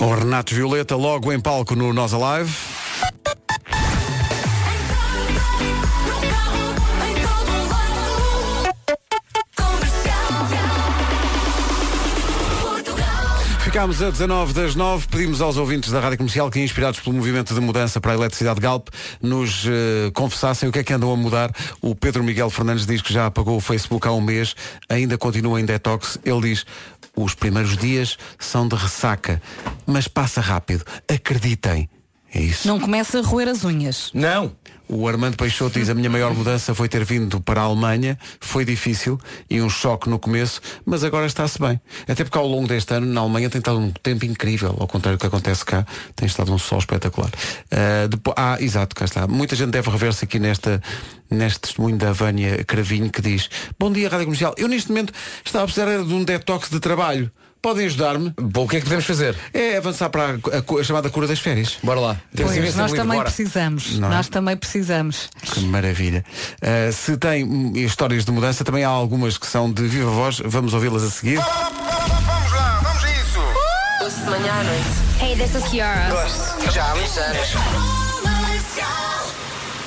O 0.00 0.12
Renato 0.12 0.52
Violeta 0.52 0.96
logo 0.96 1.32
em 1.32 1.38
palco 1.38 1.76
no 1.76 1.92
Nós 1.92 2.12
Alive. 2.12 2.52
Ficámos 13.76 14.00
a 14.00 14.08
19 14.08 14.54
das 14.54 14.74
9, 14.74 15.06
pedimos 15.06 15.42
aos 15.42 15.58
ouvintes 15.58 15.92
da 15.92 16.00
Rádio 16.00 16.16
Comercial 16.16 16.50
que, 16.50 16.58
inspirados 16.58 16.98
pelo 16.98 17.14
movimento 17.14 17.52
de 17.52 17.60
mudança 17.60 18.00
para 18.00 18.12
a 18.12 18.14
eletricidade 18.14 18.58
Galp, 18.58 18.88
nos 19.20 19.66
eh, 19.66 20.10
confessassem 20.14 20.66
o 20.66 20.72
que 20.72 20.78
é 20.78 20.82
que 20.82 20.94
andam 20.94 21.12
a 21.12 21.14
mudar. 21.16 21.52
O 21.82 21.94
Pedro 21.94 22.24
Miguel 22.24 22.48
Fernandes 22.48 22.86
diz 22.86 23.02
que 23.02 23.12
já 23.12 23.26
apagou 23.26 23.54
o 23.54 23.60
Facebook 23.60 24.08
há 24.08 24.12
um 24.12 24.20
mês, 24.22 24.56
ainda 24.88 25.18
continua 25.18 25.60
em 25.60 25.66
detox. 25.66 26.18
Ele 26.24 26.40
diz, 26.40 26.64
os 27.14 27.34
primeiros 27.34 27.76
dias 27.76 28.16
são 28.38 28.66
de 28.66 28.74
ressaca, 28.74 29.42
mas 29.86 30.08
passa 30.08 30.40
rápido. 30.40 30.82
Acreditem. 31.06 31.86
É 32.36 32.42
isso. 32.42 32.68
Não 32.68 32.78
começa 32.78 33.20
a 33.20 33.22
roer 33.22 33.48
as 33.48 33.64
unhas. 33.64 34.10
Não. 34.12 34.52
O 34.86 35.08
Armando 35.08 35.38
Peixoto 35.38 35.78
diz 35.78 35.88
a 35.88 35.94
minha 35.94 36.10
maior 36.10 36.34
mudança 36.34 36.74
foi 36.74 36.86
ter 36.86 37.02
vindo 37.02 37.40
para 37.40 37.62
a 37.62 37.64
Alemanha. 37.64 38.18
Foi 38.38 38.62
difícil 38.62 39.18
e 39.48 39.62
um 39.62 39.70
choque 39.70 40.06
no 40.08 40.18
começo, 40.18 40.60
mas 40.84 41.02
agora 41.02 41.26
está-se 41.26 41.58
bem. 41.58 41.80
Até 42.06 42.24
porque 42.24 42.36
ao 42.36 42.46
longo 42.46 42.68
deste 42.68 42.92
ano 42.92 43.06
na 43.06 43.22
Alemanha 43.22 43.48
tem 43.48 43.58
estado 43.58 43.78
um 43.78 43.90
tempo 43.90 44.26
incrível, 44.26 44.76
ao 44.78 44.86
contrário 44.86 45.16
do 45.16 45.20
que 45.20 45.26
acontece 45.26 45.64
cá, 45.64 45.86
tem 46.14 46.26
estado 46.26 46.52
um 46.52 46.58
sol 46.58 46.78
espetacular. 46.78 47.30
Ah, 47.70 48.06
depois, 48.06 48.34
ah, 48.38 48.58
exato, 48.60 48.94
cá 48.94 49.06
está. 49.06 49.26
Muita 49.26 49.56
gente 49.56 49.70
deve 49.70 49.88
rever-se 49.88 50.26
aqui 50.26 50.38
nesta, 50.38 50.80
neste 51.30 51.60
testemunho 51.60 51.96
da 51.96 52.12
Vânia 52.12 52.62
Cravinho 52.64 53.10
que 53.10 53.22
diz 53.22 53.48
Bom 53.78 53.90
dia, 53.90 54.10
Rádio 54.10 54.26
Comercial. 54.26 54.54
Eu 54.58 54.68
neste 54.68 54.90
momento 54.90 55.10
estava 55.42 55.64
a 55.64 55.66
precisar 55.66 56.04
de 56.04 56.12
um 56.12 56.22
detox 56.22 56.68
de 56.68 56.80
trabalho. 56.80 57.32
Podem 57.66 57.86
ajudar-me? 57.86 58.32
Bom, 58.40 58.62
o 58.62 58.68
que 58.68 58.76
é 58.76 58.78
que 58.78 58.84
podemos 58.84 59.04
fazer? 59.04 59.36
É 59.52 59.76
avançar 59.78 60.08
para 60.08 60.22
a, 60.22 60.28
a 60.34 60.80
a 60.80 60.84
chamada 60.84 61.10
cura 61.10 61.26
das 61.26 61.40
férias. 61.40 61.78
Bora 61.82 61.98
lá. 61.98 62.16
Temos 62.32 62.52
Pois, 62.54 62.76
nós 62.76 62.92
também 62.92 63.16
bora. 63.16 63.24
precisamos. 63.28 63.98
Não 63.98 64.06
é? 64.06 64.14
Nós 64.14 64.28
também 64.28 64.56
precisamos. 64.56 65.28
Que 65.42 65.58
maravilha. 65.62 66.24
Uh, 66.62 66.92
se 66.92 67.16
tem 67.16 67.76
histórias 67.84 68.24
de 68.24 68.30
mudança, 68.30 68.62
também 68.62 68.84
há 68.84 68.88
algumas 68.88 69.36
que 69.36 69.48
são 69.48 69.68
de 69.68 69.82
viva 69.82 70.08
voz. 70.12 70.40
Vamos 70.44 70.74
ouvi-las 70.74 71.02
a 71.02 71.10
seguir. 71.10 71.40
Vamos 71.40 72.52
lá, 72.52 72.80
vamos 72.84 73.02
a 73.02 73.10
isso. 73.10 73.40
Ouço 74.04 74.16
de 74.20 74.30
manhã 74.30 74.52
à 74.52 74.62
noite. 74.62 74.86
Hey, 75.20 75.36
this 75.36 75.56
is 75.56 75.68
Kiara. 75.68 76.08
Gosto. 76.08 76.70
Já 76.70 76.92
há 76.92 76.94
muitos 76.94 77.18
anos. 77.18 78.05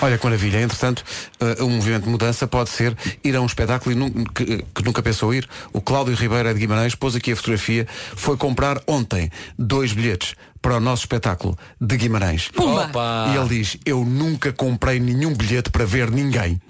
Olha 0.02 0.18
que 0.18 0.24
maravilha. 0.24 0.62
Entretanto, 0.62 1.04
uh, 1.42 1.64
um 1.66 1.72
movimento 1.72 2.04
de 2.04 2.10
mudança 2.10 2.48
pode 2.48 2.70
ser 2.70 2.96
ir 3.22 3.36
a 3.36 3.42
um 3.42 3.46
espetáculo 3.46 3.92
e 3.94 3.96
nun- 3.96 4.24
que, 4.34 4.64
que 4.74 4.84
nunca 4.86 5.02
pensou 5.02 5.34
ir. 5.34 5.48
O 5.74 5.82
Cláudio 5.82 6.16
Ribeiro 6.16 6.54
de 6.54 6.60
Guimarães 6.60 6.96
pôs 6.96 7.16
aqui 7.18 7.34
a 7.34 7.36
fotografia. 7.36 7.86
Foi 8.16 8.38
comprar 8.38 8.82
ontem 8.88 9.30
dois 9.58 9.92
bilhetes 9.92 10.36
para 10.62 10.76
o 10.78 10.80
nosso 10.80 11.04
espetáculo 11.04 11.58
de 11.80 11.98
Guimarães. 11.98 12.50
Pumba! 12.50 12.86
Opa! 12.86 13.32
E 13.34 13.38
ele 13.38 13.50
diz, 13.60 13.78
eu 13.86 14.04
nunca 14.06 14.52
comprei 14.52 15.00
nenhum 15.00 15.34
bilhete 15.34 15.70
para 15.70 15.86
ver 15.86 16.12
ninguém. 16.12 16.60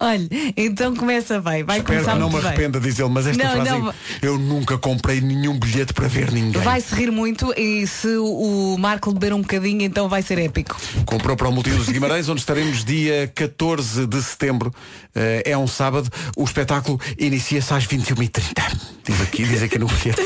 Olha, 0.00 0.28
então 0.56 0.94
começa 0.94 1.40
bem. 1.40 1.62
Vai 1.64 1.78
Espero 1.78 1.84
começar 2.00 2.12
que 2.14 2.18
não 2.18 2.28
me 2.30 2.36
bem. 2.36 2.46
arrependa, 2.46 2.80
diz 2.80 2.98
ele, 2.98 3.08
mas 3.08 3.26
esta 3.26 3.42
Não, 3.42 3.52
frase 3.52 3.70
não. 3.70 3.90
é, 3.90 3.94
eu 4.22 4.38
nunca 4.38 4.76
comprei 4.78 5.20
nenhum 5.20 5.58
bilhete 5.58 5.92
para 5.92 6.08
ver 6.08 6.30
ninguém. 6.30 6.60
Vai-se 6.62 6.94
rir 6.94 7.10
muito 7.10 7.52
e 7.58 7.86
se 7.86 8.08
o 8.16 8.76
Marco 8.78 9.12
beber 9.12 9.32
um 9.32 9.40
bocadinho, 9.40 9.82
então 9.82 10.08
vai 10.08 10.22
ser 10.22 10.38
épico. 10.38 10.76
Comprou 11.06 11.36
para 11.36 11.48
o 11.48 11.52
Multiusos 11.52 11.86
de 11.86 11.92
Guimarães, 11.92 12.28
onde 12.28 12.40
estaremos 12.40 12.84
dia 12.84 13.30
14 13.34 14.06
de 14.06 14.22
setembro. 14.22 14.72
Eh, 15.14 15.42
é 15.46 15.58
um 15.58 15.66
sábado. 15.66 16.10
O 16.36 16.44
espetáculo 16.44 17.00
inicia-se 17.18 17.72
às 17.72 17.86
21h30. 17.86 18.76
Diz 19.04 19.20
aqui, 19.20 19.44
diz 19.44 19.62
aqui 19.62 19.78
no 19.78 19.86
bilhete. 19.86 20.22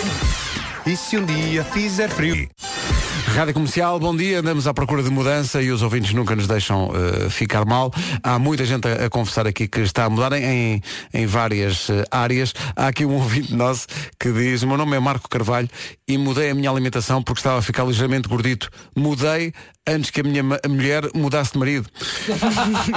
E 0.88 0.96
se 0.96 1.18
um 1.18 1.26
dia 1.26 1.62
fizer 1.64 2.08
frio? 2.08 2.48
Rádio 3.34 3.52
Comercial, 3.52 4.00
bom 4.00 4.16
dia. 4.16 4.40
Andamos 4.40 4.66
à 4.66 4.72
procura 4.72 5.02
de 5.02 5.10
mudança 5.10 5.60
e 5.60 5.70
os 5.70 5.82
ouvintes 5.82 6.14
nunca 6.14 6.34
nos 6.34 6.46
deixam 6.46 6.90
eh, 6.94 7.28
ficar 7.28 7.66
mal. 7.66 7.92
Há 8.22 8.38
muita 8.38 8.64
gente 8.64 8.88
a, 8.88 9.04
a 9.04 9.10
confessar 9.10 9.46
aqui 9.46 9.68
que 9.68 9.80
está 9.80 10.06
a 10.06 10.10
mudar 10.10 10.32
em, 10.32 10.80
em 11.12 11.26
várias 11.26 11.90
eh, 11.90 12.04
áreas. 12.10 12.54
Há 12.74 12.88
aqui 12.88 13.04
um 13.04 13.12
ouvinte 13.20 13.54
nosso 13.54 13.86
que 14.18 14.32
diz: 14.32 14.64
meu 14.64 14.78
nome 14.78 14.96
é 14.96 14.98
Marco 14.98 15.28
Carvalho 15.28 15.68
e 16.08 16.16
mudei 16.16 16.48
a 16.48 16.54
minha 16.54 16.70
alimentação 16.70 17.22
porque 17.22 17.40
estava 17.40 17.58
a 17.58 17.62
ficar 17.62 17.84
ligeiramente 17.84 18.26
gordito. 18.26 18.70
Mudei 18.96 19.52
antes 19.88 20.10
que 20.10 20.20
a 20.20 20.24
minha 20.24 20.42
a 20.62 20.68
mulher 20.68 21.04
mudasse 21.14 21.52
de 21.52 21.58
marido. 21.58 21.88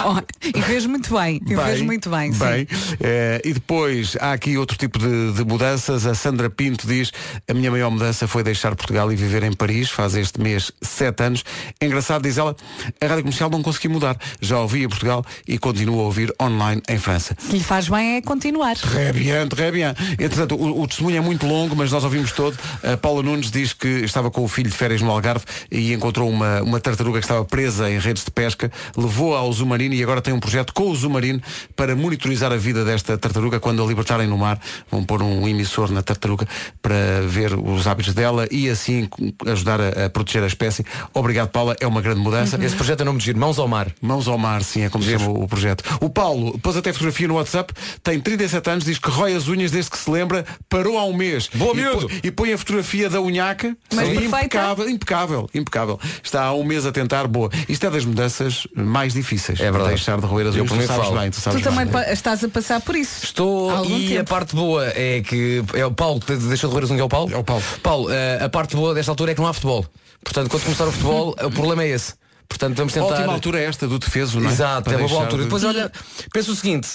Oh, 0.03 0.19
e 0.57 0.61
fez 0.61 0.85
muito 0.85 1.13
bem. 1.13 1.39
E 1.45 1.55
fez 1.55 1.81
muito 1.81 2.09
bem. 2.09 2.31
Bem, 2.31 2.67
eh, 2.99 3.41
e 3.43 3.53
depois 3.53 4.15
há 4.19 4.33
aqui 4.33 4.57
outro 4.57 4.77
tipo 4.77 4.97
de, 4.97 5.33
de 5.33 5.43
mudanças. 5.43 6.05
A 6.05 6.15
Sandra 6.15 6.49
Pinto 6.49 6.87
diz 6.87 7.11
a 7.47 7.53
minha 7.53 7.69
maior 7.69 7.91
mudança 7.91 8.27
foi 8.27 8.41
deixar 8.43 8.75
Portugal 8.75 9.11
e 9.11 9.15
viver 9.15 9.43
em 9.43 9.53
Paris. 9.53 9.89
Faz 9.89 10.15
este 10.15 10.41
mês 10.41 10.71
sete 10.81 11.23
anos. 11.23 11.43
É 11.79 11.85
engraçado, 11.85 12.23
diz 12.23 12.37
ela, 12.37 12.55
a 12.99 13.05
rádio 13.05 13.23
comercial 13.23 13.49
não 13.49 13.61
consegui 13.61 13.89
mudar. 13.89 14.17
Já 14.39 14.59
ouvi 14.59 14.83
em 14.83 14.89
Portugal 14.89 15.23
e 15.47 15.57
continuo 15.57 15.99
a 15.99 16.03
ouvir 16.03 16.33
online 16.41 16.81
em 16.89 16.97
França. 16.97 17.35
Se 17.39 17.51
lhe 17.51 17.63
faz 17.63 17.87
bem 17.87 18.17
é 18.17 18.21
continuar. 18.21 18.75
Très 18.75 19.71
bien. 19.71 19.93
Entretanto, 20.13 20.55
o, 20.55 20.81
o 20.81 20.87
testemunho 20.87 21.17
é 21.17 21.21
muito 21.21 21.45
longo, 21.45 21.75
mas 21.75 21.91
nós 21.91 22.03
ouvimos 22.03 22.31
todo. 22.31 22.57
A 22.83 22.97
Paula 22.97 23.23
Nunes 23.23 23.51
diz 23.51 23.73
que 23.73 23.87
estava 23.87 24.31
com 24.31 24.43
o 24.43 24.47
filho 24.47 24.69
de 24.69 24.75
férias 24.75 25.01
no 25.01 25.11
Algarve 25.11 25.45
e 25.71 25.93
encontrou 25.93 26.29
uma, 26.29 26.61
uma 26.61 26.79
tartaruga 26.81 27.19
que 27.19 27.25
estava 27.25 27.45
presa 27.45 27.89
em 27.89 27.99
redes 27.99 28.25
de 28.25 28.31
pesca, 28.31 28.71
levou-a 28.97 29.39
ao 29.39 29.51
Zumarino 29.53 29.93
e 29.95 30.03
agora 30.03 30.21
tem 30.21 30.33
um 30.33 30.39
projeto 30.39 30.73
com 30.73 30.89
o 30.89 30.95
Zumarino 30.95 31.41
para 31.75 31.95
monitorizar 31.95 32.51
a 32.51 32.57
vida 32.57 32.83
desta 32.83 33.17
tartaruga 33.17 33.59
quando 33.59 33.83
a 33.83 33.85
libertarem 33.87 34.27
no 34.27 34.37
mar. 34.37 34.59
Vão 34.91 35.03
pôr 35.03 35.21
um 35.21 35.47
emissor 35.47 35.91
na 35.91 36.01
tartaruga 36.01 36.47
para 36.81 37.21
ver 37.27 37.53
os 37.53 37.87
hábitos 37.87 38.13
dela 38.13 38.47
e 38.51 38.69
assim 38.69 39.07
ajudar 39.47 39.79
a, 39.79 40.05
a 40.05 40.09
proteger 40.09 40.43
a 40.43 40.47
espécie. 40.47 40.85
Obrigado, 41.13 41.49
Paula. 41.49 41.75
É 41.79 41.87
uma 41.87 42.01
grande 42.01 42.19
mudança. 42.19 42.57
Esse 42.63 42.75
projeto 42.75 43.01
é 43.01 43.03
nome 43.03 43.19
de 43.19 43.25
giro, 43.25 43.39
Mãos 43.39 43.59
ao 43.59 43.67
Mar. 43.67 43.91
Mãos 44.01 44.27
ao 44.27 44.37
mar, 44.37 44.63
sim, 44.63 44.81
é 44.83 44.89
como 44.89 45.03
se 45.03 45.11
chama 45.11 45.29
o 45.29 45.47
projeto. 45.47 45.83
O 46.01 46.09
Paulo 46.09 46.57
pôs 46.59 46.75
até 46.75 46.91
fotografia 46.91 47.27
no 47.27 47.35
WhatsApp, 47.35 47.73
tem 48.03 48.19
37 48.19 48.69
anos, 48.69 48.85
diz 48.85 48.97
que 48.97 49.09
rói 49.09 49.35
as 49.35 49.47
unhas 49.47 49.71
desde 49.71 49.91
que 49.91 49.97
se 49.97 50.09
lembra, 50.09 50.45
parou 50.69 50.97
há 50.97 51.05
um 51.05 51.13
mês. 51.13 51.49
Boa, 51.53 51.73
e, 51.73 51.77
miúdo! 51.77 52.07
põe- 52.07 52.19
e 52.23 52.31
põe 52.31 52.53
a 52.53 52.57
fotografia 52.57 53.09
da 53.09 53.21
unhaca, 53.21 53.75
Mas 53.93 54.07
Sim, 54.07 54.25
impecável, 54.25 54.89
impecável, 54.89 55.49
impecável. 55.53 55.99
Está 56.23 56.43
há 56.45 56.53
um 56.53 56.63
mês 56.71 56.85
a 56.85 56.91
tentar, 56.91 57.27
boa. 57.27 57.49
Isto 57.67 57.85
é 57.85 57.89
das 57.89 58.05
mudanças 58.05 58.65
mais 58.73 59.13
difíceis. 59.13 59.59
É 59.59 59.69
verdade. 59.71 59.89
Deixar 59.95 60.19
de 60.19 60.25
roer 60.25 60.47
as 60.47 60.55
Eu 60.55 60.63
unhas, 60.63 60.77
tu 60.85 60.87
sabes 60.87 61.05
falo. 61.07 61.19
bem, 61.19 61.29
tu 61.31 61.39
sabes 61.41 61.61
Tu 61.61 61.63
também 61.63 61.85
bem. 61.85 61.93
pa- 61.93 62.11
estás 62.11 62.43
a 62.43 62.49
passar 62.49 62.81
por 62.81 62.95
isso. 62.95 63.23
Estou 63.25 63.69
algum 63.69 63.97
e 63.97 64.07
tempo. 64.09 64.21
a 64.21 64.23
parte 64.23 64.55
boa 64.55 64.87
é 64.87 65.21
que 65.21 65.63
é 65.73 65.85
o 65.85 65.91
Paulo 65.91 66.19
que 66.19 66.35
deixou 66.35 66.69
de 66.69 66.73
roer 66.73 66.85
as 66.85 66.89
unhas, 66.91 67.01
é 67.01 67.03
o 67.03 67.09
Paulo? 67.09 67.31
É 67.33 67.37
o 67.37 67.43
Paulo. 67.43 67.63
Paulo, 67.83 68.11
eh, 68.11 68.39
a 68.43 68.49
parte 68.49 68.75
boa 68.75 68.93
desta 68.93 69.11
altura 69.11 69.31
é 69.31 69.35
que 69.35 69.41
não 69.41 69.47
há 69.47 69.53
futebol. 69.53 69.85
Portanto, 70.23 70.49
quando 70.49 70.63
começar 70.63 70.87
o 70.87 70.91
futebol, 70.91 71.35
o 71.43 71.51
problema 71.51 71.83
é 71.83 71.89
esse. 71.89 72.13
Portanto, 72.47 72.75
vamos 72.77 72.91
tentar. 72.93 73.05
Ótima 73.15 73.33
altura 73.33 73.59
é 73.61 73.63
esta 73.65 73.87
do 73.87 73.97
defeso, 73.97 74.39
não 74.39 74.49
é? 74.49 74.51
Exato, 74.53 74.83
Para 74.83 74.93
é 74.93 74.97
uma 74.97 75.07
boa 75.07 75.09
deixar 75.09 75.23
altura. 75.23 75.41
de- 75.43 75.47
Depois 75.47 75.63
olha, 75.63 75.91
pensa 76.33 76.51
o 76.51 76.55
seguinte, 76.55 76.89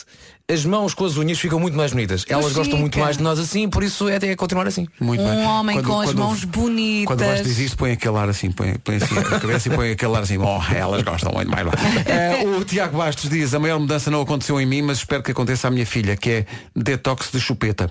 as 0.49 0.65
mãos 0.65 0.95
com 0.95 1.05
as 1.05 1.17
unhas 1.17 1.39
ficam 1.39 1.59
muito 1.59 1.77
mais 1.77 1.91
bonitas. 1.93 2.25
Elas 2.29 2.53
gostam 2.53 2.79
muito 2.79 2.99
mais 2.99 3.17
de 3.17 3.23
nós 3.23 3.39
assim, 3.39 3.69
por 3.69 3.83
isso 3.83 4.09
é 4.09 4.17
até 4.17 4.35
continuar 4.37 4.67
assim. 4.69 4.87
Muito 5.01 5.21
um 5.23 5.29
bem. 5.29 5.45
homem 5.47 5.77
Quando- 5.79 5.87
com 5.89 6.01
as 6.01 6.07
quando- 6.11 6.19
mãos 6.19 6.45
bonitas. 6.45 7.07
Quando 7.07 7.25
vais 7.27 7.43
dizer 7.43 7.65
isto, 7.65 7.77
põe 7.77 7.93
aquele 7.93 8.17
ar 8.17 8.29
assim, 8.29 8.51
põe, 8.53 8.75
põe 8.79 8.97
assim 8.97 9.19
a 9.19 9.41
cabeça 9.41 9.69
e 9.69 9.75
põe 9.75 9.91
aquele 9.91 10.15
ar 10.15 10.23
assim, 10.23 10.39
oh, 10.39 10.61
elas 10.73 11.03
gostam 11.03 11.33
muito 11.33 11.51
mais. 11.51 11.67
Eh, 12.07 12.45
o 12.61 12.65
Tiago 12.65 12.97
Bastos 12.99 13.29
diz, 13.29 13.53
a 13.55 13.59
maior 13.59 13.81
mudança 13.81 14.09
não 14.11 14.21
aconteceu 14.21 14.61
em 14.61 14.67
mim, 14.67 14.83
mas 14.83 14.99
espero 14.99 15.21
que 15.23 15.33
aconteça 15.33 15.67
à 15.67 15.71
minha 15.71 15.85
filha, 15.87 16.17
que 16.17 16.31
é 16.31 16.47
detox 16.75 17.31
de 17.33 17.41
chupeta. 17.41 17.91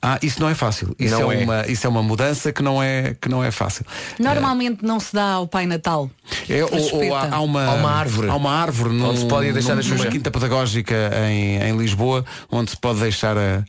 Ah, 0.00 0.18
isso 0.22 0.40
não 0.40 0.48
é 0.48 0.54
fácil. 0.54 0.94
Isso, 0.98 1.14
Não 1.18 1.30
é, 1.30 1.40
é. 1.40 1.44
Uma, 1.44 1.66
isso 1.68 1.86
é 1.86 1.90
uma 1.90 2.02
mudança 2.02 2.52
que 2.52 2.62
não 2.62 2.82
é, 2.82 3.14
que 3.20 3.28
não 3.28 3.44
é 3.44 3.50
fácil. 3.52 3.84
Normalmente 4.18 4.84
não 4.84 4.98
se 4.98 5.12
dá 5.14 5.34
ao 5.34 5.46
Pai 5.46 5.66
Natal. 5.66 6.10
É, 6.48 6.60
a 6.60 6.66
ou, 6.66 6.94
ou 7.06 7.14
há, 7.14 7.28
há 7.36 7.40
uma, 7.40 7.64
Há 7.64 7.74
uma 7.74 7.90
árvore. 7.92 8.28
Há 8.28 8.34
uma 8.34 8.50
árvore 8.50 8.92
num, 8.94 9.10
Onde 9.10 9.20
se 9.20 9.26
pode 9.26 9.52
deixar 9.52 9.76
num- 9.76 9.82
a 9.82 9.84
numa 9.84 10.06
quinta 10.06 10.30
pedagógica 10.30 10.94
em, 11.30 11.58
em 11.62 11.76
Lisboa, 11.76 11.91
onde 12.50 12.70
se 12.70 12.76
pode 12.76 13.00
deixar 13.00 13.36
a. 13.36 13.64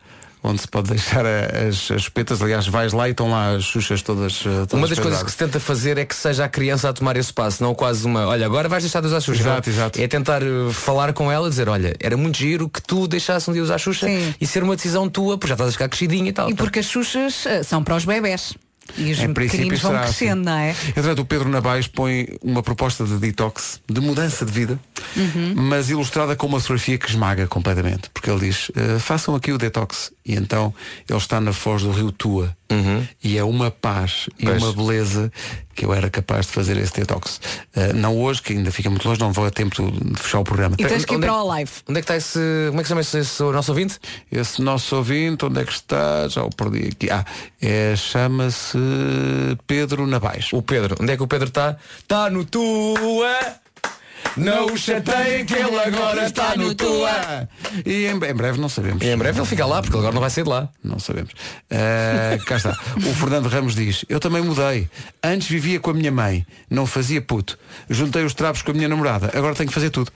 Onde 0.45 0.59
se 0.59 0.67
pode 0.67 0.89
deixar 0.89 1.25
as, 1.25 1.89
as 1.89 2.01
chupetas, 2.01 2.41
aliás, 2.41 2.67
vais 2.67 2.91
lá 2.91 3.07
e 3.07 3.11
estão 3.11 3.31
lá 3.31 3.51
as 3.55 3.63
xuxas 3.63 4.01
todas. 4.01 4.41
eh, 4.45 4.65
todas 4.67 4.73
Uma 4.73 4.89
das 4.89 4.99
coisas 4.99 5.23
que 5.23 5.31
se 5.31 5.37
tenta 5.37 5.57
fazer 5.57 5.97
é 5.97 6.03
que 6.03 6.13
seja 6.13 6.43
a 6.43 6.49
criança 6.49 6.89
a 6.89 6.91
tomar 6.93 7.15
esse 7.15 7.31
passo, 7.31 7.63
não 7.63 7.73
quase 7.73 8.05
uma, 8.05 8.27
olha, 8.27 8.45
agora 8.45 8.67
vais 8.67 8.83
deixar 8.83 8.99
de 8.99 9.07
usar 9.07 9.19
a 9.19 9.21
Xuxa. 9.21 9.41
Exato, 9.41 9.69
Não. 9.69 9.73
exato. 9.77 10.01
É 10.01 10.05
tentar 10.05 10.41
eh, 10.43 10.45
falar 10.73 11.13
com 11.13 11.31
ela, 11.31 11.49
dizer, 11.49 11.69
olha, 11.69 11.95
era 11.97 12.17
muito 12.17 12.37
giro 12.37 12.67
que 12.67 12.81
tu 12.81 13.07
deixasse 13.07 13.49
um 13.49 13.53
dia 13.53 13.63
usar 13.63 13.77
Xuxa 13.77 14.05
Sim. 14.05 14.35
e 14.41 14.45
ser 14.45 14.63
uma 14.63 14.75
decisão 14.75 15.07
tua, 15.07 15.37
porque 15.37 15.47
já 15.47 15.53
estás 15.53 15.69
a 15.69 15.71
ficar 15.71 15.87
crescidinha 15.87 16.27
e 16.27 16.33
tal. 16.33 16.49
E 16.49 16.53
porque 16.55 16.79
as 16.79 16.87
xuxas 16.87 17.45
eh, 17.45 17.63
são 17.63 17.81
para 17.81 17.95
os 17.95 18.03
bebés. 18.03 18.53
E 18.97 19.11
os 19.11 19.19
Em 19.19 19.33
princípio 19.33 19.77
vão 19.77 19.91
será 19.91 20.03
crescendo, 20.03 20.41
assim. 20.41 20.43
não 20.49 20.57
é? 20.57 20.69
Entretanto, 20.89 21.19
o 21.21 21.25
Pedro 21.25 21.49
Nabais 21.49 21.87
põe 21.87 22.27
uma 22.43 22.61
proposta 22.61 23.03
de 23.05 23.17
detox, 23.17 23.81
de 23.89 23.99
mudança 24.01 24.45
de 24.45 24.51
vida, 24.51 24.79
Uhum. 25.15 25.53
mas 25.55 25.89
ilustrada 25.89 26.35
com 26.35 26.45
uma 26.47 26.59
fotografia 26.59 26.97
que 26.97 27.09
esmaga 27.09 27.47
completamente. 27.47 28.09
Porque 28.13 28.29
ele 28.29 28.41
diz, 28.41 28.69
"Eh, 28.75 28.99
façam 28.99 29.33
aqui 29.35 29.51
o 29.51 29.57
detox. 29.57 30.11
E 30.25 30.35
então 30.35 30.73
ele 31.09 31.17
está 31.17 31.41
na 31.41 31.51
foz 31.51 31.83
do 31.83 31.91
rio 31.91 32.11
Tua. 32.11 32.55
E 33.23 33.37
é 33.37 33.43
uma 33.43 33.69
paz 33.69 34.27
e 34.39 34.45
Pois. 34.45 34.63
uma 34.63 34.73
beleza 34.73 35.31
que 35.75 35.85
eu 35.85 35.93
era 35.93 36.09
capaz 36.09 36.47
de 36.47 36.53
fazer 36.53 36.75
esse 36.77 36.93
detox. 36.93 37.39
Eh, 37.75 37.93
não 37.93 38.17
hoje, 38.19 38.41
que 38.41 38.53
ainda 38.53 38.71
fica 38.71 38.89
muito 38.89 39.07
longe, 39.07 39.19
não 39.19 39.31
vou 39.31 39.45
a 39.45 39.51
tempo 39.51 39.75
de 39.79 40.19
fechar 40.19 40.39
o 40.39 40.43
programa. 40.43 40.75
E 40.79 40.85
tens 40.85 41.05
que 41.05 41.13
ir 41.13 41.17
Onde 41.17 41.25
é 41.25 41.29
para 41.29 41.43
o 41.43 41.47
live. 41.47 41.71
Onde 41.87 41.99
é 41.99 42.01
que 42.01 42.05
está 42.05 42.15
esse. 42.17 42.39
Como 42.69 42.79
é 42.79 42.81
que 42.81 42.87
se 42.87 42.89
chama 42.89 43.01
esse, 43.01 43.17
esse 43.19 43.43
nosso 43.43 43.71
ouvinte? 43.71 43.99
Esse 44.31 44.61
nosso 44.61 44.95
ouvinte, 44.95 45.45
onde 45.45 45.61
é 45.61 45.65
que 45.65 45.71
está? 45.71 46.27
Já 46.27 46.43
o 46.43 46.49
perdi 46.49 46.87
aqui. 46.87 47.11
Ah, 47.11 47.23
é, 47.61 47.95
chama-se 47.95 48.77
Pedro 49.67 50.07
Nabais. 50.07 50.49
O 50.51 50.61
Pedro. 50.63 50.95
Onde 50.99 51.13
é 51.13 51.17
que 51.17 51.23
o 51.23 51.27
Pedro 51.27 51.49
está? 51.49 51.77
Está 51.99 52.29
no 52.29 52.43
tua! 52.43 53.62
Não 54.37 54.67
o 54.67 54.77
chateiem 54.77 55.45
que 55.45 55.53
ele 55.53 55.79
agora 55.79 56.25
está 56.25 56.55
no 56.55 56.73
tua! 56.73 57.47
E 57.85 58.05
em, 58.05 58.15
em 58.15 58.33
breve 58.33 58.59
não 58.59 58.69
sabemos. 58.69 59.03
E 59.03 59.07
em 59.07 59.17
breve 59.17 59.39
ele 59.39 59.47
fica 59.47 59.65
lá, 59.65 59.81
porque 59.81 59.95
ele 59.95 59.99
agora 60.01 60.13
não 60.13 60.21
vai 60.21 60.29
sair 60.29 60.43
de 60.43 60.49
lá. 60.49 60.69
Não 60.83 60.99
sabemos. 60.99 61.31
Eh, 61.69 62.37
cá 62.45 62.57
está. 62.57 62.71
O 62.97 63.13
Fernando 63.13 63.47
Ramos 63.47 63.75
diz, 63.75 64.05
eu 64.09 64.19
também 64.19 64.41
mudei. 64.41 64.89
Antes 65.23 65.47
vivia 65.47 65.79
com 65.79 65.91
a 65.91 65.93
minha 65.93 66.11
mãe, 66.11 66.45
não 66.69 66.85
fazia 66.85 67.21
puto. 67.21 67.57
Juntei 67.89 68.23
os 68.23 68.33
trapos 68.33 68.61
com 68.61 68.71
a 68.71 68.73
minha 68.73 68.89
namorada, 68.89 69.31
agora 69.33 69.55
tenho 69.55 69.69
que 69.69 69.73
fazer 69.73 69.89
tudo. 69.89 70.11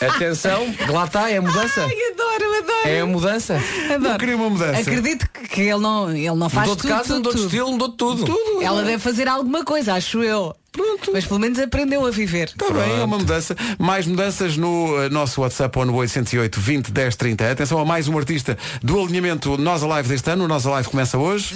Atenção, 0.00 0.74
lá 0.88 1.04
está, 1.04 1.30
é 1.30 1.38
a 1.38 1.42
mudança. 1.42 1.82
Ai, 1.82 2.12
adoro, 2.12 2.58
adoro. 2.58 2.88
É 2.88 3.00
a 3.00 3.06
mudança. 3.06 3.60
Adoro. 3.94 4.14
Eu 4.14 4.18
queria 4.18 4.36
uma 4.36 4.50
mudança. 4.50 4.80
Acredito 4.80 5.28
que 5.30 5.44
que 5.54 5.60
ele 5.60 5.78
não, 5.78 6.10
ele 6.10 6.34
não 6.34 6.50
faz 6.50 6.68
Mudou 6.68 6.76
de 6.76 6.82
tudo, 6.82 6.90
casa, 6.90 7.04
tudo, 7.04 7.16
mudou 7.16 7.32
de 7.32 7.38
tudo. 7.38 7.46
estilo, 7.46 7.72
mudou 7.72 7.88
de 7.88 8.24
tudo. 8.24 8.62
Ela 8.62 8.82
deve 8.82 8.98
fazer 8.98 9.28
alguma 9.28 9.64
coisa, 9.64 9.94
acho 9.94 10.22
eu. 10.22 10.54
Pronto. 10.72 11.12
Mas 11.12 11.24
pelo 11.24 11.38
menos 11.38 11.56
aprendeu 11.60 12.04
a 12.04 12.10
viver. 12.10 12.48
Está 12.48 12.68
bem, 12.72 13.00
é 13.00 13.04
uma 13.04 13.18
mudança. 13.18 13.56
Mais 13.78 14.04
mudanças 14.06 14.56
no 14.56 15.00
eh, 15.00 15.08
nosso 15.08 15.40
WhatsApp 15.40 15.78
ou 15.78 15.84
no 15.84 15.94
808 15.94 16.60
20 16.60 16.90
10 16.90 17.14
30. 17.14 17.50
Atenção 17.52 17.78
a 17.78 17.84
mais 17.84 18.08
um 18.08 18.18
artista 18.18 18.58
do 18.82 19.00
alinhamento 19.00 19.56
Nós 19.56 19.84
Alive 19.84 20.08
deste 20.08 20.28
ano. 20.30 20.44
O 20.44 20.48
Nós 20.48 20.66
Alive 20.66 20.88
começa 20.88 21.16
hoje. 21.16 21.54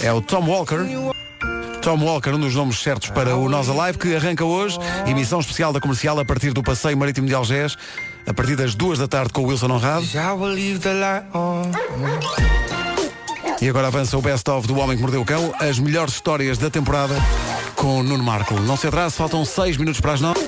É 0.00 0.12
o 0.12 0.20
Tom 0.20 0.46
Walker. 0.48 0.76
Tom 1.86 2.02
Walker, 2.02 2.30
um 2.30 2.40
dos 2.40 2.52
nomes 2.52 2.80
certos 2.80 3.10
para 3.10 3.36
o 3.36 3.48
Nós 3.48 3.68
Alive, 3.68 3.96
que 3.96 4.16
arranca 4.16 4.44
hoje, 4.44 4.76
emissão 5.06 5.38
especial 5.38 5.72
da 5.72 5.78
comercial 5.78 6.18
a 6.18 6.24
partir 6.24 6.52
do 6.52 6.60
Passeio 6.60 6.96
Marítimo 6.96 7.28
de 7.28 7.32
Algés, 7.32 7.78
a 8.26 8.34
partir 8.34 8.56
das 8.56 8.74
duas 8.74 8.98
da 8.98 9.06
tarde 9.06 9.32
com 9.32 9.42
o 9.42 9.46
Wilson 9.46 9.70
Honrado. 9.70 10.04
E 13.62 13.68
agora 13.68 13.86
avança 13.86 14.18
o 14.18 14.20
Best 14.20 14.50
of 14.50 14.66
do 14.66 14.76
Homem 14.76 14.96
que 14.96 15.02
Mordeu 15.02 15.20
o 15.20 15.24
Cão, 15.24 15.54
as 15.60 15.78
melhores 15.78 16.14
histórias 16.14 16.58
da 16.58 16.68
temporada 16.68 17.14
com 17.76 18.02
Nuno 18.02 18.24
Marco. 18.24 18.58
Não 18.62 18.76
se 18.76 18.88
atrase, 18.88 19.14
faltam 19.14 19.44
seis 19.44 19.76
minutos 19.76 20.00
para 20.00 20.14
as 20.14 20.20
nove. 20.20 20.40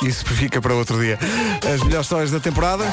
Isso 0.00 0.24
fica 0.26 0.62
para 0.62 0.74
outro 0.74 1.00
dia. 1.00 1.18
As 1.74 1.82
melhores 1.82 2.06
histórias 2.06 2.30
da 2.30 2.38
temporada 2.38 2.84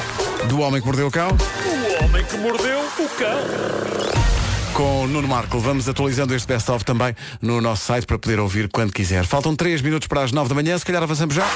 do 0.48 0.58
Homem 0.58 0.80
que 0.80 0.86
Mordeu 0.88 1.06
o 1.06 1.10
Cão. 1.12 1.28
O 1.28 2.04
homem 2.04 2.24
que 2.24 2.36
mordeu 2.36 2.80
o 2.80 3.08
cão. 3.10 4.39
Com 4.80 5.06
Nuno 5.08 5.28
Marco. 5.28 5.58
Vamos 5.58 5.86
atualizando 5.90 6.34
este 6.34 6.48
best-of 6.48 6.82
também 6.86 7.14
no 7.42 7.60
nosso 7.60 7.84
site 7.84 8.06
para 8.06 8.18
poder 8.18 8.40
ouvir 8.40 8.66
quando 8.70 8.90
quiser. 8.90 9.26
Faltam 9.26 9.54
3 9.54 9.82
minutos 9.82 10.08
para 10.08 10.22
as 10.22 10.32
9 10.32 10.48
da 10.48 10.54
manhã, 10.54 10.78
se 10.78 10.86
calhar 10.86 11.02
avançamos 11.02 11.34
já. 11.34 11.46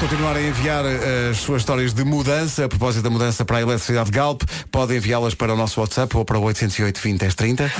Continuar 0.00 0.34
a 0.34 0.42
enviar 0.42 0.84
eh, 0.84 1.28
as 1.30 1.36
suas 1.36 1.62
histórias 1.62 1.92
de 1.92 2.02
mudança, 2.04 2.64
a 2.64 2.68
propósito 2.68 3.02
da 3.04 3.10
mudança 3.10 3.44
para 3.44 3.58
a 3.58 3.60
eletricidade 3.60 4.10
Galp. 4.10 4.42
Pode 4.72 4.96
enviá-las 4.96 5.34
para 5.34 5.52
o 5.52 5.56
nosso 5.56 5.78
WhatsApp 5.80 6.16
ou 6.16 6.24
para 6.24 6.38
o 6.38 6.42
808 6.42 7.00
20 7.00 7.20
10 7.20 7.34
30. 7.34 7.72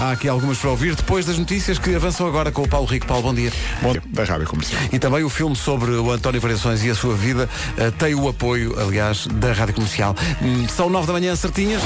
Há 0.00 0.12
aqui 0.12 0.30
algumas 0.30 0.56
para 0.56 0.70
ouvir 0.70 0.94
depois 0.94 1.26
das 1.26 1.36
notícias 1.36 1.78
que 1.78 1.94
avançam 1.94 2.26
agora 2.26 2.50
com 2.50 2.62
o 2.62 2.68
Paulo 2.68 2.86
Rico. 2.86 3.06
Paulo, 3.06 3.22
bom 3.22 3.34
dia. 3.34 3.52
Bom 3.82 3.92
dia, 3.92 4.02
da 4.06 4.24
Rádio 4.24 4.46
Comercial. 4.46 4.80
E 4.90 4.98
também 4.98 5.22
o 5.22 5.28
filme 5.28 5.54
sobre 5.54 5.90
o 5.90 6.10
António 6.10 6.40
Variações 6.40 6.82
e 6.82 6.88
a 6.88 6.94
sua 6.94 7.14
vida 7.14 7.46
eh, 7.76 7.90
tem 7.90 8.14
o 8.14 8.26
apoio, 8.26 8.80
aliás, 8.80 9.26
da 9.26 9.52
Rádio 9.52 9.74
Comercial. 9.74 10.16
Hum, 10.40 10.66
são 10.68 10.88
nove 10.88 11.06
da 11.06 11.12
manhã, 11.12 11.36
certinhas. 11.36 11.82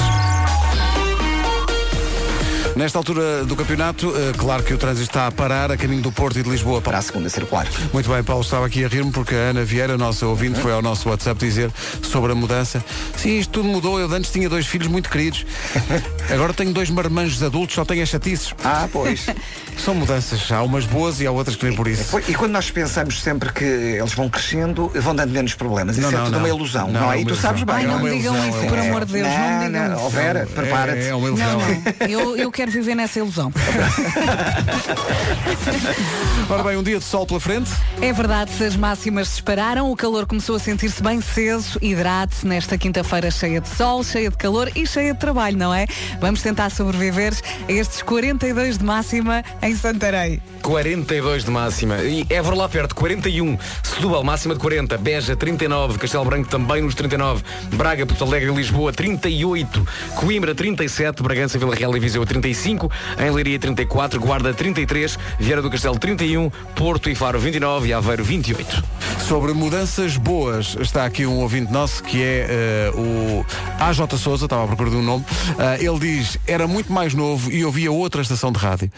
Nesta 2.75 2.97
altura 2.97 3.45
do 3.45 3.55
campeonato, 3.55 4.13
eh, 4.17 4.33
claro 4.37 4.61
que 4.61 4.73
o 4.73 4.77
trânsito 4.77 5.05
está 5.09 5.27
a 5.27 5.31
parar 5.31 5.71
a 5.71 5.77
caminho 5.77 6.01
do 6.01 6.11
Porto 6.11 6.37
e 6.37 6.43
de 6.43 6.49
Lisboa 6.49 6.81
para 6.81 6.97
a 6.97 7.01
segunda 7.01 7.29
circular. 7.29 7.65
Muito 7.93 8.09
bem, 8.09 8.21
Paulo, 8.21 8.43
estava 8.43 8.65
aqui 8.65 8.83
a 8.83 8.87
rir-me 8.89 9.11
porque 9.13 9.33
a 9.33 9.37
Ana 9.37 9.63
Vieira, 9.63 9.97
nossa 9.97 10.25
ouvinte, 10.27 10.59
foi 10.59 10.73
ao 10.73 10.81
nosso 10.81 11.07
WhatsApp 11.07 11.39
dizer 11.39 11.71
sobre 12.01 12.33
a 12.33 12.35
mudança. 12.35 12.83
Sim, 13.15 13.39
isto 13.39 13.49
tudo 13.51 13.69
mudou. 13.69 13.97
Eu 13.97 14.09
de 14.09 14.15
antes 14.15 14.29
tinha 14.29 14.49
dois 14.49 14.67
filhos 14.67 14.87
muito 14.87 15.09
queridos. 15.09 15.45
Agora 16.29 16.53
tenho 16.53 16.73
dois 16.73 16.89
marmanjos 16.89 17.41
adultos, 17.41 17.75
só 17.75 17.85
tenho 17.85 18.03
as 18.03 18.09
chatices. 18.09 18.53
Ah, 18.61 18.89
pois. 18.91 19.25
São 19.77 19.95
mudanças. 19.95 20.51
Há 20.51 20.61
umas 20.61 20.85
boas 20.85 21.19
e 21.21 21.27
há 21.27 21.31
outras 21.31 21.55
que 21.55 21.65
nem 21.65 21.75
por 21.75 21.87
isso. 21.87 22.17
E 22.27 22.33
quando 22.33 22.51
nós 22.51 22.69
pensamos 22.71 23.21
sempre 23.21 23.51
que 23.53 23.63
eles 23.63 24.13
vão 24.13 24.29
crescendo, 24.29 24.91
vão 24.95 25.15
dando 25.15 25.31
menos 25.31 25.53
problemas. 25.53 25.97
Isso 25.97 26.09
Não, 26.09 26.09
é 26.09 26.17
não, 26.17 26.25
tudo 26.25 26.33
não. 26.33 26.39
uma 26.39 26.49
ilusão, 26.49 26.87
Não, 26.91 27.01
não, 27.01 27.13
é 27.13 27.17
é? 27.17 27.21
E 27.21 27.25
tu 27.25 27.35
sabes 27.35 27.63
bem. 27.63 27.75
Ai, 27.75 27.85
não 27.85 27.99
é? 27.99 28.03
me 28.03 28.17
digam 28.17 28.35
isso, 28.49 28.67
por 28.67 28.79
amor 28.79 29.05
de 29.05 29.13
Deus, 29.13 29.27
não 29.27 29.59
me 29.59 29.65
digam 29.67 29.89
não, 29.89 29.97
isso. 29.97 30.09
Vera, 30.09 30.45
prepara-te. 30.53 30.99
É, 30.99 31.07
é 31.07 31.15
uma 31.15 31.27
Não, 31.29 31.37
ilusão. 31.37 31.59
não. 31.59 32.07
Eu, 32.07 32.37
eu 32.37 32.51
quero 32.51 32.64
viver 32.71 32.95
nessa 32.95 33.19
ilusão. 33.19 33.51
Ora 36.49 36.63
bem, 36.63 36.77
um 36.77 36.83
dia 36.83 36.99
de 36.99 37.03
sol 37.03 37.25
pela 37.25 37.39
frente. 37.39 37.71
É 38.01 38.13
verdade, 38.13 38.51
se 38.51 38.63
as 38.63 38.75
máximas 38.75 39.27
dispararam, 39.29 39.91
o 39.91 39.95
calor 39.95 40.25
começou 40.27 40.55
a 40.55 40.59
sentir-se 40.59 41.01
bem 41.01 41.19
cedo. 41.21 41.63
Hidrate-se 41.81 42.45
nesta 42.45 42.77
quinta-feira 42.77 43.31
cheia 43.31 43.59
de 43.59 43.69
sol, 43.69 44.03
cheia 44.03 44.29
de 44.29 44.37
calor 44.37 44.71
e 44.75 44.85
cheia 44.85 45.13
de 45.13 45.19
trabalho, 45.19 45.57
não 45.57 45.73
é? 45.73 45.87
Vamos 46.21 46.41
tentar 46.41 46.69
sobreviver 46.69 47.33
a 47.67 47.71
estes 47.71 48.01
42 48.01 48.77
de 48.77 48.83
máxima 48.85 49.43
em 49.61 49.75
Santarém. 49.75 50.41
42 50.61 51.43
de 51.45 51.51
máxima. 51.51 51.97
E 51.97 52.25
Évora 52.29 52.55
lá 52.55 52.69
perto, 52.69 52.95
41. 52.95 53.57
Setúbal, 53.83 54.23
máxima 54.23 54.53
de 54.53 54.59
40. 54.59 54.97
Beja, 54.97 55.35
39. 55.35 55.97
Castelo 55.97 56.25
Branco 56.25 56.49
também 56.49 56.81
nos 56.81 56.95
39. 56.95 57.43
Braga, 57.73 58.05
Porto 58.05 58.23
Alegre 58.23 58.51
e 58.51 58.55
Lisboa, 58.55 58.91
38. 58.91 59.87
Coimbra, 60.15 60.55
37. 60.55 61.21
Bragança, 61.23 61.57
Vila 61.57 61.75
Real 61.75 61.95
e 61.95 61.99
Viseu, 61.99 62.25
35. 62.25 62.54
35, 62.55 62.89
em 63.19 63.29
Leiria 63.31 63.59
34, 63.59 64.19
Guarda 64.19 64.53
33, 64.53 65.19
Vieira 65.37 65.61
do 65.61 65.69
Castelo 65.69 65.99
31, 65.99 66.49
Porto 66.75 67.09
e 67.09 67.15
Faro 67.15 67.37
29 67.39 67.89
e 67.89 67.93
Aveiro 67.93 68.23
28. 68.23 68.83
Sobre 69.27 69.53
mudanças 69.53 70.17
boas, 70.17 70.75
está 70.79 71.05
aqui 71.05 71.25
um 71.25 71.39
ouvinte 71.39 71.71
nosso 71.71 72.03
que 72.03 72.21
é 72.21 72.47
eh, 72.49 72.91
o 72.95 73.45
AJ 73.79 73.99
Souza, 74.17 74.45
estava 74.45 74.63
à 74.63 74.67
procura 74.67 74.89
de 74.89 74.95
um 74.95 75.01
nome. 75.03 75.25
Ah, 75.57 75.77
ele 75.79 75.99
diz, 75.99 76.37
era 76.47 76.67
muito 76.67 76.91
mais 76.93 77.13
novo 77.13 77.51
e 77.51 77.65
ouvia 77.65 77.91
outra 77.91 78.21
estação 78.21 78.51
de 78.51 78.59
rádio. 78.59 78.89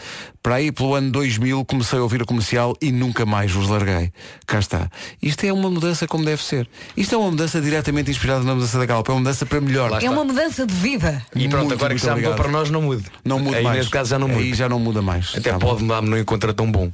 Para 0.42 0.56
aí, 0.56 0.70
pelo 0.70 0.94
ano 0.94 1.10
2000, 1.10 1.64
comecei 1.64 1.98
a 1.98 2.02
ouvir 2.02 2.22
a 2.22 2.24
comercial 2.24 2.74
e 2.80 2.92
nunca 2.92 3.26
mais 3.26 3.54
os 3.56 3.68
larguei. 3.68 4.12
Cá 4.46 4.58
está. 4.58 4.88
Isto 5.20 5.44
é 5.44 5.52
uma 5.52 5.68
mudança 5.68 6.06
como 6.06 6.24
deve 6.24 6.42
ser. 6.42 6.68
Isto 6.96 7.14
é 7.14 7.18
uma 7.18 7.30
mudança 7.30 7.60
diretamente 7.60 8.10
inspirada 8.10 8.44
na 8.44 8.54
mudança 8.54 8.78
da 8.78 8.86
Galpa. 8.86 9.10
É 9.10 9.14
uma 9.14 9.20
mudança 9.20 9.44
para 9.44 9.60
melhor. 9.60 10.02
É 10.02 10.08
uma 10.08 10.24
mudança 10.24 10.64
de 10.66 10.74
vida. 10.74 11.22
E 11.34 11.48
pronto, 11.48 11.66
Muito, 11.68 11.74
agora 11.74 11.94
que 11.94 12.00
muito 12.00 12.06
já 12.06 12.14
mudou 12.14 12.30
obrigado. 12.30 12.36
para 12.36 12.52
nós, 12.52 12.70
não 12.70 12.82
mude. 12.82 13.04
Não 13.24 13.38
muda 13.48 13.58
Aí 13.58 13.64
mais. 13.64 13.76
neste 13.78 13.90
caso 13.92 14.10
já 14.10 14.18
não 14.18 14.28
muda. 14.28 14.40
Aí 14.40 14.54
já 14.54 14.68
não 14.68 14.78
muda 14.78 15.02
mais. 15.02 15.32
Até 15.36 15.50
Tá 15.52 15.58
pode 15.58 15.82
mudar, 15.82 16.00
mas 16.02 16.10
não 16.10 16.18
encontra 16.18 16.52
tão 16.54 16.70
bom. 16.70 16.90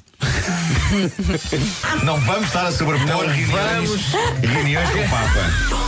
Não 2.05 2.19
vamos 2.21 2.47
estar 2.47 2.67
a 2.67 2.73
sobrepor 2.73 3.27
reuniões, 3.27 4.13
reuniões 4.43 4.91
com 4.91 4.99
o 4.99 5.09
Papa. 5.11 5.85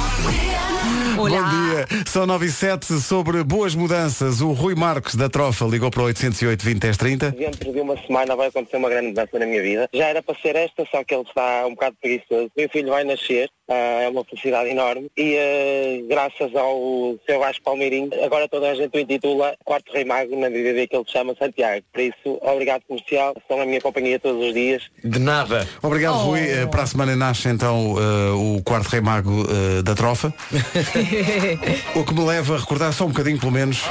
Bom 1.16 1.28
dia, 1.28 1.86
são 2.06 2.26
9 2.26 2.46
e 2.46 2.50
7 2.50 3.00
sobre 3.00 3.42
boas 3.42 3.74
mudanças. 3.74 4.40
O 4.40 4.52
Rui 4.52 4.74
Marcos 4.74 5.14
da 5.14 5.28
Trofa 5.28 5.64
ligou 5.64 5.90
para 5.90 6.02
o 6.02 6.04
808 6.06 6.62
20 6.64 6.78
10 6.78 6.96
30. 6.96 7.30
Dentro 7.32 7.72
de 7.72 7.80
uma 7.80 7.96
semana 8.02 8.36
vai 8.36 8.48
acontecer 8.48 8.76
uma 8.76 8.88
grande 8.90 9.08
mudança 9.08 9.38
na 9.38 9.46
minha 9.46 9.62
vida. 9.62 9.88
Já 9.94 10.06
era 10.06 10.22
para 10.22 10.34
ser 10.40 10.56
esta, 10.56 10.84
só 10.90 11.02
que 11.04 11.14
ele 11.14 11.22
está 11.22 11.66
um 11.66 11.70
bocado 11.70 11.96
preguiçoso. 12.00 12.50
Meu 12.56 12.68
filho 12.68 12.90
vai 12.90 13.04
nascer, 13.04 13.48
é 13.68 14.08
uma 14.08 14.24
felicidade 14.24 14.70
enorme. 14.70 15.10
E 15.16 15.36
ah, 15.36 16.06
graças 16.08 16.54
ao 16.54 17.16
seu 17.26 17.38
Vasco 17.38 17.62
Palmeirinho, 17.64 18.10
agora 18.24 18.48
toda 18.48 18.70
a 18.70 18.74
gente 18.74 18.96
o 18.96 19.00
intitula 19.00 19.54
Quarto 19.64 19.92
Rei 19.92 20.04
Mago 20.04 20.38
na 20.38 20.48
BBB 20.48 20.86
que 20.86 20.96
ele 20.96 21.04
chama 21.06 21.34
Santiago. 21.38 21.84
Por 21.92 22.00
isso, 22.00 22.38
obrigado 22.42 22.82
comercial, 22.86 23.34
são 23.48 23.60
a 23.60 23.66
minha 23.66 23.80
companhia 23.80 24.18
todos 24.18 24.46
os 24.46 24.54
dias. 24.54 24.82
De 25.02 25.18
nada. 25.18 25.66
Obrigado, 25.82 26.14
Rui. 26.18 26.40
Eh, 26.40 26.66
Para 26.66 26.82
a 26.82 26.86
semana 26.86 27.16
nasce 27.16 27.48
então 27.48 27.96
eh, 27.98 28.30
o 28.32 28.62
quarto 28.62 28.88
rei 28.88 29.00
mago 29.00 29.46
eh, 29.48 29.82
da 29.82 29.94
Trofa. 29.94 30.32
o 31.94 32.04
que 32.04 32.14
me 32.14 32.24
leva 32.24 32.54
a 32.56 32.58
recordar 32.58 32.92
só 32.92 33.04
um 33.04 33.08
bocadinho, 33.08 33.38
pelo 33.38 33.52
menos, 33.52 33.82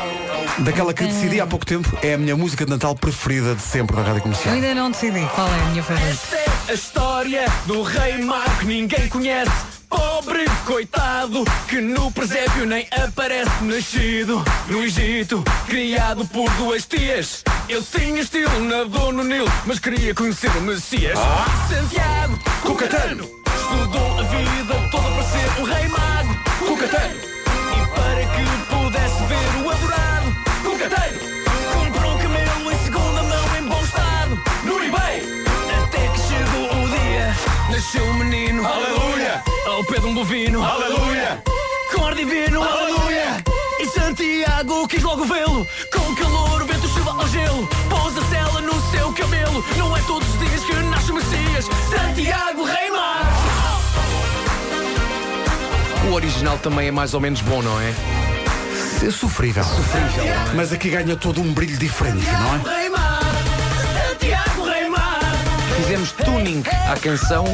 daquela 0.60 0.94
que 0.94 1.04
decidi 1.04 1.40
há 1.42 1.48
pouco 1.48 1.66
tempo. 1.66 1.88
É 2.02 2.14
a 2.14 2.18
minha 2.18 2.36
música 2.36 2.66
de 2.66 2.72
Natal 2.72 2.96
preferida 2.96 3.56
de 3.56 3.62
sempre 3.62 3.96
da 3.96 4.02
Rádio 4.04 4.18
Eu 4.20 4.22
Comercial. 4.24 4.54
ainda 4.56 4.74
não 4.76 4.92
decidi 4.92 5.26
qual 5.34 5.48
é 5.48 5.60
a 5.60 5.66
minha 5.70 5.84
favorita. 5.84 6.46
A 6.68 6.74
história 6.74 7.46
do 7.66 7.84
rei 7.84 8.18
mago 8.20 8.60
que 8.60 8.66
ninguém 8.66 9.08
conhece 9.10 9.52
Pobre 9.96 10.44
coitado 10.66 11.46
que 11.70 11.80
no 11.80 12.12
presépio 12.12 12.66
nem 12.66 12.86
aparece 12.92 13.64
Nascido. 13.64 14.44
No 14.68 14.84
Egito, 14.84 15.42
criado 15.68 16.26
por 16.26 16.50
duas 16.56 16.86
tias. 16.86 17.46
Ele 17.70 17.82
tinha 17.82 18.22
estilo, 18.22 18.60
nadou 18.66 19.14
no 19.14 19.24
Nilo 19.24 19.50
Mas 19.66 19.80
queria 19.80 20.14
conhecer 20.14 20.50
o 20.58 20.62
Messias. 20.62 21.18
Santiago 21.70 22.38
Cucatano. 22.62 23.24
Estudou 23.24 24.20
a 24.20 24.24
vida 24.24 24.90
toda 24.92 25.10
para 25.12 25.24
ser 25.24 25.62
um 25.62 25.64
rei 25.64 25.88
mago. 25.88 26.36
Cucatano. 26.60 27.16
E 27.16 27.88
para 27.96 28.26
que 28.26 28.76
pudesse 28.76 29.24
ver 29.24 29.64
o 29.64 29.70
adorado. 29.70 30.36
Cucatano. 30.62 31.20
Comprou 31.74 32.16
um 32.16 32.18
camelo 32.18 32.72
em 32.72 32.78
segunda 32.84 33.24
mão 33.24 33.58
em 33.58 33.64
bom 33.64 33.82
estado. 33.82 34.44
No 34.66 34.84
eBay. 34.84 35.46
Até 35.84 36.08
que 36.10 36.20
chegou 36.20 36.84
o 36.84 36.90
dia 36.90 37.34
Nasceu 37.72 38.04
um 38.04 38.14
menino. 38.16 38.68
Aleluia 38.68 38.95
Ao 39.76 39.84
pé 39.84 40.00
de 40.00 40.06
um 40.06 40.14
bovino. 40.14 40.64
Aleluia. 40.64 41.44
Cor 41.94 42.16
divino. 42.16 42.64
Aleluia. 42.64 43.44
E 43.78 43.86
Santiago 43.88 44.88
quis 44.88 45.04
logo 45.04 45.26
vê-lo. 45.26 45.68
Com 45.92 46.16
calor, 46.16 46.66
vento, 46.66 46.88
chuva 46.88 47.12
ao 47.12 47.28
gelo. 47.28 47.68
Pôs 47.90 48.18
a 48.18 48.26
cela 48.30 48.62
no 48.62 48.72
seu 48.90 49.12
cabelo. 49.12 49.66
Não 49.78 49.98
é 49.98 50.02
todos 50.04 50.26
os 50.30 50.40
dias 50.40 50.64
que 50.64 50.76
nasce 50.76 51.12
o 51.12 51.16
Messias. 51.16 51.66
Santiago 51.90 52.64
Rei 52.64 52.90
Mar. 52.90 53.20
O 56.10 56.14
original 56.14 56.58
também 56.60 56.88
é 56.88 56.92
mais 56.92 57.14
ou 57.14 57.20
menos 57.20 57.42
bom, 57.42 57.62
não 57.62 57.78
é? 57.82 57.94
É 59.06 59.12
sofrível. 59.12 59.66
Sofrível, 59.66 60.24
é? 60.24 60.54
Mas 60.56 60.72
aqui 60.72 60.90
ganha 60.90 61.18
todo 61.18 61.42
um 61.42 61.54
brilho 61.54 61.78
diferente, 61.78 62.26
não 62.26 62.72
é? 62.72 62.85
Fizemos 65.96 66.12
tuning 66.26 66.62
à 66.92 66.98
canção 67.00 67.46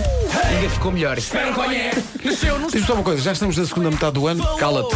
ainda 0.43 0.67
ficou 0.71 0.91
melhor. 0.91 1.15
Um 1.15 2.67
Diz-me 2.71 2.87
só 2.87 2.95
uma 2.95 3.03
coisa, 3.03 3.21
já 3.21 3.33
estamos 3.33 3.55
na 3.55 3.65
segunda 3.67 3.91
metade 3.91 4.13
do 4.13 4.25
ano. 4.25 4.43
Cala-te. 4.57 4.95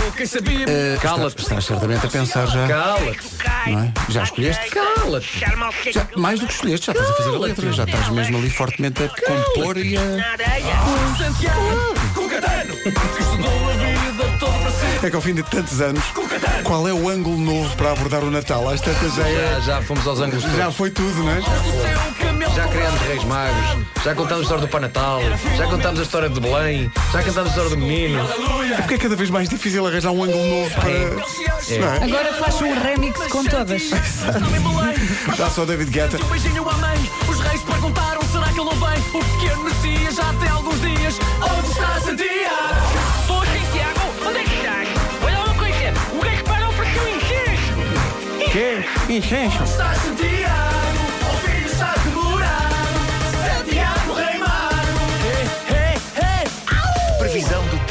Eh, 0.67 0.97
Cala-te. 0.99 1.39
Estás, 1.41 1.43
estás 1.43 1.65
certamente 1.65 2.07
a 2.07 2.09
pensar 2.09 2.47
já. 2.47 2.67
Cala-te. 2.67 3.71
Não 3.71 3.79
é? 3.81 3.93
Já 4.09 4.23
escolheste? 4.23 4.69
Cala-te. 4.71 5.39
Já, 5.93 6.07
mais 6.17 6.39
do 6.39 6.47
que 6.47 6.53
escolheste, 6.53 6.87
já 6.87 6.93
estás 6.93 7.07
a 7.07 7.13
fazer 7.13 7.35
a 7.35 7.39
letra, 7.39 7.71
já 7.71 7.83
estás 7.83 8.09
mesmo 8.09 8.37
ali 8.37 8.49
fortemente 8.49 9.03
a 9.03 9.09
compor 9.09 9.77
e 9.77 9.95
a. 9.95 10.01
É 15.03 15.09
que 15.11 15.15
ao 15.15 15.21
fim 15.21 15.35
de 15.35 15.43
tantos 15.43 15.81
anos, 15.81 16.03
qual 16.63 16.87
é 16.87 16.93
o 16.93 17.07
ângulo 17.07 17.37
novo 17.37 17.75
para 17.77 17.91
abordar 17.91 18.23
o 18.23 18.31
Natal? 18.31 18.67
Às 18.67 18.81
tantas 18.81 19.13
já 19.13 19.21
Já, 19.21 19.29
é. 19.29 19.61
já 19.61 19.81
fomos 19.83 20.07
aos 20.07 20.19
ângulos 20.19 20.41
todos. 20.41 20.57
Já 20.57 20.71
foi 20.71 20.89
tudo, 20.89 21.23
não 21.23 21.29
é? 21.29 22.24
Já 22.55 22.67
criámos 22.69 23.01
Reis 23.01 23.23
Magos, 23.25 23.85
já 24.03 24.15
contámos 24.15 24.39
a 24.39 24.43
história 24.43 24.61
do 24.61 24.67
Pai 24.69 24.81
Natal, 24.81 25.19
já 25.57 25.67
contámos 25.67 25.99
a 25.99 26.03
história 26.03 26.29
de 26.29 26.39
Belém, 26.39 26.91
já 27.11 27.21
contámos 27.23 27.47
a 27.47 27.49
história 27.49 27.69
do 27.69 27.77
menino. 27.77 28.19
É 28.73 28.77
porque 28.77 28.93
é 28.93 28.97
cada 28.97 29.15
vez 29.15 29.29
mais 29.29 29.49
difícil 29.49 29.85
arranjar 29.85 30.11
um 30.11 30.23
ângulo 30.23 30.45
novo 30.45 30.71
para. 30.75 30.89
Não 31.79 31.93
é? 31.93 32.03
Agora 32.03 32.33
faz 32.33 32.61
um 32.61 32.79
remix 32.81 33.19
com 33.27 33.43
todas. 33.43 33.83
Dá 35.37 35.49
só 35.49 35.65
David 35.65 35.91
Guetta. 35.91 36.17
Um 36.23 36.29
beijinho 36.29 36.69
à 36.69 36.73
mãe 36.73 37.11
Os 37.27 37.39
reis 37.39 37.61
perguntaram 37.61 38.21
será 38.31 38.45
que 38.45 38.59
ele 38.59 38.69
não 38.69 38.75
vem 38.75 38.99
O 39.13 39.23
pequeno 39.25 39.63
Messias 39.63 40.15
já 40.15 40.33
tem 40.33 40.49
alguns 40.49 40.81
dias 40.81 41.19
Onde 41.41 41.71
está 41.71 41.99
Santiago? 41.99 42.25
Ô 43.29 43.45
Santiago, 49.95 50.74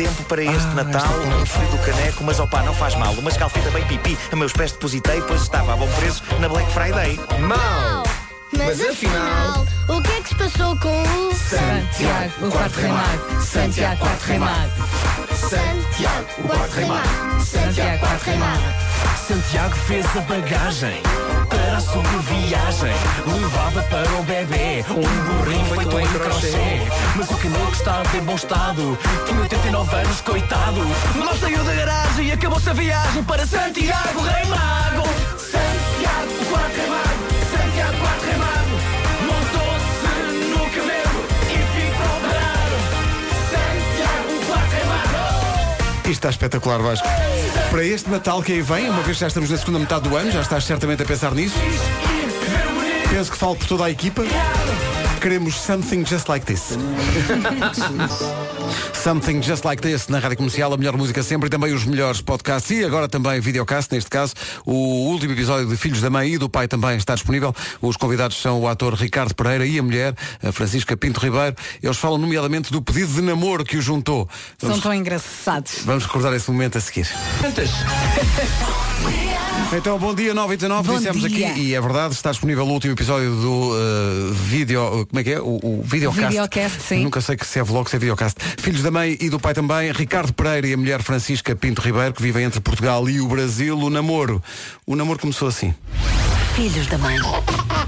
tempo 0.05 0.25
para 0.25 0.43
este 0.43 0.75
Natal, 0.75 1.15
um 1.41 1.47
frio 1.47 1.69
do 1.69 1.79
caneco, 1.79 2.25
mas 2.25 2.39
opá, 2.39 2.63
não 2.63 2.75
faz 2.75 2.95
mal. 2.97 3.15
Uma 3.15 3.31
escalfita 3.31 3.71
bem 3.71 3.85
pipi, 3.87 4.19
a 4.31 4.37
meus 4.37 4.53
pés 4.53 4.73
depositei, 4.73 5.23
pois 5.23 5.43
estava 5.43 5.73
a 5.73 5.77
bom 5.77 5.89
preço 5.93 6.23
na 6.41 6.49
Black 6.49 6.71
Friday. 6.73 7.19
Mal! 7.41 8.03
Mas 8.53 8.81
afinal, 8.83 9.67
o 9.89 10.03
que 10.03 10.13
é 10.13 10.21
que 10.21 10.29
se 10.29 10.35
passou 10.35 10.77
com 10.77 11.03
o 11.03 11.35
Santiago, 11.35 12.47
o 12.47 12.51
quarto 12.51 12.77
rei 12.77 12.93
mago. 12.93 13.43
Santiago, 13.43 13.99
quarto 13.99 14.23
rei 14.25 14.39
mago. 14.39 14.73
Santiago, 15.35 16.27
o 16.39 16.49
quarto 16.49 16.73
rei 16.75 16.85
mago? 16.85 17.45
Santiago, 17.45 17.99
quarto 17.99 18.25
rei 18.25 18.37
mago. 18.37 18.63
Santiago 19.27 19.77
fez 19.87 20.07
a 20.17 20.21
bagagem 20.21 21.03
para 21.49 21.77
a 21.77 21.81
sua. 21.81 22.04
Levava 23.27 23.83
para 23.85 24.13
o 24.21 24.23
bebê 24.25 24.85
um 24.91 25.39
burrinho 25.39 25.65
feito 25.77 26.01
em 26.01 26.07
crochê. 26.07 26.83
Mas 27.17 27.31
o 27.31 27.37
caneco 27.37 27.73
estava 27.73 28.17
em 28.17 28.21
bom 28.21 28.35
estado. 28.35 28.99
Tinha 29.27 29.41
89 29.41 29.97
anos, 29.97 30.21
coitado. 30.21 30.81
Mal 31.17 31.35
saiu 31.37 31.65
da 31.65 31.75
garagem 31.75 32.27
e 32.29 32.33
acabou-se 32.33 32.69
a 32.69 32.73
viagem 32.73 33.25
para 33.25 33.47
Santiago, 33.47 34.21
Rei 34.21 34.45
Mago. 34.45 35.09
Santiago, 35.39 36.43
o 36.43 36.47
quarto 36.51 36.77
rei 36.77 36.89
mago. 36.89 37.25
Santiago, 37.51 37.99
quarto 37.99 38.25
rei 38.25 38.37
e. 38.37 38.55
Isto 46.05 46.11
está 46.11 46.29
espetacular, 46.31 46.79
Vasco. 46.81 47.09
Para 47.71 47.85
este 47.85 48.11
Natal 48.11 48.43
que 48.43 48.53
aí 48.53 48.63
vem, 48.63 48.91
uma 48.91 49.03
vez 49.03 49.17
que 49.17 49.23
já 49.23 49.29
estamos 49.29 49.49
na 49.49 49.57
segunda 49.57 49.79
metade 49.79 50.09
do 50.09 50.15
ano, 50.15 50.31
já 50.31 50.43
estás 50.43 50.65
certamente 50.65 51.03
a 51.03 51.07
pensar 51.07 51.35
nisso. 51.35 51.57
Penso 53.15 53.31
que 53.31 53.39
falo 53.39 53.55
por 53.55 53.69
toda 53.69 53.85
a 53.85 53.91
equipa. 53.91 54.23
Queremos 55.25 55.55
Something 55.55 56.05
Just 56.05 56.29
Like 56.29 56.45
This. 56.45 56.77
Something 58.93 59.41
Just 59.43 59.65
Like 59.65 59.81
This 59.81 60.09
na 60.09 60.19
Rádio 60.19 60.37
Comercial, 60.37 60.71
a 60.75 60.77
melhor 60.77 60.99
música 60.99 61.23
sempre 61.23 61.47
e 61.47 61.51
também 61.51 61.73
os 61.73 61.87
melhores 61.87 62.21
podcasts 62.21 62.71
e 62.71 62.85
agora 62.85 63.09
também 63.09 63.41
videocast, 63.41 63.91
neste 63.91 64.11
caso. 64.11 64.35
O 64.67 64.75
último 65.09 65.33
episódio 65.33 65.67
de 65.67 65.79
Filhos 65.79 66.03
da 66.03 66.11
Mãe 66.11 66.35
e 66.35 66.37
do 66.37 66.47
Pai 66.47 66.69
também 66.69 66.99
está 66.99 67.15
disponível. 67.15 67.55
Os 67.81 67.97
convidados 67.97 68.37
são 68.37 68.61
o 68.61 68.69
ator 68.69 68.93
Ricardo 68.93 69.35
Pereira 69.35 69.65
e 69.65 69.79
a 69.79 69.83
mulher, 69.83 70.15
a 70.43 70.53
Francisca 70.53 70.95
Pinto 70.95 71.21
Ribeiro. 71.21 71.57
Eles 71.83 71.97
falam 71.97 72.19
nomeadamente 72.19 72.71
do 72.71 72.83
pedido 72.83 73.15
de 73.15 73.23
namoro 73.23 73.65
que 73.65 73.79
o 73.79 73.81
juntou. 73.81 74.29
São 74.59 74.69
Vamos, 74.69 74.83
tão 74.83 74.93
engraçados. 74.93 75.77
vamos 75.87 76.05
recordar 76.05 76.35
esse 76.35 76.51
momento 76.51 76.77
a 76.77 76.83
seguir. 76.83 77.09
Então, 79.77 79.99
bom 79.99 80.15
dia, 80.15 80.33
9 80.33 80.55
e 80.55 80.57
19, 80.57 80.89
Bom 80.89 80.99
dissemos 80.99 81.23
dia. 81.29 81.51
aqui, 81.51 81.61
e 81.61 81.75
é 81.75 81.81
verdade, 81.81 82.15
está 82.15 82.31
disponível 82.31 82.65
o 82.65 82.71
último 82.71 82.93
episódio 82.93 83.31
do 83.31 83.73
uh, 83.73 84.33
vídeo, 84.33 85.07
como 85.15 85.21
é 85.21 85.25
que 85.25 85.31
é? 85.31 85.41
O, 85.41 85.61
o 85.63 85.83
videocast. 85.85 86.27
Videocast, 86.27 86.81
sim. 86.81 87.05
Nunca 87.05 87.21
sei 87.21 87.37
que 87.37 87.47
se 87.47 87.61
é 87.61 87.63
vlog, 87.63 87.89
se 87.89 87.95
é 87.95 87.99
videocast. 88.01 88.37
Filhos 88.59 88.83
da 88.83 88.91
mãe 88.91 89.17
e 89.21 89.31
do 89.31 89.39
pai 89.39 89.55
também, 89.55 89.93
Ricardo 89.93 90.33
Pereira 90.33 90.67
e 90.67 90.73
a 90.73 90.77
mulher 90.77 91.01
Francisca 91.05 91.55
Pinto 91.55 91.81
Ribeiro, 91.81 92.13
que 92.13 92.21
vivem 92.21 92.45
entre 92.45 92.61
Portugal 92.61 93.09
e 93.09 93.21
o 93.21 93.29
Brasil, 93.29 93.79
o 93.79 93.89
namoro. 93.89 94.43
O 94.85 94.97
namoro 94.97 95.21
começou 95.21 95.47
assim. 95.47 95.73
Filhos 96.55 96.87
da 96.87 96.97
mãe. 96.99 97.17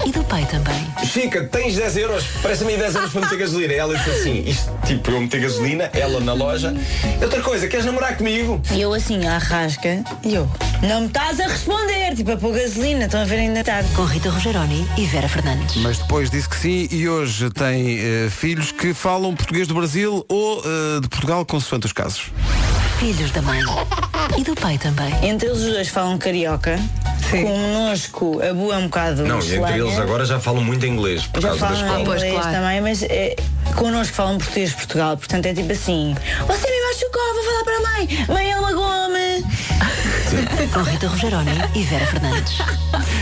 E 0.05 0.11
do 0.11 0.25
pai 0.25 0.45
também. 0.51 0.85
Chica, 1.07 1.45
tens 1.45 1.77
10 1.77 1.97
euros? 1.99 2.25
Parece-me 2.43 2.77
10 2.77 2.97
euros 2.97 3.13
para 3.13 3.21
meter 3.21 3.39
gasolina. 3.39 3.73
Ela 3.73 3.97
disse 3.97 4.11
assim, 4.11 4.45
isto 4.45 4.71
tipo, 4.85 5.13
eu 5.13 5.21
meter 5.21 5.41
gasolina, 5.41 5.85
ela 5.93 6.19
na 6.19 6.33
loja. 6.33 6.75
Outra 7.23 7.41
coisa, 7.43 7.69
queres 7.69 7.87
namorar 7.87 8.17
comigo? 8.17 8.61
E 8.73 8.81
eu 8.81 8.93
assim, 8.93 9.25
à 9.25 9.39
rasca, 9.39 10.03
e 10.25 10.35
eu, 10.35 10.51
não 10.83 11.03
me 11.03 11.07
estás 11.07 11.39
a 11.39 11.47
responder, 11.47 12.17
tipo, 12.17 12.33
a 12.33 12.37
pôr 12.37 12.55
gasolina, 12.55 13.05
estão 13.05 13.21
a 13.21 13.25
ver 13.25 13.37
ainda 13.37 13.63
tarde. 13.63 13.89
Com 13.95 14.05
Rita 14.05 14.31
Rogeroni 14.31 14.85
e 14.99 15.07
Vera 15.07 15.29
Fernandes. 15.29 15.77
Mas 15.77 15.99
depois 15.99 16.29
disse 16.29 16.49
que 16.49 16.57
sim 16.57 16.89
e 16.91 17.09
hoje 17.09 17.49
tem 17.51 18.01
eh, 18.01 18.29
filhos 18.29 18.73
que 18.73 18.93
falam 18.93 19.33
português 19.33 19.69
do 19.69 19.75
Brasil 19.75 20.27
ou 20.29 20.59
eh, 20.65 21.01
de 21.01 21.09
Portugal, 21.09 21.47
consoante 21.47 21.87
os 21.87 21.93
casos. 21.93 22.33
Filhos 22.99 23.31
da 23.31 23.43
mãe. 23.43 23.61
E 24.39 24.43
do 24.43 24.55
pai 24.55 24.79
também. 24.79 25.13
Entre 25.23 25.49
eles 25.49 25.61
os 25.61 25.73
dois 25.73 25.89
falam 25.89 26.17
carioca. 26.19 26.79
Connosco 27.31 28.41
a 28.43 28.55
Bu 28.55 28.73
é 28.73 28.77
um 28.77 28.85
bocado 28.85 29.25
Não, 29.25 29.41
e 29.41 29.57
entre 29.57 29.81
eles 29.81 29.99
agora 29.99 30.25
já 30.25 30.39
falam 30.39 30.63
muito 30.63 30.87
inglês 30.87 31.27
por 31.27 31.43
Já 31.43 31.49
causa 31.49 31.61
da 31.61 31.75
falam 31.75 31.99
escola. 32.03 32.17
inglês 32.17 32.45
também, 32.47 32.81
mas 32.81 33.03
é, 33.03 33.35
connosco 33.75 34.15
falam 34.15 34.39
português 34.39 34.71
de 34.71 34.77
Portugal, 34.77 35.17
portanto 35.17 35.47
é 35.47 35.53
tipo 35.55 35.73
assim, 35.73 36.15
você 36.47 36.71
me 36.71 36.87
machucou, 36.87 37.35
vou 37.35 37.45
falar 37.45 37.65
para 37.65 37.77
a 37.77 37.81
mãe, 37.81 38.27
mãe 38.29 38.53
é 38.53 38.59
uma 38.61 38.73
Com 40.27 40.83
Rita 40.83 41.07
Rogeroni 41.07 41.53
e 41.77 41.85
Vera 41.85 42.05
Fernandes. 42.05 42.59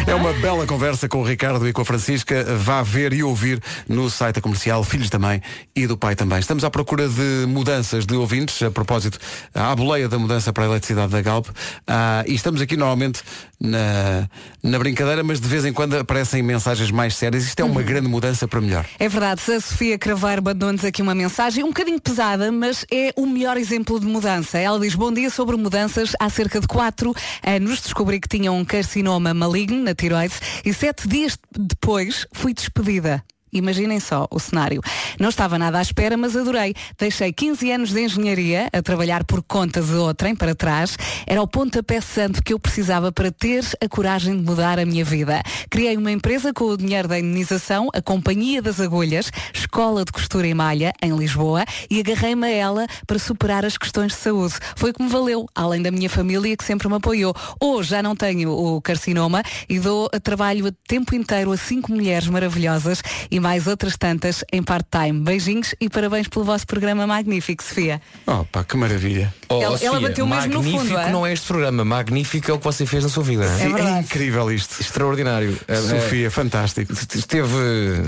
É 0.06 0.14
uma 0.14 0.32
bela 0.32 0.66
conversa 0.66 1.06
com 1.06 1.20
o 1.20 1.22
Ricardo 1.22 1.68
e 1.68 1.72
com 1.72 1.82
a 1.82 1.84
Francisca. 1.84 2.44
Vá 2.56 2.82
ver 2.82 3.12
e 3.12 3.22
ouvir 3.22 3.62
no 3.86 4.08
site 4.08 4.36
da 4.36 4.40
comercial 4.40 4.82
Filhos 4.82 5.10
da 5.10 5.18
Mãe 5.18 5.42
e 5.76 5.86
do 5.86 5.98
Pai 5.98 6.16
também. 6.16 6.38
Estamos 6.38 6.64
à 6.64 6.70
procura 6.70 7.06
de 7.06 7.46
mudanças 7.46 8.06
de 8.06 8.14
ouvintes, 8.14 8.62
a 8.62 8.70
propósito, 8.70 9.18
à 9.54 9.76
boleia 9.76 10.08
da 10.08 10.18
mudança 10.18 10.50
para 10.52 10.64
a 10.64 10.66
eletricidade 10.66 11.12
da 11.12 11.20
Galp. 11.20 11.48
Ah, 11.86 12.24
e 12.26 12.34
estamos 12.34 12.62
aqui 12.62 12.76
normalmente 12.76 13.22
na, 13.60 14.28
na 14.62 14.78
brincadeira, 14.78 15.22
mas 15.22 15.40
de 15.40 15.48
vez 15.48 15.64
em 15.64 15.72
quando 15.72 15.96
aparecem 15.96 16.42
mensagens 16.42 16.90
mais 16.90 17.16
sérias. 17.16 17.44
Isto 17.44 17.60
é 17.60 17.64
uma 17.64 17.82
grande 17.82 18.08
mudança 18.08 18.48
para 18.48 18.60
melhor. 18.60 18.86
É 18.98 19.08
verdade, 19.08 19.40
a 19.52 19.60
Sofia 19.60 19.98
Craveiro 19.98 20.42
mandou-nos 20.42 20.84
aqui 20.84 21.02
uma 21.02 21.14
mensagem 21.14 21.64
um 21.64 21.68
bocadinho 21.68 22.00
pesada, 22.00 22.50
mas 22.50 22.84
é 22.90 23.12
o 23.16 23.26
melhor 23.26 23.56
exemplo 23.56 24.00
de 24.00 24.06
mudança. 24.06 24.58
Ela 24.58 24.78
diz, 24.80 24.94
bom 24.94 25.12
dia 25.12 25.30
sobre 25.30 25.56
mudanças. 25.56 26.12
Há 26.18 26.28
cerca 26.28 26.60
de 26.60 26.66
4 26.66 27.03
anos 27.42 27.80
descobri 27.80 28.20
que 28.20 28.28
tinha 28.28 28.52
um 28.52 28.64
carcinoma 28.64 29.34
maligno 29.34 29.82
na 29.82 29.94
tiroide 29.94 30.34
e 30.64 30.72
sete 30.72 31.08
dias 31.08 31.38
depois 31.52 32.26
fui 32.32 32.54
despedida. 32.54 33.22
Imaginem 33.54 34.00
só 34.00 34.26
o 34.30 34.40
cenário. 34.40 34.82
Não 35.18 35.28
estava 35.28 35.58
nada 35.58 35.78
à 35.78 35.82
espera, 35.82 36.16
mas 36.16 36.36
adorei. 36.36 36.74
Deixei 36.98 37.32
15 37.32 37.70
anos 37.70 37.90
de 37.92 38.00
engenharia 38.00 38.68
a 38.72 38.82
trabalhar 38.82 39.24
por 39.24 39.42
conta 39.42 39.80
de 39.80 39.94
outrem 39.94 40.34
para 40.34 40.54
trás. 40.54 40.96
Era 41.26 41.40
o 41.40 41.46
pontapé 41.46 42.00
santo 42.00 42.42
que 42.42 42.52
eu 42.52 42.58
precisava 42.58 43.12
para 43.12 43.30
ter 43.30 43.64
a 43.80 43.88
coragem 43.88 44.36
de 44.36 44.42
mudar 44.42 44.78
a 44.78 44.84
minha 44.84 45.04
vida. 45.04 45.40
Criei 45.70 45.96
uma 45.96 46.10
empresa 46.10 46.52
com 46.52 46.64
o 46.64 46.76
dinheiro 46.76 47.08
da 47.08 47.18
indenização, 47.18 47.88
a 47.94 48.02
Companhia 48.02 48.60
das 48.60 48.80
Agulhas, 48.80 49.30
Escola 49.52 50.04
de 50.04 50.12
Costura 50.12 50.46
e 50.46 50.54
Malha, 50.54 50.92
em 51.00 51.16
Lisboa, 51.16 51.64
e 51.88 52.00
agarrei-me 52.00 52.46
a 52.46 52.50
ela 52.50 52.86
para 53.06 53.18
superar 53.18 53.64
as 53.64 53.78
questões 53.78 54.12
de 54.12 54.18
saúde. 54.18 54.54
Foi 54.76 54.90
o 54.90 54.94
que 54.94 55.02
me 55.02 55.08
valeu, 55.08 55.46
além 55.54 55.80
da 55.80 55.90
minha 55.90 56.10
família 56.10 56.56
que 56.56 56.64
sempre 56.64 56.88
me 56.88 56.96
apoiou. 56.96 57.34
Hoje 57.60 57.90
já 57.90 58.02
não 58.02 58.16
tenho 58.16 58.50
o 58.50 58.80
carcinoma 58.80 59.42
e 59.68 59.78
dou 59.78 60.08
trabalho 60.22 60.66
a 60.66 60.72
tempo 60.88 61.14
inteiro 61.14 61.52
a 61.52 61.56
cinco 61.56 61.92
mulheres 61.92 62.28
maravilhosas 62.28 63.02
e 63.30 63.38
mais 63.44 63.66
outras 63.66 63.94
tantas 63.98 64.42
em 64.50 64.62
part-time. 64.62 65.20
Beijinhos 65.20 65.74
e 65.78 65.90
parabéns 65.90 66.26
pelo 66.28 66.46
vosso 66.46 66.66
programa 66.66 67.06
magnífico, 67.06 67.62
Sofia. 67.62 68.00
Oh, 68.26 68.42
pá, 68.46 68.64
que 68.64 68.74
maravilha. 68.74 69.32
Oh, 69.50 69.60
Ela- 69.60 69.72
Sofia, 69.72 69.88
ela 69.88 70.00
bateu 70.00 70.26
mesmo 70.26 70.46
no 70.48 70.54
magnífico 70.62 70.82
fundo, 70.84 70.98
é? 70.98 71.12
não 71.12 71.26
é 71.26 71.32
este 71.34 71.46
programa, 71.46 71.84
magnífico 71.84 72.50
é 72.50 72.54
o 72.54 72.58
que 72.58 72.64
você 72.64 72.86
fez 72.86 73.02
na 73.04 73.10
sua 73.10 73.22
vida. 73.22 73.46
Sim, 73.58 73.74
é 73.74 74.00
incrível 74.00 74.50
isto. 74.50 74.80
Extraordinário. 74.80 75.58
Eh, 75.68 75.76
Sofia, 75.76 76.30
fantástico. 76.30 76.90
Esteve, 77.14 77.48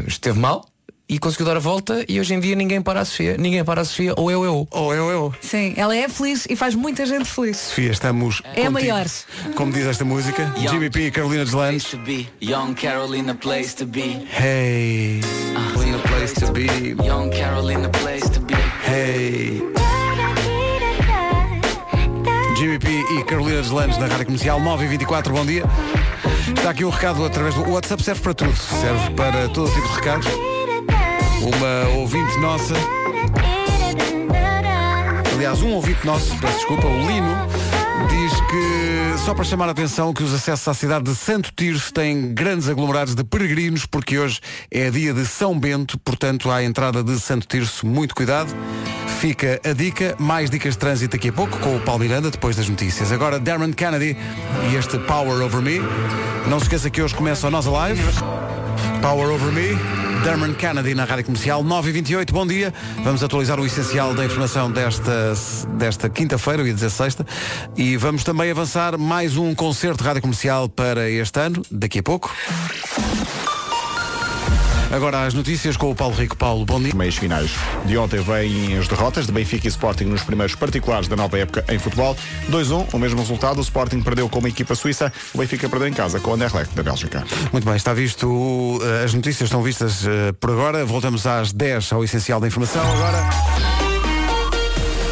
esteve 0.07 0.39
mal 0.39 0.64
e 1.09 1.18
conseguiu 1.18 1.46
dar 1.46 1.57
a 1.57 1.61
volta 1.61 2.04
e 2.09 2.18
hoje 2.18 2.34
em 2.34 2.40
dia 2.40 2.57
ninguém 2.57 2.82
para 2.82 3.00
a 3.00 3.04
Sofia. 3.04 3.36
Ninguém 3.38 3.64
para 3.64 3.80
a 3.80 3.84
Sofia, 3.84 4.14
ou 4.16 4.30
eu, 4.30 4.44
eu. 4.44 4.68
Ou 4.70 4.94
eu, 4.94 5.11
eu. 5.11 5.34
Sim, 5.40 5.74
ela 5.76 5.96
é 5.96 6.09
feliz 6.09 6.46
e 6.50 6.57
faz 6.57 6.74
muita 6.74 7.07
gente 7.07 7.26
feliz. 7.26 7.57
Sofia, 7.59 7.90
estamos. 7.90 8.42
É 8.54 8.66
a 8.66 8.70
maior. 8.70 9.07
Como 9.54 9.72
diz 9.72 9.86
esta 9.86 10.04
música, 10.04 10.52
Jimmy 10.57 10.90
P 10.90 11.07
e 11.07 11.11
Carolina 11.11 11.44
Deslandes. 11.44 11.92
Young 12.42 12.74
Carolina 12.74 13.34
place 13.34 13.74
to 13.76 13.86
be. 13.86 14.26
Hey, 14.30 15.20
Carolina 15.54 15.98
place 15.98 16.34
to 16.34 16.52
be. 16.52 16.66
Young 17.04 17.30
Carolina 17.30 17.88
place 17.88 18.28
to 18.30 18.40
be. 18.40 18.54
Hey. 18.84 19.62
Jimmy 22.57 22.78
P 22.78 22.88
e 22.88 23.24
Carolina 23.24 23.62
Deslandes 23.62 23.98
na 23.98 24.07
Rádio 24.07 24.26
Comercial 24.26 24.59
9 24.59 24.84
e 24.84 24.88
24, 24.88 25.32
bom 25.32 25.44
dia. 25.44 25.64
Está 26.48 26.70
aqui 26.70 26.84
um 26.84 26.90
recado 26.90 27.24
através 27.24 27.54
do 27.54 27.62
o 27.62 27.72
WhatsApp, 27.72 28.02
serve 28.02 28.22
para 28.22 28.34
tudo. 28.34 28.57
Serve 28.57 29.11
para 29.11 29.48
todo 29.50 29.70
tipo 29.70 29.86
de 29.88 29.94
recados. 29.94 30.45
Uma 31.43 31.99
ouvinte 31.99 32.39
nossa. 32.39 32.74
Aliás, 35.34 35.62
um 35.62 35.72
ouvinte 35.74 36.05
nosso, 36.07 36.37
peço 36.39 36.57
desculpa, 36.57 36.87
o 36.87 37.07
Lino, 37.07 37.37
diz 38.09 38.32
que, 38.32 39.18
só 39.24 39.34
para 39.34 39.45
chamar 39.45 39.68
a 39.68 39.72
atenção, 39.72 40.12
que 40.14 40.22
os 40.22 40.32
acessos 40.32 40.66
à 40.66 40.74
cidade 40.74 41.05
de 41.05 41.14
Santo 41.14 41.53
Tirso 41.55 41.93
têm 41.93 42.32
grandes 42.32 42.68
aglomerados 42.68 43.14
de 43.14 43.22
peregrinos, 43.22 43.84
porque 43.87 44.18
hoje 44.18 44.41
é 44.70 44.91
dia 44.91 45.12
de 45.12 45.26
São 45.26 45.59
Bento, 45.59 45.99
portanto, 45.99 46.51
à 46.51 46.62
entrada 46.64 47.03
de 47.05 47.20
Santo 47.20 47.47
Tirso, 47.47 47.87
muito 47.87 48.14
cuidado. 48.14 48.55
Fica 49.20 49.61
a 49.64 49.72
dica, 49.72 50.14
mais 50.18 50.51
dicas 50.51 50.74
de 50.74 50.78
trânsito 50.78 51.16
daqui 51.16 51.28
a 51.28 51.32
pouco, 51.32 51.59
com 51.59 51.76
o 51.76 51.80
Paulo 51.80 52.01
Miranda, 52.03 52.30
depois 52.30 52.57
das 52.57 52.68
notícias. 52.68 53.12
Agora, 53.12 53.39
Darren 53.39 53.72
Kennedy 53.72 54.16
e 54.70 54.76
este 54.76 54.99
Power 54.99 55.43
Over 55.43 55.61
Me. 55.61 55.80
Não 56.49 56.59
se 56.59 56.64
esqueça 56.64 56.91
que 56.91 57.03
hoje 57.03 57.14
começa 57.14 57.47
o 57.47 57.51
Nós 57.51 57.66
Alive. 57.66 58.03
Power 59.01 59.30
Over 59.30 59.53
Me, 59.53 59.68
Derman 60.24 60.55
Kennedy 60.55 60.95
na 60.95 61.05
Rádio 61.05 61.24
Comercial, 61.24 61.62
9 61.62 61.89
e 61.89 61.93
28 61.93 62.32
bom 62.32 62.47
dia. 62.47 62.72
Vamos 63.05 63.22
atualizar 63.22 63.61
o 63.61 63.66
essencial 63.66 64.14
da 64.14 64.24
informação 64.24 64.70
desta, 64.70 65.34
desta 65.78 66.09
quinta-feira, 66.09 66.62
eu 66.62 66.66
ia 66.66 66.74
dizer 66.74 66.91
sexta, 66.91 67.26
e 67.76 67.97
vamos 67.97 68.24
também 68.24 68.51
avançar 68.51 68.99
mais 68.99 69.37
um 69.37 69.55
concerto 69.55 70.03
de 70.03 70.05
Rádio 70.05 70.22
Comercial 70.22 70.68
para 70.68 71.09
este 71.09 71.39
ano, 71.41 71.62
daqui 71.70 72.01
a 72.01 72.03
pouco. 72.03 72.34
Agora 74.97 75.26
as 75.26 75.34
notícias 75.34 75.76
com 75.76 75.90
o 75.90 75.94
Paulo 75.94 76.14
Rico. 76.14 76.34
Paulo, 76.34 76.64
bom 76.64 76.80
dia. 76.80 76.94
Meios 76.94 77.16
finais. 77.16 77.51
De 77.84 77.99
ontem 77.99 78.18
vêm 78.18 78.78
as 78.78 78.88
derrotas 78.88 79.26
de 79.26 79.32
Benfica 79.32 79.66
e 79.66 79.68
Sporting 79.68 80.05
nos 80.05 80.22
primeiros 80.22 80.55
particulares 80.55 81.07
da 81.07 81.14
nova 81.14 81.38
época 81.38 81.62
em 81.68 81.78
futebol. 81.78 82.16
2-1, 82.51 82.94
o 82.94 82.99
mesmo 82.99 83.20
resultado. 83.20 83.59
O 83.59 83.61
Sporting 83.61 84.01
perdeu 84.01 84.26
com 84.26 84.38
uma 84.38 84.49
equipa 84.49 84.74
suíça. 84.74 85.12
O 85.34 85.38
Benfica 85.38 85.68
perdeu 85.68 85.86
em 85.86 85.92
casa 85.92 86.18
com 86.18 86.30
o 86.30 86.34
Anderlecht 86.34 86.74
da 86.74 86.82
Bélgica. 86.82 87.22
Muito 87.53 87.66
bem, 87.66 87.76
está 87.76 87.92
visto, 87.92 88.26
uh, 88.26 89.05
as 89.05 89.12
notícias 89.12 89.49
estão 89.49 89.62
vistas 89.62 90.03
uh, 90.05 90.32
por 90.40 90.51
agora. 90.51 90.82
Voltamos 90.86 91.26
às 91.26 91.53
10 91.53 91.92
ao 91.92 92.03
essencial 92.03 92.40
da 92.40 92.47
informação. 92.47 92.80
Agora. 92.80 93.86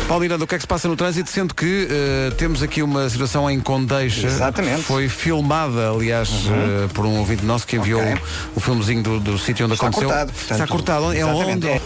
Paulo 0.07 0.21
Miranda, 0.21 0.45
o 0.45 0.47
que 0.47 0.55
é 0.55 0.59
que 0.59 0.63
se 0.63 0.69
passa 0.69 0.87
no 0.87 0.95
trânsito? 0.97 1.31
Sendo 1.31 1.55
que 1.55 1.89
uh, 1.89 2.35
temos 2.35 2.63
aqui 2.63 2.83
uma 2.83 3.09
situação 3.09 3.51
em 3.51 3.59
Condeixa. 3.59 4.27
Exatamente. 4.27 4.83
Foi 4.83 5.09
filmada, 5.09 5.91
aliás, 5.91 6.29
uh, 6.29 6.89
por 6.93 7.07
um 7.07 7.19
ouvinte 7.19 7.43
nosso 7.45 7.67
que 7.67 7.77
enviou 7.77 8.03
Ok. 8.03 8.15
o, 8.55 8.59
o 8.59 8.61
filmezinho 8.61 9.03
do, 9.03 9.19
do 9.19 9.39
sítio 9.39 9.65
onde 9.65 9.75
Está 9.75 9.87
aconteceu. 9.87 10.09
cortado, 10.11 10.33
portanto, 10.33 10.53
Está 10.53 10.67
cortado. 10.67 11.13
É 11.15 11.25
onde? 11.25 11.69
é. 11.69 11.81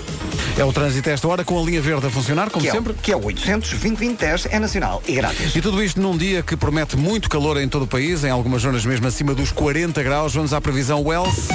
É 0.59 0.65
o 0.65 0.73
trânsito 0.73 1.09
a 1.09 1.13
esta 1.13 1.29
hora, 1.29 1.45
com 1.45 1.61
a 1.61 1.65
linha 1.65 1.81
verde 1.81 2.09
a 2.09 2.11
funcionar, 2.11 2.51
como 2.51 2.65
que 2.65 2.71
sempre. 2.73 2.93
É, 2.93 2.97
que 3.01 3.13
é 3.13 3.17
o 3.17 3.25
800 3.25 3.71
2010 3.71 4.47
é 4.51 4.59
nacional 4.59 5.01
e 5.07 5.13
grátis. 5.13 5.55
E 5.55 5.61
tudo 5.63 5.81
isto 5.81 6.01
num 6.01 6.17
dia 6.17 6.43
que 6.43 6.57
promete 6.57 6.97
muito 6.97 7.29
calor 7.31 7.57
em 7.61 7.69
todo 7.69 7.83
o 7.83 7.87
país, 7.87 8.25
em 8.25 8.31
algumas 8.31 8.63
zonas 8.63 8.85
mesmo 8.85 9.07
acima 9.07 9.33
dos 9.33 9.53
40 9.53 10.03
graus. 10.03 10.35
Vamos 10.35 10.53
à 10.53 10.61
previsão 10.61 11.01
Wells. 11.05 11.47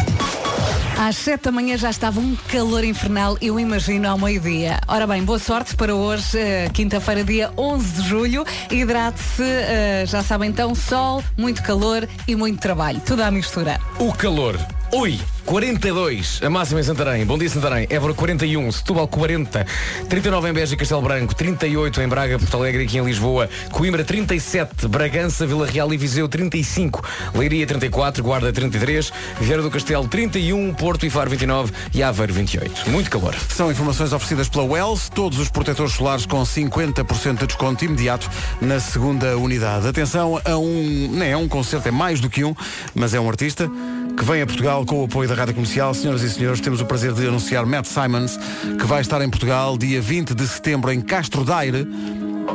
Às 0.97 1.17
7 1.17 1.45
da 1.45 1.51
manhã 1.51 1.75
já 1.75 1.89
estava 1.89 2.19
um 2.19 2.35
calor 2.47 2.83
infernal, 2.83 3.35
eu 3.41 3.59
imagino 3.59 4.07
ao 4.07 4.17
meio-dia. 4.17 4.79
Ora 4.87 5.07
bem, 5.07 5.23
boa 5.23 5.39
sorte 5.39 5.75
para 5.75 5.93
hoje, 5.95 6.37
eh, 6.37 6.52
quinta-feira, 6.73 7.23
dia 7.23 7.51
11 7.57 8.01
de 8.01 8.07
julho. 8.07 8.45
Hidrate-se, 8.69 9.43
eh, 9.43 10.03
já 10.07 10.21
sabem 10.23 10.49
então, 10.49 10.75
sol, 10.75 11.23
muito 11.37 11.63
calor 11.63 12.07
e 12.27 12.35
muito 12.35 12.59
trabalho. 12.59 13.01
Tudo 13.05 13.21
à 13.21 13.31
mistura. 13.31 13.79
O 13.99 14.11
calor. 14.13 14.57
Ui, 14.95 15.19
42, 15.43 16.41
a 16.43 16.51
máxima 16.51 16.79
em 16.79 16.83
Santarém. 16.83 17.25
Bom 17.25 17.35
dia, 17.35 17.49
Santarém. 17.49 17.87
Évora 17.89 18.13
41, 18.13 18.71
Setúbal 18.71 19.07
40, 19.07 19.65
39 20.07 20.49
em 20.49 20.53
Beja 20.53 20.75
e 20.75 20.77
Castelo 20.77 21.01
Branco, 21.01 21.33
38 21.33 21.99
em 21.99 22.07
Braga, 22.07 22.37
Porto 22.37 22.57
Alegre 22.57 22.83
aqui 22.83 22.99
em 22.99 23.03
Lisboa, 23.03 23.49
Coimbra 23.71 24.03
37, 24.03 24.87
Bragança, 24.87 25.47
Vila 25.47 25.65
Real 25.65 25.91
e 25.91 25.97
Viseu 25.97 26.29
35, 26.29 27.03
Leiria 27.33 27.65
34, 27.65 28.23
Guarda 28.23 28.53
33, 28.53 29.11
Vieira 29.41 29.63
do 29.63 29.71
Castelo 29.71 30.07
31, 30.07 30.75
Porto 30.75 31.07
e 31.07 31.09
Faro 31.09 31.31
29 31.31 31.73
e 31.91 32.03
Aveiro 32.03 32.31
28. 32.31 32.91
Muito 32.91 33.09
calor. 33.09 33.33
São 33.49 33.71
informações 33.71 34.13
oferecidas 34.13 34.47
pela 34.47 34.63
Wells, 34.63 35.09
todos 35.09 35.39
os 35.39 35.49
protetores 35.49 35.93
solares 35.93 36.27
com 36.27 36.43
50% 36.43 37.39
de 37.39 37.47
desconto 37.47 37.83
imediato 37.83 38.29
na 38.61 38.79
segunda 38.79 39.35
unidade. 39.39 39.87
Atenção 39.87 40.39
a 40.45 40.55
um, 40.55 41.09
não 41.11 41.25
é 41.25 41.35
um 41.35 41.47
concerto, 41.47 41.87
é 41.87 41.91
mais 41.91 42.19
do 42.19 42.29
que 42.29 42.43
um, 42.43 42.55
mas 42.93 43.15
é 43.15 43.19
um 43.19 43.27
artista 43.27 43.67
que 44.17 44.23
vem 44.23 44.41
a 44.41 44.45
Portugal 44.45 44.85
com 44.85 45.01
o 45.01 45.05
apoio 45.05 45.27
da 45.27 45.35
Rádio 45.35 45.53
Comercial. 45.53 45.93
Senhoras 45.93 46.21
e 46.21 46.29
senhores, 46.29 46.61
temos 46.61 46.81
o 46.81 46.85
prazer 46.85 47.13
de 47.13 47.27
anunciar 47.27 47.65
Matt 47.65 47.85
Simons, 47.85 48.37
que 48.79 48.85
vai 48.85 49.01
estar 49.01 49.21
em 49.21 49.29
Portugal 49.29 49.77
dia 49.77 50.01
20 50.01 50.33
de 50.33 50.47
setembro 50.47 50.91
em 50.91 51.01
Castro 51.01 51.43
Daire. 51.43 51.87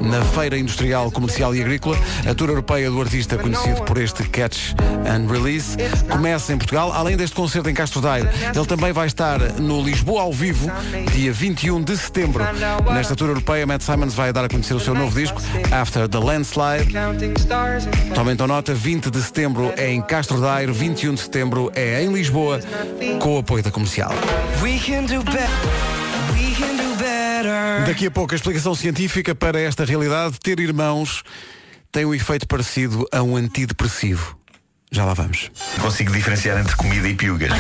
Na 0.03 0.23
Feira 0.23 0.59
Industrial, 0.59 1.11
Comercial 1.11 1.55
e 1.55 1.61
Agrícola. 1.61 1.97
A 2.29 2.35
tour 2.35 2.49
europeia 2.49 2.91
do 2.91 3.01
artista 3.01 3.37
conhecido 3.37 3.83
por 3.85 3.99
este 3.99 4.23
Catch 4.25 4.75
and 5.07 5.31
Release 5.31 5.77
começa 6.11 6.53
em 6.53 6.59
Portugal. 6.59 6.93
Além 6.93 7.17
deste 7.17 7.35
concerto 7.35 7.69
em 7.69 7.75
Castro 7.75 8.01
Daire, 8.01 8.29
ele 8.55 8.67
também 8.67 8.93
vai 8.93 9.07
estar 9.07 9.39
no 9.59 9.83
Lisboa 9.83 10.23
ao 10.23 10.33
vivo, 10.33 10.71
dia 11.13 11.33
21 11.33 11.83
de 11.83 11.97
setembro. 11.97 12.45
Nesta 12.93 13.17
tour 13.17 13.29
europeia, 13.29 13.67
Matt 13.67 13.83
Simons 13.83 14.15
vai 14.15 14.33
dar 14.33 14.45
a 14.45 14.49
conhecer 14.49 14.75
o 14.75 14.81
seu 14.81 14.95
novo 14.95 15.19
disco, 15.19 15.41
After 15.71 16.09
the 16.09 16.19
Landslide. 16.19 16.93
Tomem 18.15 18.35
então 18.35 18.47
nota, 18.47 18.75
20 18.75 19.11
de 19.11 19.23
setembro 19.23 19.73
é 19.77 19.93
em 19.93 20.03
Castro 20.03 20.41
Daire, 20.41 20.73
21 20.73 21.15
de 21.15 21.21
setembro 21.21 21.71
é 21.75 22.03
em 22.03 22.13
Lisboa, 22.13 22.61
com 23.21 23.37
o 23.37 23.39
apoio 23.39 23.63
da 23.63 23.71
comercial. 23.71 24.13
Daqui 27.87 28.07
a 28.07 28.11
pouco 28.11 28.35
a 28.35 28.37
explicação 28.37 28.75
científica 28.75 29.35
para 29.35 29.61
esta 29.61 29.85
realidade. 29.85 30.39
Ter 30.41 30.61
irmãos 30.61 31.23
tem 31.91 32.05
um 32.05 32.15
efeito 32.15 32.47
parecido 32.47 33.07
a 33.13 33.23
um 33.23 33.37
antidepressivo. 33.37 34.38
Já 34.91 35.05
lá 35.05 35.13
vamos. 35.15 35.51
Consigo 35.81 36.13
diferenciar 36.13 36.59
entre 36.59 36.75
comida 36.77 37.09
e 37.09 37.15
piugas. 37.15 37.53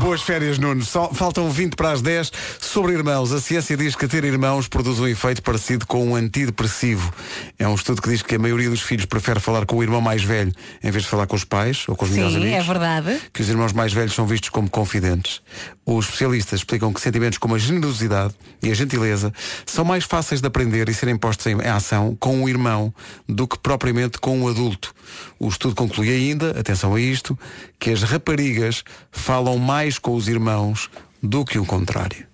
Boas 0.00 0.22
férias, 0.22 0.58
Nuno. 0.58 0.84
Só 0.84 1.12
faltam 1.12 1.50
20 1.50 1.74
para 1.74 1.92
as 1.92 2.02
10. 2.02 2.30
Sobre 2.60 2.92
irmãos, 2.92 3.32
a 3.32 3.40
ciência 3.40 3.76
diz 3.76 3.94
que 3.96 4.06
ter 4.06 4.24
irmãos 4.24 4.68
produz 4.68 4.98
um 5.00 5.06
efeito 5.06 5.42
parecido 5.42 5.86
com 5.86 6.04
um 6.08 6.14
antidepressivo. 6.14 7.12
É 7.58 7.66
um 7.66 7.74
estudo 7.74 8.00
que 8.02 8.08
diz 8.08 8.22
que 8.22 8.34
a 8.34 8.38
maioria 8.38 8.70
dos 8.70 8.80
filhos 8.80 9.06
prefere 9.06 9.40
falar 9.40 9.66
com 9.66 9.76
o 9.76 9.82
irmão 9.82 10.00
mais 10.00 10.22
velho 10.22 10.52
em 10.82 10.90
vez 10.90 11.04
de 11.04 11.10
falar 11.10 11.26
com 11.26 11.34
os 11.36 11.44
pais 11.44 11.84
ou 11.88 11.96
com 11.96 12.04
os 12.04 12.10
melhores 12.10 12.34
Sim, 12.34 12.40
amigos. 12.40 12.58
é 12.58 12.62
verdade. 12.62 13.20
que 13.32 13.40
os 13.42 13.48
irmãos 13.48 13.72
mais 13.72 13.92
velhos 13.92 14.14
são 14.14 14.26
vistos 14.26 14.50
como 14.50 14.68
confidentes. 14.70 15.40
Os 15.84 16.04
especialistas 16.04 16.60
explicam 16.60 16.92
que 16.92 17.00
sentimentos 17.00 17.38
como 17.38 17.54
a 17.54 17.58
generosidade 17.58 18.34
e 18.62 18.70
a 18.70 18.74
gentileza 18.74 19.32
são 19.64 19.84
mais 19.84 20.04
fáceis 20.04 20.40
de 20.40 20.46
aprender 20.46 20.88
e 20.88 20.94
serem 20.94 21.16
postos 21.16 21.46
em 21.46 21.58
em 21.58 21.68
ação 21.68 22.16
com 22.20 22.36
um 22.42 22.48
irmão 22.48 22.94
do 23.28 23.48
que 23.48 23.58
propriamente 23.58 24.07
com 24.16 24.38
um 24.40 24.48
adulto. 24.48 24.94
O 25.38 25.48
estudo 25.48 25.74
conclui 25.74 26.08
ainda, 26.08 26.58
atenção 26.58 26.94
a 26.94 27.00
isto, 27.00 27.38
que 27.78 27.90
as 27.90 28.02
raparigas 28.02 28.82
falam 29.10 29.58
mais 29.58 29.98
com 29.98 30.14
os 30.14 30.28
irmãos 30.28 30.88
do 31.22 31.44
que 31.44 31.58
o 31.58 31.66
contrário. 31.66 32.26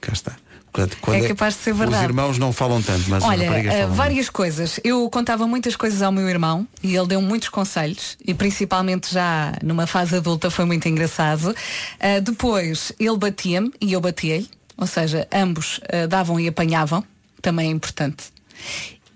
Cá 0.00 0.12
está. 0.12 0.36
Portanto, 0.72 0.96
É 1.12 1.26
capaz 1.28 1.54
de 1.56 1.60
ser 1.62 1.72
Os 1.72 1.78
verdade. 1.78 2.04
irmãos 2.04 2.38
não 2.38 2.52
falam 2.52 2.80
tanto, 2.80 3.10
mas 3.10 3.24
as 3.24 3.28
Olha, 3.28 3.44
raparigas 3.44 3.74
eh, 3.74 3.80
falam 3.80 3.94
várias 3.96 4.30
coisas. 4.30 4.80
Eu 4.84 5.10
contava 5.10 5.44
muitas 5.46 5.74
coisas 5.74 6.00
ao 6.00 6.12
meu 6.12 6.28
irmão 6.28 6.64
e 6.80 6.94
ele 6.94 7.08
deu 7.08 7.20
muitos 7.20 7.48
conselhos 7.48 8.16
e 8.24 8.32
principalmente 8.32 9.12
já 9.12 9.52
numa 9.64 9.86
fase 9.86 10.14
adulta 10.16 10.48
foi 10.48 10.64
muito 10.64 10.88
engraçado. 10.88 11.54
Eh, 11.98 12.20
depois 12.20 12.92
ele 13.00 13.16
batia-me 13.18 13.72
e 13.80 13.92
eu 13.92 14.00
batia-lhe, 14.00 14.48
ou 14.76 14.86
seja, 14.86 15.26
ambos 15.32 15.80
eh, 15.88 16.06
davam 16.06 16.38
e 16.38 16.46
apanhavam, 16.46 17.04
também 17.42 17.66
é 17.68 17.70
importante. 17.72 18.26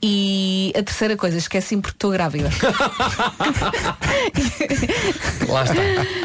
E 0.02 0.72
a 0.76 0.82
terceira 0.82 1.16
coisa, 1.16 1.38
esqueci-me 1.38 1.80
porque 1.80 1.96
estou 1.96 2.10
grávida. 2.10 2.50
Lá 5.48 5.64
está. 5.64 5.82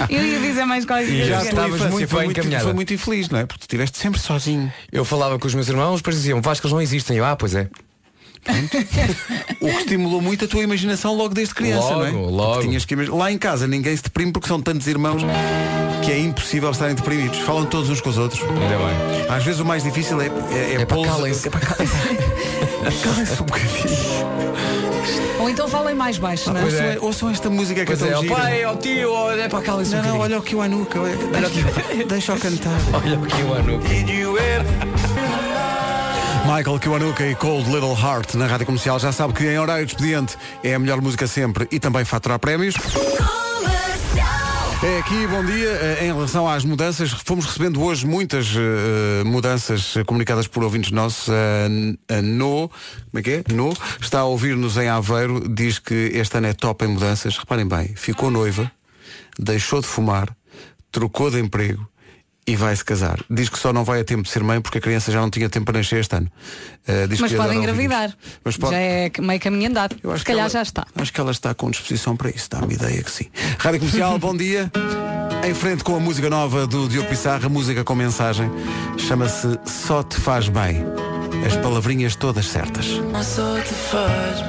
Eu 0.10 0.26
ia 0.26 0.40
dizer 0.40 0.66
mais 0.66 0.86
qualquer 0.86 1.08
E 1.10 1.26
já 1.26 1.44
estavas 1.44 1.82
muito 1.90 2.16
bem 2.16 2.30
encaminhada. 2.30 2.66
Foi 2.66 2.74
muito 2.74 2.94
infeliz, 2.94 3.30
não 3.30 3.40
é? 3.40 3.46
Porque 3.46 3.60
tu 3.60 3.64
estiveste 3.64 3.98
sempre 3.98 4.20
sozinho. 4.20 4.72
Eu 4.92 5.06
falava 5.06 5.40
com 5.40 5.48
os 5.48 5.54
meus 5.54 5.70
irmãos, 5.70 5.98
depois 5.98 6.16
diziam, 6.18 6.42
Vasco, 6.42 6.66
eles 6.66 6.74
não 6.74 6.82
existem. 6.82 7.18
Eu, 7.18 7.26
ah, 7.26 7.36
pois 7.36 7.56
é. 7.56 7.70
O 9.62 9.66
que 9.68 9.76
estimulou 9.78 10.22
muito 10.22 10.46
a 10.46 10.48
tua 10.48 10.62
imaginação 10.64 11.14
logo 11.16 11.34
desde 11.34 11.54
criança, 11.54 11.92
não 11.92 12.06
é? 12.06 12.10
Logo, 12.12 12.30
logo. 12.30 12.62
Tinhas 12.62 12.86
que 12.86 12.96
Lá 12.96 13.32
em 13.32 13.38
casa 13.38 13.68
ninguém 13.68 13.96
se 13.96 14.04
deprime 14.04 14.32
porque 14.32 14.48
são 14.48 14.62
tantos 14.62 14.88
irmãos 14.88 15.22
que 16.04 16.12
é 16.12 16.20
impossível 16.20 16.72
estarem 16.72 16.96
deprimidos. 16.96 17.40
Falam 17.40 17.66
todos 17.66 17.90
uns 17.90 18.00
com 18.02 18.10
os 18.10 18.18
outros. 18.18 18.42
Ainda 18.42 18.78
bem. 18.78 19.26
Às 19.30 19.44
vezes 19.44 19.60
o 19.60 19.66
mais 19.66 19.84
difícil 19.84 20.20
é, 20.22 20.28
é, 20.52 20.74
É 20.82 20.86
para 20.86 20.96
pô-los- 20.96 21.08
calem-se. 21.10 21.48
é 21.48 21.52
para 21.52 21.60
calem-se. 21.60 21.96
Calem-se 23.04 23.34
um 23.42 23.46
bocadinho. 23.46 23.98
Ou 25.40 25.50
então 25.50 25.68
falem 25.68 25.94
mais 25.96 26.18
baixo, 26.18 26.52
não 26.52 26.62
é? 26.62 26.64
Ouçam, 26.64 26.98
ouçam 27.02 27.30
esta 27.30 27.50
música 27.50 27.82
que 27.82 27.88
Pois 27.88 28.02
é 28.02 28.06
é, 28.06 28.10
tão 28.10 28.18
ao 28.18 28.24
gira. 28.24 28.36
pai, 28.36 28.64
ao 28.64 28.78
tio, 28.78 29.16
ao- 29.16 29.32
é 29.32 29.48
para 29.50 29.62
cá, 29.62 29.74
Não, 29.78 30.02
não, 30.04 30.20
olha 30.20 30.40
o 30.40 30.42
que 30.42 30.56
o 30.56 30.62
Anuca. 30.62 31.00
deixa-o 32.08 32.40
cantar. 32.40 32.78
Olha 32.94 33.18
aqui 33.18 33.44
o 33.44 33.54
ano. 33.54 33.80
Michael 36.50 36.80
Kiwanuka 36.80 37.28
e 37.28 37.36
Cold 37.36 37.70
Little 37.70 37.94
Heart 37.96 38.34
na 38.34 38.48
Rádio 38.48 38.66
Comercial 38.66 38.98
já 39.00 39.12
sabe 39.12 39.34
que 39.34 39.44
em 39.46 39.60
horário 39.60 39.86
de 39.86 39.94
expediente 39.94 40.36
é 40.64 40.74
a 40.74 40.80
melhor 40.80 41.00
música 41.00 41.28
sempre 41.28 41.68
e 41.72 41.80
também 41.80 42.04
faturar 42.04 42.40
prémios. 42.40 42.74
É 44.82 44.98
aqui, 44.98 45.28
bom 45.28 45.46
dia. 45.46 45.68
Eh, 45.70 46.06
Em 46.06 46.08
relação 46.08 46.50
às 46.50 46.66
mudanças, 46.66 47.12
fomos 47.12 47.46
recebendo 47.46 47.84
hoje 47.84 48.08
muitas 48.08 48.48
eh, 48.56 49.24
mudanças 49.26 49.94
comunicadas 50.08 50.48
por 50.48 50.64
ouvintes 50.64 50.90
nossos. 50.90 51.30
A, 51.30 52.16
a 52.16 52.22
No, 52.24 52.68
como 52.68 53.20
é 53.20 53.22
que 53.22 53.30
é? 53.30 53.54
No, 53.54 53.72
está 54.02 54.22
a 54.22 54.26
ouvir-nos 54.26 54.76
em 54.78 54.90
Aveiro, 54.90 55.48
diz 55.48 55.78
que 55.78 55.94
este 56.16 56.36
ano 56.38 56.48
é 56.48 56.54
top 56.54 56.84
em 56.84 56.88
mudanças. 56.88 57.38
Reparem 57.38 57.68
bem, 57.68 57.94
ficou 57.96 58.32
noiva, 58.32 58.72
deixou 59.38 59.82
de 59.82 59.88
fumar, 59.88 60.36
trocou 60.92 61.30
de 61.30 61.40
emprego 61.40 61.89
e 62.50 62.56
vai 62.56 62.76
se 62.76 62.84
casar. 62.84 63.20
Diz 63.30 63.48
que 63.48 63.60
só 63.60 63.72
não 63.72 63.84
vai 63.84 64.02
a 64.02 64.04
tempo 64.04 64.24
de 64.24 64.30
ser 64.30 64.44
mãe 64.44 64.60
porque 64.60 64.80
a 64.80 64.82
criança 64.82 65.12
já 65.12 65.22
não 65.22 65.30
tinha 65.30 65.48
tempo 65.50 65.66
para 65.68 65.78
nascer 65.78 66.00
este 66.00 66.16
ano. 66.16 66.28
Eh, 66.88 67.06
diz 67.08 67.20
Mas 67.20 67.32
que 67.32 67.38
ouvir-nos. 67.38 67.62
engravidar. 67.64 68.12
Mas 68.44 68.58
pode- 68.58 68.74
Já 68.74 68.80
é 68.82 69.12
meio 69.20 69.40
caminho 69.40 69.70
andado. 69.70 69.96
Eu 70.02 70.10
acho 70.12 70.20
Se 70.20 70.26
que 70.26 70.32
calhar 70.32 70.46
ela- 70.46 70.50
já 70.54 70.62
está. 70.64 70.88
Acho 70.96 71.14
que 71.14 71.22
ela 71.22 71.32
está 71.32 71.54
com 71.54 71.70
disposição 71.70 72.18
para 72.18 72.30
isso, 72.32 72.50
dá-me 72.50 72.74
ideia 72.74 73.04
que 73.04 73.12
sim. 73.12 73.28
Rádio 73.60 73.80
Comercial, 73.82 74.18
bom 74.20 74.36
dia. 74.36 74.72
Em 75.48 75.54
frente 75.54 75.84
com 75.84 75.96
a 75.96 76.00
música 76.00 76.30
nova 76.30 76.66
do 76.66 76.88
Diogo 76.90 77.08
Pissarra, 77.08 77.48
música 77.48 77.84
com 77.84 77.94
mensagem, 77.96 78.50
chama-se 78.98 79.58
Só 79.66 80.02
Te 80.02 80.16
Faz 80.20 80.50
Bem. 80.50 80.84
As 81.46 81.56
palavrinhas 81.58 82.16
todas 82.16 82.48
certas. 82.48 82.86
Só 83.24 83.60
te 83.60 83.74
faz 83.74 84.40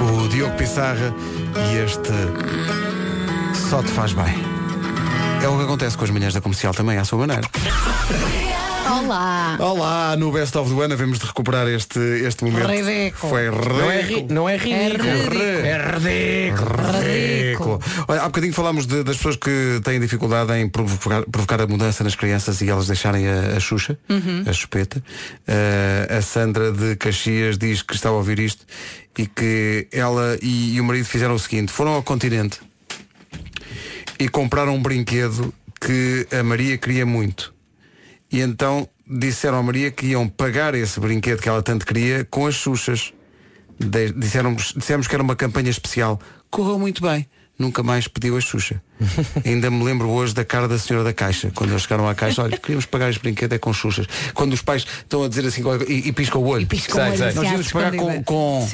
O 0.00 0.28
Diogo 0.28 0.54
Pissarra 0.56 1.12
e 1.72 1.78
este 1.78 2.85
Só 3.68 3.82
Te 3.82 3.90
Faz 3.90 4.12
Bem. 4.12 4.24
É 5.42 5.48
o 5.48 5.56
que 5.56 5.64
acontece 5.64 5.96
com 5.96 6.04
as 6.04 6.10
manhãs 6.10 6.32
da 6.34 6.40
comercial 6.40 6.72
também, 6.72 6.98
à 6.98 7.04
sua 7.04 7.18
maneira. 7.18 7.42
Olá! 8.88 9.56
Olá, 9.60 10.16
no 10.16 10.32
Best 10.32 10.56
of 10.56 10.72
the 10.72 10.80
One 10.80 10.92
havemos 10.92 11.18
de 11.18 11.26
recuperar 11.26 11.66
este, 11.68 11.98
este 11.98 12.44
momento. 12.44 12.66
Ridículo. 12.68 13.30
Foi 13.30 13.50
Não 13.50 13.90
é, 13.90 14.00
ridículo. 14.02 14.26
ri- 14.28 14.34
não 14.34 14.48
é 14.48 14.56
ridículo. 14.56 15.08
É 15.08 15.16
ridículo. 15.18 15.66
É 15.66 15.92
ridículo. 15.98 17.02
Ridículo. 17.02 17.80
Olha, 18.08 18.22
há 18.22 18.24
bocadinho 18.26 18.52
falámos 18.52 18.86
de- 18.86 19.02
das 19.02 19.16
pessoas 19.16 19.36
que 19.36 19.80
têm 19.84 20.00
dificuldade 20.00 20.52
em 20.54 20.68
provocar, 20.68 21.22
provocar 21.24 21.60
a 21.60 21.66
mudança 21.66 22.02
nas 22.04 22.14
crianças 22.14 22.60
e 22.60 22.70
elas 22.70 22.86
deixarem 22.86 23.26
a, 23.28 23.56
a 23.56 23.60
Xuxa, 23.60 23.98
Uhum. 24.08 24.44
a 24.46 24.52
chupeta. 24.52 25.02
Eh, 25.46 26.16
a 26.18 26.22
Sandra 26.22 26.72
de 26.72 26.96
Caxias 26.96 27.58
diz 27.58 27.82
que 27.82 27.94
está 27.94 28.08
a 28.08 28.12
ouvir 28.12 28.38
isto 28.38 28.64
e 29.18 29.26
que 29.26 29.88
ela 29.92 30.36
e, 30.42 30.74
e 30.76 30.80
o 30.80 30.84
marido 30.84 31.04
fizeram 31.06 31.34
o 31.34 31.38
seguinte, 31.38 31.70
foram 31.72 31.92
ao 31.92 32.02
continente 32.02 32.60
e 34.18 34.28
compraram 34.28 34.74
um 34.74 34.82
brinquedo 34.82 35.52
que 35.80 36.26
a 36.32 36.42
Maria 36.42 36.76
queria 36.78 37.04
muito. 37.04 37.54
E 38.30 38.40
então 38.40 38.88
disseram 39.08 39.58
à 39.58 39.62
Maria 39.62 39.90
que 39.90 40.06
iam 40.06 40.28
pagar 40.28 40.74
esse 40.74 40.98
brinquedo 40.98 41.40
que 41.40 41.48
ela 41.48 41.62
tanto 41.62 41.86
queria 41.86 42.24
com 42.24 42.46
as 42.46 42.54
Xuxas. 42.54 43.12
De, 43.78 44.10
disseram, 44.12 44.54
dissemos 44.54 45.06
que 45.06 45.14
era 45.14 45.22
uma 45.22 45.36
campanha 45.36 45.70
especial. 45.70 46.20
Correu 46.50 46.78
muito 46.78 47.02
bem. 47.02 47.28
Nunca 47.58 47.82
mais 47.82 48.06
pediu 48.06 48.36
a 48.36 48.40
Xuxa. 48.40 48.82
Ainda 49.44 49.70
me 49.70 49.82
lembro 49.82 50.08
hoje 50.08 50.34
da 50.34 50.44
cara 50.44 50.68
da 50.68 50.78
senhora 50.78 51.04
da 51.04 51.12
caixa. 51.12 51.50
Quando 51.54 51.70
eles 51.70 51.82
chegaram 51.82 52.08
à 52.08 52.14
caixa, 52.14 52.42
olha, 52.42 52.58
queríamos 52.58 52.84
pagar 52.84 53.08
este 53.10 53.20
brinquedo 53.20 53.52
é 53.54 53.58
com 53.58 53.72
Xuxas. 53.72 54.06
Quando 54.34 54.52
os 54.52 54.62
pais 54.62 54.86
estão 54.98 55.22
a 55.22 55.28
dizer 55.28 55.46
assim 55.46 55.62
e, 55.88 56.08
e 56.08 56.12
piscam 56.12 56.40
o 56.40 56.46
olho. 56.46 56.62
E 56.62 56.66
piscam 56.66 56.98
o 56.98 57.04
olho, 57.04 57.24
assim, 57.24 57.36
Nós 57.36 57.50
íamos 57.50 57.72
pagar 57.72 57.96
com, 57.96 58.24
com, 58.24 58.68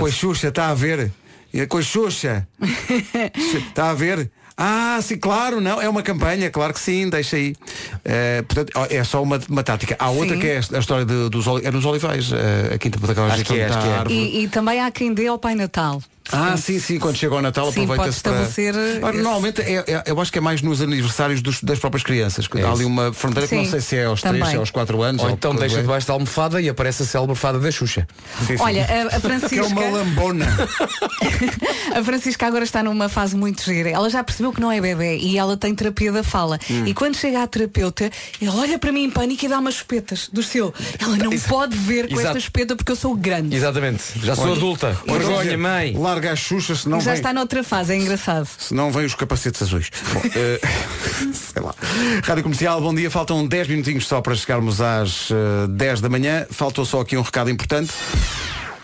com 0.00 0.06
a 0.06 0.10
Xuxa, 0.10 0.48
está 0.48 0.68
a 0.68 0.74
ver? 0.74 1.12
E 1.52 1.64
Com 1.66 1.78
a 1.78 1.82
Xuxa. 1.82 2.48
Está 3.68 3.90
a 3.90 3.94
ver? 3.94 4.28
Ah, 4.56 5.00
sim, 5.02 5.16
claro, 5.16 5.60
não, 5.60 5.82
é 5.82 5.88
uma 5.88 6.02
campanha, 6.02 6.48
claro 6.48 6.72
que 6.72 6.78
sim, 6.78 7.08
deixa 7.10 7.36
aí. 7.36 7.56
Eh, 8.04 8.42
portanto, 8.42 8.72
é 8.88 9.02
só 9.02 9.20
uma, 9.20 9.40
uma 9.48 9.64
tática. 9.64 9.96
Há 9.98 10.10
outra 10.10 10.36
Sim. 10.36 10.40
que 10.40 10.46
é 10.46 10.56
a 10.72 10.78
história 10.78 11.04
de- 11.04 11.28
dos 11.28 11.44
é 11.64 11.70
nos 11.72 11.84
olivais, 11.84 12.30
eh, 12.32 12.74
a 12.74 12.78
Quinta 12.78 12.98
daquela 13.04 13.26
Acho 13.32 13.44
que 13.44 13.58
é, 13.58 13.64
acho 13.66 13.78
que 13.80 14.12
é. 14.12 14.16
E, 14.16 14.44
e 14.44 14.48
também 14.48 14.80
há 14.80 14.90
quem 14.92 15.12
dê 15.12 15.26
ao 15.26 15.38
Pai 15.40 15.56
Natal. 15.56 16.00
Ah, 16.32 16.56
sim, 16.56 16.78
sim, 16.80 16.98
quando 16.98 17.16
chega 17.16 17.34
ao 17.34 17.42
Natal 17.42 17.70
Sim, 17.70 17.82
aproveita-se 17.82 18.20
para. 18.22 18.42
estabelecer, 18.44 18.74
Ora, 19.02 19.14
esse- 19.14 19.22
Normalmente 19.22 19.60
é, 19.60 19.74
é- 19.86 20.02
eu 20.06 20.18
acho 20.20 20.32
que 20.32 20.38
é 20.38 20.40
mais 20.40 20.62
nos 20.62 20.80
aniversários 20.80 21.42
dos- 21.42 21.62
das 21.62 21.78
próprias 21.78 22.02
crianças. 22.02 22.48
que 22.48 22.58
É 22.58 22.62
há 22.64 22.70
ali 22.72 22.84
uma 22.84 23.12
fronteira 23.12 23.46
que 23.46 23.54
não 23.54 23.64
Sim, 23.64 23.70
sei 23.70 23.80
se 23.80 23.96
é 23.96 24.04
aos 24.06 24.20
3, 24.22 24.34
também. 24.36 24.48
se 24.50 24.56
é 24.56 24.58
aos 24.58 24.70
4 24.70 25.02
anos. 25.02 25.20
Ou 25.22 25.28
ou 25.28 25.34
então 25.34 25.54
deixa 25.54 25.78
é. 25.78 25.82
debaixo 25.82 26.06
da 26.06 26.14
almofada 26.14 26.60
e 26.62 26.68
aparece 26.68 27.02
a 27.02 27.06
célebre 27.06 27.36
fada 27.36 27.58
da 27.60 27.70
Xuxa. 27.70 28.06
Sim, 28.46 28.56
sim. 28.56 28.62
Olha, 28.62 28.82
a, 28.84 29.02
a 29.02 29.08
Que 29.10 29.16
é 29.16 29.20
Francisca. 29.20 29.66
uma 29.66 29.88
lambona. 29.88 30.46
A 31.94 32.02
Francisca 32.02 32.46
agora 32.46 32.64
está 32.64 32.82
numa 32.82 33.08
fase 33.08 33.36
muito 33.36 33.62
gira. 33.62 33.88
Ela 33.90 34.08
já 34.10 34.22
percebeu 34.24 34.52
que 34.52 34.60
não 34.60 34.70
é 34.72 34.80
bebê 34.80 35.16
e 35.18 35.38
ela 35.38 35.56
tem 35.56 35.74
terapia 35.74 36.10
da 36.10 36.22
fala. 36.24 36.58
Hum. 36.70 36.86
E 36.86 36.94
quando 36.94 37.16
chega 37.16 37.42
à 37.42 37.46
terapeuta, 37.46 38.10
ela 38.42 38.56
olha 38.60 38.78
para 38.78 38.90
mim 38.90 39.04
em 39.04 39.10
pânico 39.10 39.44
e 39.44 39.48
dá 39.48 39.58
umas 39.58 39.76
espetas 39.76 40.28
do 40.32 40.42
seu. 40.42 40.72
Ela 40.98 41.16
não 41.16 41.30
pode 41.40 41.76
ver 41.76 42.08
com 42.08 42.14
Exato. 42.14 42.28
esta 42.28 42.38
espeta 42.38 42.74
porque 42.76 42.90
eu 42.92 42.96
sou 42.96 43.14
grande. 43.14 43.54
Exatamente. 43.54 44.02
Já 44.22 44.34
sou 44.34 44.44
Olha, 44.44 44.54
adulta. 44.54 44.98
Vergonha, 45.06 45.56
mãe. 45.58 45.96
Lá 45.96 46.13
larga 46.14 46.32
a 46.32 46.36
Xuxa, 46.36 46.74
se 46.76 46.88
não 46.88 47.00
Já 47.00 47.10
vem, 47.12 47.20
está 47.20 47.32
noutra 47.32 47.62
fase, 47.64 47.92
é 47.92 47.96
engraçado. 47.96 48.48
se 48.58 48.72
não 48.72 48.90
vem 48.92 49.04
os 49.04 49.14
capacetes 49.14 49.60
azuis. 49.62 49.90
Bom, 50.12 50.20
eh, 50.34 50.60
sei 51.34 51.62
lá. 51.62 51.74
Rádio 52.22 52.42
Comercial, 52.44 52.80
bom 52.80 52.94
dia. 52.94 53.10
Faltam 53.10 53.46
10 53.46 53.68
minutinhos 53.68 54.06
só 54.06 54.20
para 54.20 54.34
chegarmos 54.34 54.80
às 54.80 55.28
eh, 55.30 55.66
10 55.68 56.00
da 56.00 56.08
manhã. 56.08 56.46
Faltou 56.50 56.84
só 56.84 57.00
aqui 57.00 57.16
um 57.16 57.22
recado 57.22 57.50
importante. 57.50 57.92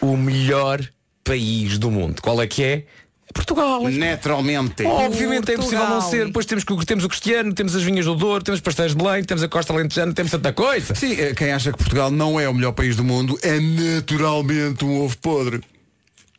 O 0.00 0.16
melhor 0.16 0.80
país 1.22 1.78
do 1.78 1.90
mundo. 1.90 2.20
Qual 2.20 2.40
é 2.42 2.46
que 2.46 2.62
é? 2.64 2.84
Portugal. 3.32 3.88
Naturalmente. 3.88 4.84
Obviamente 4.84 5.52
é 5.52 5.54
impossível 5.54 5.78
não 5.84 5.86
Portugal. 6.00 6.10
ser. 6.10 6.26
Depois 6.26 6.46
temos, 6.46 6.64
que- 6.64 6.84
temos 6.84 7.04
o 7.04 7.08
Cristiano, 7.08 7.52
temos 7.54 7.76
as 7.76 7.82
vinhas 7.82 8.04
do 8.04 8.16
Douro, 8.16 8.42
temos 8.42 8.60
pastéis 8.60 8.90
de 8.90 8.96
Belém, 9.00 9.22
temos 9.22 9.40
a 9.44 9.48
Costa 9.48 9.72
Alentejana, 9.72 10.12
temos 10.12 10.32
tanta 10.32 10.52
coisa. 10.52 10.96
Sim, 10.96 11.12
eh, 11.12 11.32
quem 11.32 11.52
acha 11.52 11.70
que 11.70 11.78
Portugal 11.78 12.10
não 12.10 12.40
é 12.40 12.48
o 12.48 12.54
melhor 12.54 12.72
país 12.72 12.96
do 12.96 13.04
mundo 13.04 13.38
é 13.40 13.60
naturalmente 13.60 14.84
um 14.84 15.00
ovo 15.02 15.16
podre. 15.18 15.60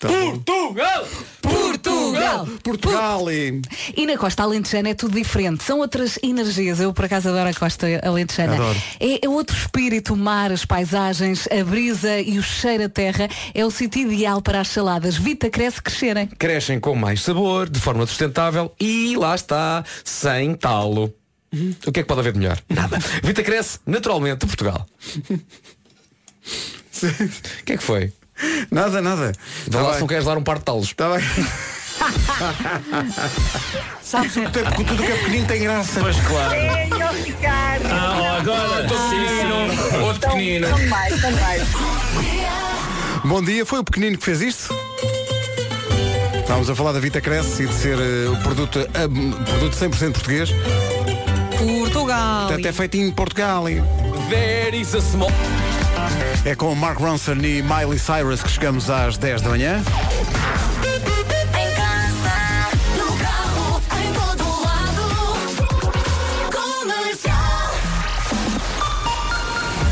Tá? 0.01 0.07
Portugal! 0.07 1.07
Portugal! 1.43 2.47
Portugal 2.63 3.31
e... 3.31 3.61
Na 4.03 4.17
costa 4.17 4.41
alentejana 4.41 4.89
é 4.89 4.93
tudo 4.95 5.13
diferente. 5.13 5.63
São 5.63 5.77
outras 5.77 6.17
energias. 6.23 6.79
Eu, 6.79 6.91
por 6.91 7.05
acaso, 7.05 7.29
adoro 7.29 7.47
a 7.47 7.53
costa 7.53 7.85
alentejana. 8.03 8.55
Adoro. 8.55 8.79
É, 8.99 9.23
é 9.23 9.29
outro 9.29 9.55
espírito, 9.55 10.15
o 10.15 10.17
mar, 10.17 10.51
as 10.51 10.65
paisagens, 10.65 11.47
a 11.51 11.63
brisa 11.63 12.19
e 12.19 12.39
o 12.39 12.43
cheiro 12.43 12.85
a 12.85 12.89
terra. 12.89 13.29
É 13.53 13.63
o 13.63 13.69
sítio 13.69 14.11
ideal 14.11 14.41
para 14.41 14.61
as 14.61 14.69
saladas 14.69 15.17
Vita 15.17 15.51
Cresce 15.51 15.79
crescerem. 15.79 16.25
Crescem 16.25 16.79
com 16.79 16.95
mais 16.95 17.21
sabor, 17.21 17.69
de 17.69 17.79
forma 17.79 18.07
sustentável 18.07 18.73
e 18.79 19.15
lá 19.15 19.35
está, 19.35 19.85
sem 20.03 20.55
talo. 20.55 21.13
O 21.85 21.91
que 21.91 21.99
é 21.99 22.03
que 22.03 22.07
pode 22.07 22.21
haver 22.21 22.33
de 22.33 22.39
melhor? 22.39 22.59
Nada. 22.67 22.97
Vita 23.21 23.43
cresce 23.43 23.77
naturalmente 23.85 24.39
de 24.39 24.47
Portugal. 24.47 24.83
O 27.03 27.63
que 27.63 27.73
é 27.73 27.77
que 27.77 27.83
foi? 27.83 28.11
Nada, 28.71 29.01
nada. 29.01 29.31
Vá 29.67 29.71
Tá 29.71 29.81
lá 29.81 29.87
bem. 29.89 29.93
se 29.95 29.99
não 30.01 30.07
queres 30.07 30.25
dar 30.25 30.37
um 30.37 30.43
par 30.43 30.57
de 30.59 30.65
talos. 30.65 30.87
Está 30.87 31.09
bem. 31.15 31.23
Sabes 34.01 34.33
que 34.33 34.41
tudo 34.49 34.71
tudo 34.85 35.03
que 35.03 35.11
é 35.11 35.15
pequenino 35.17 35.47
tem 35.47 35.61
graça. 35.61 35.99
Pois 35.99 36.17
claro. 36.21 36.51
Ricardo. 37.23 37.85
Ah, 37.91 38.37
agora, 38.39 38.81
outro 38.81 38.97
pequenino, 38.97 40.05
outro 40.05 40.21
pequenino. 40.29 40.67
Bom 43.23 43.43
dia, 43.43 43.65
foi 43.65 43.79
o 43.79 43.83
pequenino 43.83 44.17
que 44.17 44.25
fez 44.25 44.41
isto? 44.41 44.75
Estávamos 46.39 46.69
a 46.69 46.75
falar 46.75 46.91
da 46.91 46.99
Vita 46.99 47.21
Cresce 47.21 47.63
e 47.63 47.67
de 47.67 47.73
ser 47.73 47.97
eh, 47.97 48.27
o 48.29 48.35
produto, 48.43 48.79
eh, 48.79 48.87
produto 49.45 49.73
100% 49.77 50.11
português. 50.11 50.49
Portugal. 51.57 52.47
Portanto, 52.47 52.65
é 52.65 52.71
feito 52.73 52.97
em 52.97 53.09
Portugal. 53.11 53.65
There 54.29 54.75
is 54.75 54.93
a 54.95 54.99
small... 55.01 55.31
É 56.45 56.55
com 56.55 56.73
Mark 56.75 56.99
Ronson 56.99 57.33
e 57.33 57.61
Miley 57.61 57.99
Cyrus 57.99 58.41
que 58.41 58.49
chegamos 58.49 58.89
às 58.89 59.17
10 59.17 59.41
da 59.41 59.49
manhã. 59.49 59.81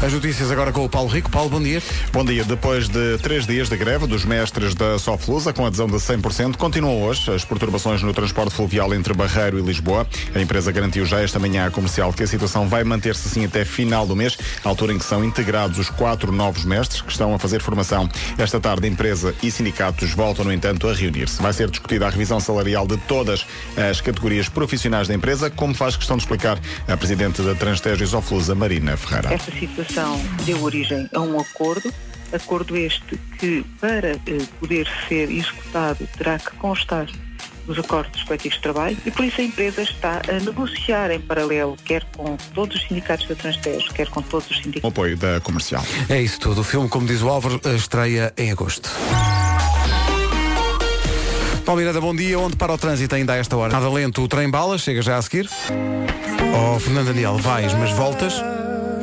As 0.02 0.14
notícias 0.14 0.50
agora 0.50 0.72
com 0.72 0.86
o 0.86 0.89
Paulo 0.89 1.10
Rico. 1.10 1.30
Paulo, 1.30 1.50
bom 1.50 1.62
dia. 1.62 1.84
Bom 2.14 2.24
dia. 2.24 2.45
Depois 2.45 2.88
de 2.88 3.18
três 3.18 3.45
dias 3.45 3.68
de 3.68 3.76
greve 3.76 4.08
dos 4.08 4.24
mestres 4.24 4.74
da 4.74 4.97
Soflusa, 4.97 5.52
com 5.52 5.66
adesão 5.66 5.88
de 5.88 5.97
100%, 5.97 6.56
continuam 6.56 7.04
hoje 7.04 7.30
as 7.34 7.43
perturbações 7.43 8.02
no 8.02 8.14
transporte 8.14 8.56
fluvial 8.56 8.93
entre 8.93 9.14
Barreiro 9.14 9.60
e 9.60 9.62
Lisboa. 9.62 10.08
A 10.34 10.39
empresa 10.39 10.72
garantiu 10.72 11.06
já 11.06 11.20
esta 11.20 11.38
manhã 11.38 11.68
à 11.68 11.70
comercial 11.70 12.14
que 12.14 12.24
a 12.24 12.28
situação 12.28 12.66
vai 12.66 12.86
manter-se 12.86 13.28
assim 13.28 13.43
até 13.43 13.66
final 13.66 14.08
do 14.08 14.16
mês, 14.16 14.38
altura 14.64 14.93
em 14.93 14.97
que 14.97 15.04
são 15.04 15.22
integrados 15.22 15.78
os 15.78 15.89
quatro 15.89 16.32
novos 16.32 16.64
mestres 16.64 17.02
que 17.02 17.12
estão 17.12 17.34
a 17.34 17.38
fazer 17.38 17.62
formação. 17.62 18.08
Esta 18.38 18.58
tarde, 18.58 18.88
empresa 18.88 19.36
e 19.43 19.52
sindicatos 19.52 20.14
voltam, 20.14 20.45
no 20.45 20.54
entanto, 20.54 20.88
a 20.88 20.93
reunir-se. 20.93 21.41
Vai 21.41 21.52
ser 21.52 21.70
discutida 21.70 22.08
a 22.08 22.10
revisão 22.10 22.39
salarial 22.39 22.88
de 22.88 22.95
todas 23.00 23.45
as 23.76 24.00
categorias 24.00 24.47
profissionais 24.47 25.10
da 25.10 25.14
empresa, 25.14 25.50
como 25.50 25.76
faz 25.76 25.97
questão 25.97 26.16
de 26.16 26.24
explicar 26.24 26.58
a 26.88 26.95
presidente 26.95 27.41
da 27.41 27.54
Transtejo 27.54 28.02
Isoflusa, 28.02 28.56
Marina 28.56 28.95
Ferreira. 28.95 29.38
Situação 29.90 30.22
deu 30.46 30.62
origem 30.64 31.10
a 31.16 31.20
um 31.20 31.40
acordo, 31.40 31.92
acordo 32.32 32.78
este 32.78 33.18
que, 33.40 33.66
para 33.82 34.12
eh, 34.12 34.20
poder 34.60 34.88
ser 35.08 35.32
executado, 35.32 36.08
terá 36.16 36.38
que 36.38 36.52
constar 36.58 37.08
nos 37.66 37.80
acordos 37.80 38.22
coletivos 38.24 38.58
de 38.58 38.62
trabalho 38.62 38.98
e 39.04 39.10
por 39.10 39.26
isso 39.26 39.42
a 39.42 39.44
empresa 39.44 39.82
está 39.82 40.22
a 40.28 40.40
negociar 40.44 41.10
em 41.10 41.20
paralelo, 41.20 41.76
quer 41.84 42.06
com 42.16 42.38
todos 42.54 42.76
os 42.76 42.88
sindicatos 42.88 43.28
da 43.28 43.34
Transtejo, 43.34 43.92
quer 43.92 44.08
com 44.10 44.22
todos 44.22 44.50
os 44.52 44.58
sindicatos. 44.58 44.84
O 44.84 44.88
apoio 44.88 45.18
da 45.18 45.40
comercial. 45.42 45.84
É 46.08 46.22
isso 46.22 46.40
tudo. 46.40 46.62
O 46.62 46.64
filme, 46.64 46.88
como 46.88 47.08
diz 47.08 47.24
o 47.24 47.30
Álvaro, 47.30 47.60
estreia 47.76 48.32
em 48.38 48.52
agosto. 48.52 48.90
Paulo 51.66 51.82
Miranda, 51.82 52.00
bom 52.00 52.16
dia. 52.16 52.38
Onde 52.38 52.56
para 52.56 52.74
o 52.74 52.78
trânsito 52.78 53.16
ainda 53.16 53.34
a 53.34 53.38
esta 53.38 53.58
hora? 53.58 53.74
Nada 53.74 53.90
lento, 53.90 54.24
o 54.24 54.28
trem 54.28 54.50
bala, 54.52 54.78
chega 54.78 55.02
já 55.02 55.18
a 55.18 55.22
seguir. 55.22 55.50
Oh, 56.56 56.80
Fernando 56.80 57.08
Daniel, 57.08 57.38
vais, 57.38 57.74
mas 57.74 57.92
voltas. 57.92 58.40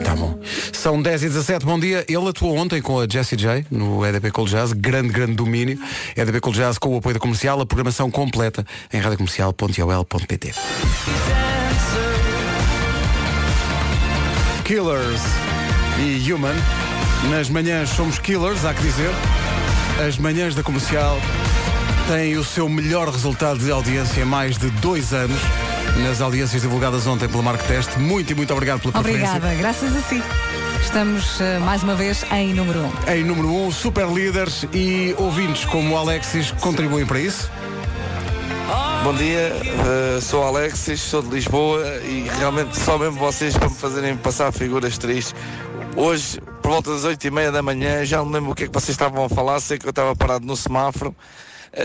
Tá 0.06 0.14
bom. 0.14 0.38
São 0.72 1.02
10 1.02 1.24
e 1.24 1.28
17 1.30 1.66
bom 1.66 1.80
dia. 1.80 2.04
Ele 2.08 2.28
atuou 2.28 2.56
ontem 2.56 2.80
com 2.80 3.00
a 3.00 3.08
Jessie 3.10 3.36
J 3.36 3.66
no 3.72 4.06
EDP 4.06 4.30
Cool 4.30 4.46
Jazz, 4.46 4.72
grande, 4.72 5.08
grande 5.08 5.34
domínio. 5.34 5.80
EDP 6.16 6.40
Cool 6.40 6.52
Jazz 6.52 6.78
com 6.78 6.94
o 6.94 6.98
apoio 6.98 7.14
da 7.14 7.18
comercial, 7.18 7.60
a 7.60 7.66
programação 7.66 8.08
completa 8.08 8.64
em 8.92 9.00
radiocomercial.ol.pt. 9.00 10.54
Killers 14.64 15.22
e 15.98 16.32
Human. 16.32 16.54
Nas 17.28 17.50
manhãs 17.50 17.88
somos 17.88 18.20
killers, 18.20 18.64
há 18.64 18.72
que 18.72 18.82
dizer. 18.82 19.10
As 20.06 20.16
manhãs 20.18 20.54
da 20.54 20.62
comercial 20.62 21.20
têm 22.06 22.36
o 22.36 22.44
seu 22.44 22.68
melhor 22.68 23.08
resultado 23.08 23.58
de 23.58 23.72
audiência 23.72 24.20
em 24.20 24.24
mais 24.24 24.56
de 24.56 24.70
dois 24.70 25.12
anos. 25.12 25.40
Nas 26.02 26.20
audiências 26.20 26.62
divulgadas 26.62 27.06
ontem 27.06 27.28
pelo 27.28 27.42
Marco 27.42 27.64
Teste. 27.64 27.98
Muito 27.98 28.30
e 28.30 28.34
muito 28.34 28.52
obrigado 28.52 28.80
pela 28.80 28.92
preferência. 28.92 29.36
Obrigada, 29.36 29.54
graças 29.54 29.96
a 29.96 30.00
si. 30.00 30.22
Estamos 30.80 31.40
eh, 31.40 31.58
mais 31.58 31.82
uma 31.82 31.94
vez 31.94 32.24
em 32.32 32.52
número 32.54 32.80
1. 32.80 32.84
Um. 32.84 33.12
Em 33.12 33.24
número 33.24 33.48
1, 33.48 33.66
um, 33.66 33.72
super 33.72 34.06
líderes 34.06 34.66
e 34.72 35.14
ouvintes 35.18 35.64
como 35.64 35.94
o 35.94 35.96
Alexis 35.96 36.52
contribuem 36.60 37.06
para 37.06 37.18
isso. 37.18 37.50
Bom 39.02 39.14
dia, 39.14 39.52
eh, 39.54 40.20
sou 40.20 40.44
Alexis, 40.44 41.00
sou 41.00 41.22
de 41.22 41.30
Lisboa 41.30 41.82
e 42.02 42.28
realmente 42.38 42.78
só 42.78 42.98
mesmo 42.98 43.18
vocês 43.18 43.56
para 43.56 43.68
me 43.68 43.74
fazerem 43.74 44.16
passar 44.16 44.52
figuras 44.52 44.98
tristes. 44.98 45.34
Hoje, 45.96 46.40
por 46.60 46.72
volta 46.72 46.92
das 46.92 47.04
8 47.04 47.24
e 47.24 47.30
meia 47.30 47.50
da 47.50 47.62
manhã, 47.62 48.04
já 48.04 48.18
não 48.18 48.26
me 48.26 48.34
lembro 48.34 48.50
o 48.50 48.54
que 48.54 48.64
é 48.64 48.66
que 48.66 48.72
vocês 48.72 48.90
estavam 48.90 49.24
a 49.24 49.28
falar, 49.28 49.60
sei 49.60 49.78
que 49.78 49.86
eu 49.86 49.90
estava 49.90 50.14
parado 50.14 50.44
no 50.44 50.56
semáforo, 50.56 51.14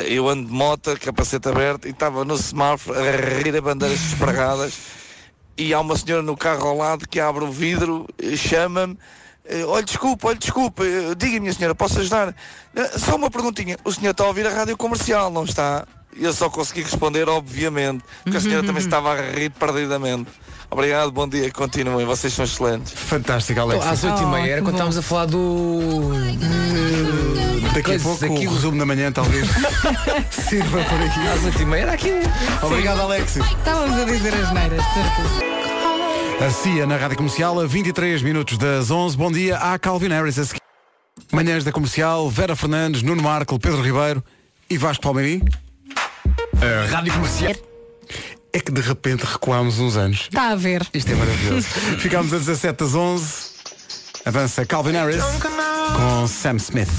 eu 0.08 0.28
ando 0.30 0.48
de 0.48 0.54
moto, 0.54 0.98
capacete 1.00 1.50
aberto, 1.50 1.88
e 1.88 1.92
estava 1.92 2.24
no 2.24 2.38
semáforo 2.38 2.98
a 2.98 3.12
rir 3.12 3.56
a 3.56 3.62
bandeiras 3.62 4.00
espregadas 4.00 4.74
e 5.58 5.74
há 5.74 5.80
uma 5.80 5.96
senhora 5.96 6.24
no 6.24 6.36
carro 6.36 6.68
ao 6.68 6.78
lado 6.78 7.08
que 7.08 7.20
abre 7.20 7.44
o 7.44 7.52
vidro, 7.52 8.08
eh, 8.18 8.36
chama-me, 8.36 8.98
eh, 9.46 9.64
olha 9.66 9.84
desculpa, 9.84 10.30
olha 10.30 10.38
desculpa, 10.38 10.84
eh, 10.84 11.14
diga 11.16 11.40
minha 11.40 11.54
senhora, 11.54 11.76
posso 11.76 12.00
ajudar? 12.00 12.36
Eh, 12.76 12.98
Só 12.98 13.16
uma 13.16 13.30
perguntinha, 13.30 13.78
o 13.84 13.92
senhor 13.92 14.12
está 14.12 14.24
a 14.24 14.28
ouvir 14.28 14.48
a 14.48 14.50
rádio 14.50 14.78
comercial, 14.78 15.30
não 15.30 15.44
está? 15.44 15.86
E 16.16 16.24
eu 16.24 16.34
só 16.34 16.50
consegui 16.50 16.82
responder, 16.84 17.28
obviamente, 17.30 18.04
porque 18.24 18.38
a 18.38 18.42
senhora 18.42 18.66
também 18.66 18.82
estava 18.84 19.14
a 19.14 19.22
rir 19.32 19.50
perdidamente. 19.52 20.30
Obrigado, 20.70 21.12
bom 21.12 21.28
dia, 21.28 21.52
continuem, 21.52 22.06
vocês 22.06 22.32
são 22.34 22.46
excelentes. 22.46 22.94
Fantástico, 22.94 23.60
Então, 23.60 23.82
às 23.82 24.04
8h30 24.04 24.48
era 24.48 24.62
quando 24.62 24.74
estávamos 24.76 24.98
a 24.98 25.02
falar 25.02 25.26
do. 25.26 26.12
Daqui 27.74 27.96
a 27.96 28.00
pouco 28.00 28.26
aqui. 28.26 28.48
o 28.48 28.52
resumo 28.54 28.78
da 28.80 28.86
manhã 28.86 29.12
talvez 29.12 29.48
sirva 30.32 30.84
por 30.84 31.02
aqui. 31.02 31.20
Às 31.28 31.56
8h30 31.56 31.74
era 31.76 31.94
aquilo. 31.94 32.20
Obrigado, 32.62 33.02
Alexis. 33.02 33.46
Estávamos 33.46 33.98
a 34.00 34.04
dizer 34.06 34.34
as 34.34 34.52
neiras, 34.54 34.84
certo? 34.94 36.44
A 36.46 36.50
CIA 36.50 36.88
na 36.88 36.98
Rádio 36.98 37.18
Comercial, 37.18 37.60
a 37.60 37.66
23 37.68 38.22
minutos 38.22 38.58
das 38.58 38.90
11. 38.92 39.16
Bom 39.18 39.32
dia, 39.32 39.58
há 39.58 39.78
Calvin 39.78 40.10
Harris 40.10 40.40
a 40.40 40.46
seguir. 40.46 40.62
Manhãs 41.32 41.64
da 41.64 41.72
Comercial, 41.72 42.30
Vera 42.30 42.56
Fernandes, 42.56 43.02
Nuno 43.04 43.22
Marco, 43.22 43.60
Pedro 43.60 43.82
Ribeiro 43.82 44.24
e 44.70 44.78
Vasco 44.78 45.04
Palmeirim. 45.04 45.44
Rádio 46.90 47.14
Comercial. 47.14 47.56
É 48.54 48.60
que 48.60 48.72
de 48.72 48.82
repente 48.82 49.24
recuámos 49.24 49.80
uns 49.80 49.96
anos. 49.96 50.28
Está 50.30 50.50
a 50.50 50.56
ver. 50.56 50.86
Isto 50.94 51.12
é 51.12 51.16
maravilhoso. 51.16 51.68
Ficámos 52.00 52.34
a 52.34 52.38
17 52.38 52.84
às 52.84 52.94
11. 52.94 53.26
Avança 54.26 54.66
Calvin 54.66 54.92
Harris 54.92 55.24
com 55.96 56.28
Sam 56.28 56.58
Smith. 56.58 56.90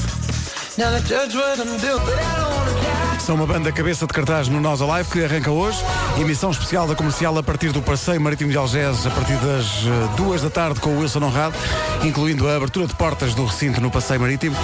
São 3.20 3.36
uma 3.36 3.46
banda 3.46 3.70
cabeça 3.70 4.06
de 4.06 4.12
cartaz 4.12 4.48
no 4.48 4.60
Nós 4.60 4.80
Alive 4.80 5.08
que 5.10 5.24
arranca 5.24 5.50
hoje. 5.50 5.78
Emissão 6.18 6.50
especial 6.50 6.88
da 6.88 6.94
comercial 6.96 7.36
a 7.38 7.42
partir 7.42 7.70
do 7.70 7.80
Passeio 7.80 8.20
Marítimo 8.20 8.50
de 8.50 8.56
Algés 8.56 9.06
a 9.06 9.10
partir 9.10 9.36
das 9.36 9.66
eh, 9.66 10.16
duas 10.16 10.42
da 10.42 10.50
tarde 10.50 10.80
com 10.80 10.90
o 10.90 11.00
Wilson 11.00 11.22
Honrado, 11.22 11.54
incluindo 12.02 12.48
a 12.48 12.56
abertura 12.56 12.86
de 12.86 12.96
portas 12.96 13.34
do 13.34 13.44
recinto 13.44 13.80
no 13.80 13.90
Passeio 13.90 14.20
Marítimo. 14.20 14.56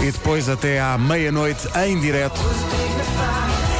E 0.00 0.12
depois 0.12 0.48
até 0.48 0.80
à 0.80 0.96
meia-noite 0.96 1.66
em 1.84 1.98
direto. 1.98 2.40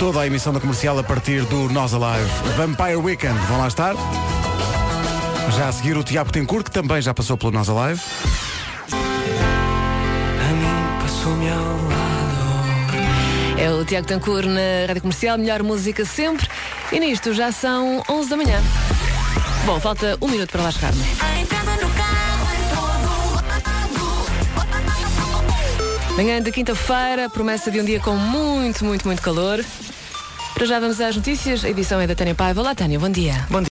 Toda 0.02 0.22
a 0.22 0.26
emissão 0.26 0.52
da 0.52 0.58
comercial 0.58 0.98
a 0.98 1.04
partir 1.04 1.44
do 1.44 1.68
Nós 1.68 1.94
Alive. 1.94 2.28
Vampire 2.56 2.96
Weekend, 2.96 3.38
vão 3.46 3.58
lá 3.58 3.68
estar. 3.68 3.94
Já 5.56 5.68
a 5.68 5.72
seguir 5.72 5.96
o 5.96 6.02
Tiago 6.02 6.32
Tencourt, 6.32 6.64
que 6.64 6.72
também 6.72 7.00
já 7.00 7.14
passou 7.14 7.36
pelo 7.36 7.52
Nós 7.52 7.68
Alive. 7.68 8.00
A 8.90 10.52
mim 10.54 10.66
passou-me 11.00 11.48
ao 11.48 11.56
lado. 11.56 13.60
É 13.60 13.70
o 13.70 13.84
Tiago 13.84 14.08
Tancour 14.08 14.44
na 14.44 14.86
Rádio 14.88 15.02
Comercial, 15.02 15.38
melhor 15.38 15.62
música 15.62 16.04
sempre. 16.04 16.48
E 16.90 16.98
nisto 16.98 17.32
já 17.32 17.52
são 17.52 18.02
11 18.10 18.28
da 18.28 18.36
manhã. 18.36 18.60
Bom, 19.64 19.78
falta 19.78 20.18
um 20.20 20.26
minuto 20.26 20.50
para 20.50 20.62
lá 20.62 20.72
chegarmos. 20.72 21.00
Manhã 26.16 26.42
de 26.42 26.50
quinta-feira, 26.50 27.30
promessa 27.30 27.70
de 27.70 27.80
um 27.80 27.84
dia 27.84 28.00
com 28.00 28.16
muito, 28.16 28.84
muito, 28.84 29.06
muito 29.06 29.22
calor. 29.22 29.64
Para 30.54 30.66
já 30.66 30.78
vamos 30.78 31.00
às 31.00 31.16
notícias. 31.16 31.64
A 31.64 31.70
edição 31.70 32.00
é 32.00 32.06
da 32.06 32.14
Tânia 32.14 32.34
Paiva. 32.34 32.60
Olá, 32.60 32.74
Tânia, 32.74 32.98
bom 32.98 33.08
dia. 33.08 33.46
Bom 33.50 33.58
dia. 33.58 33.60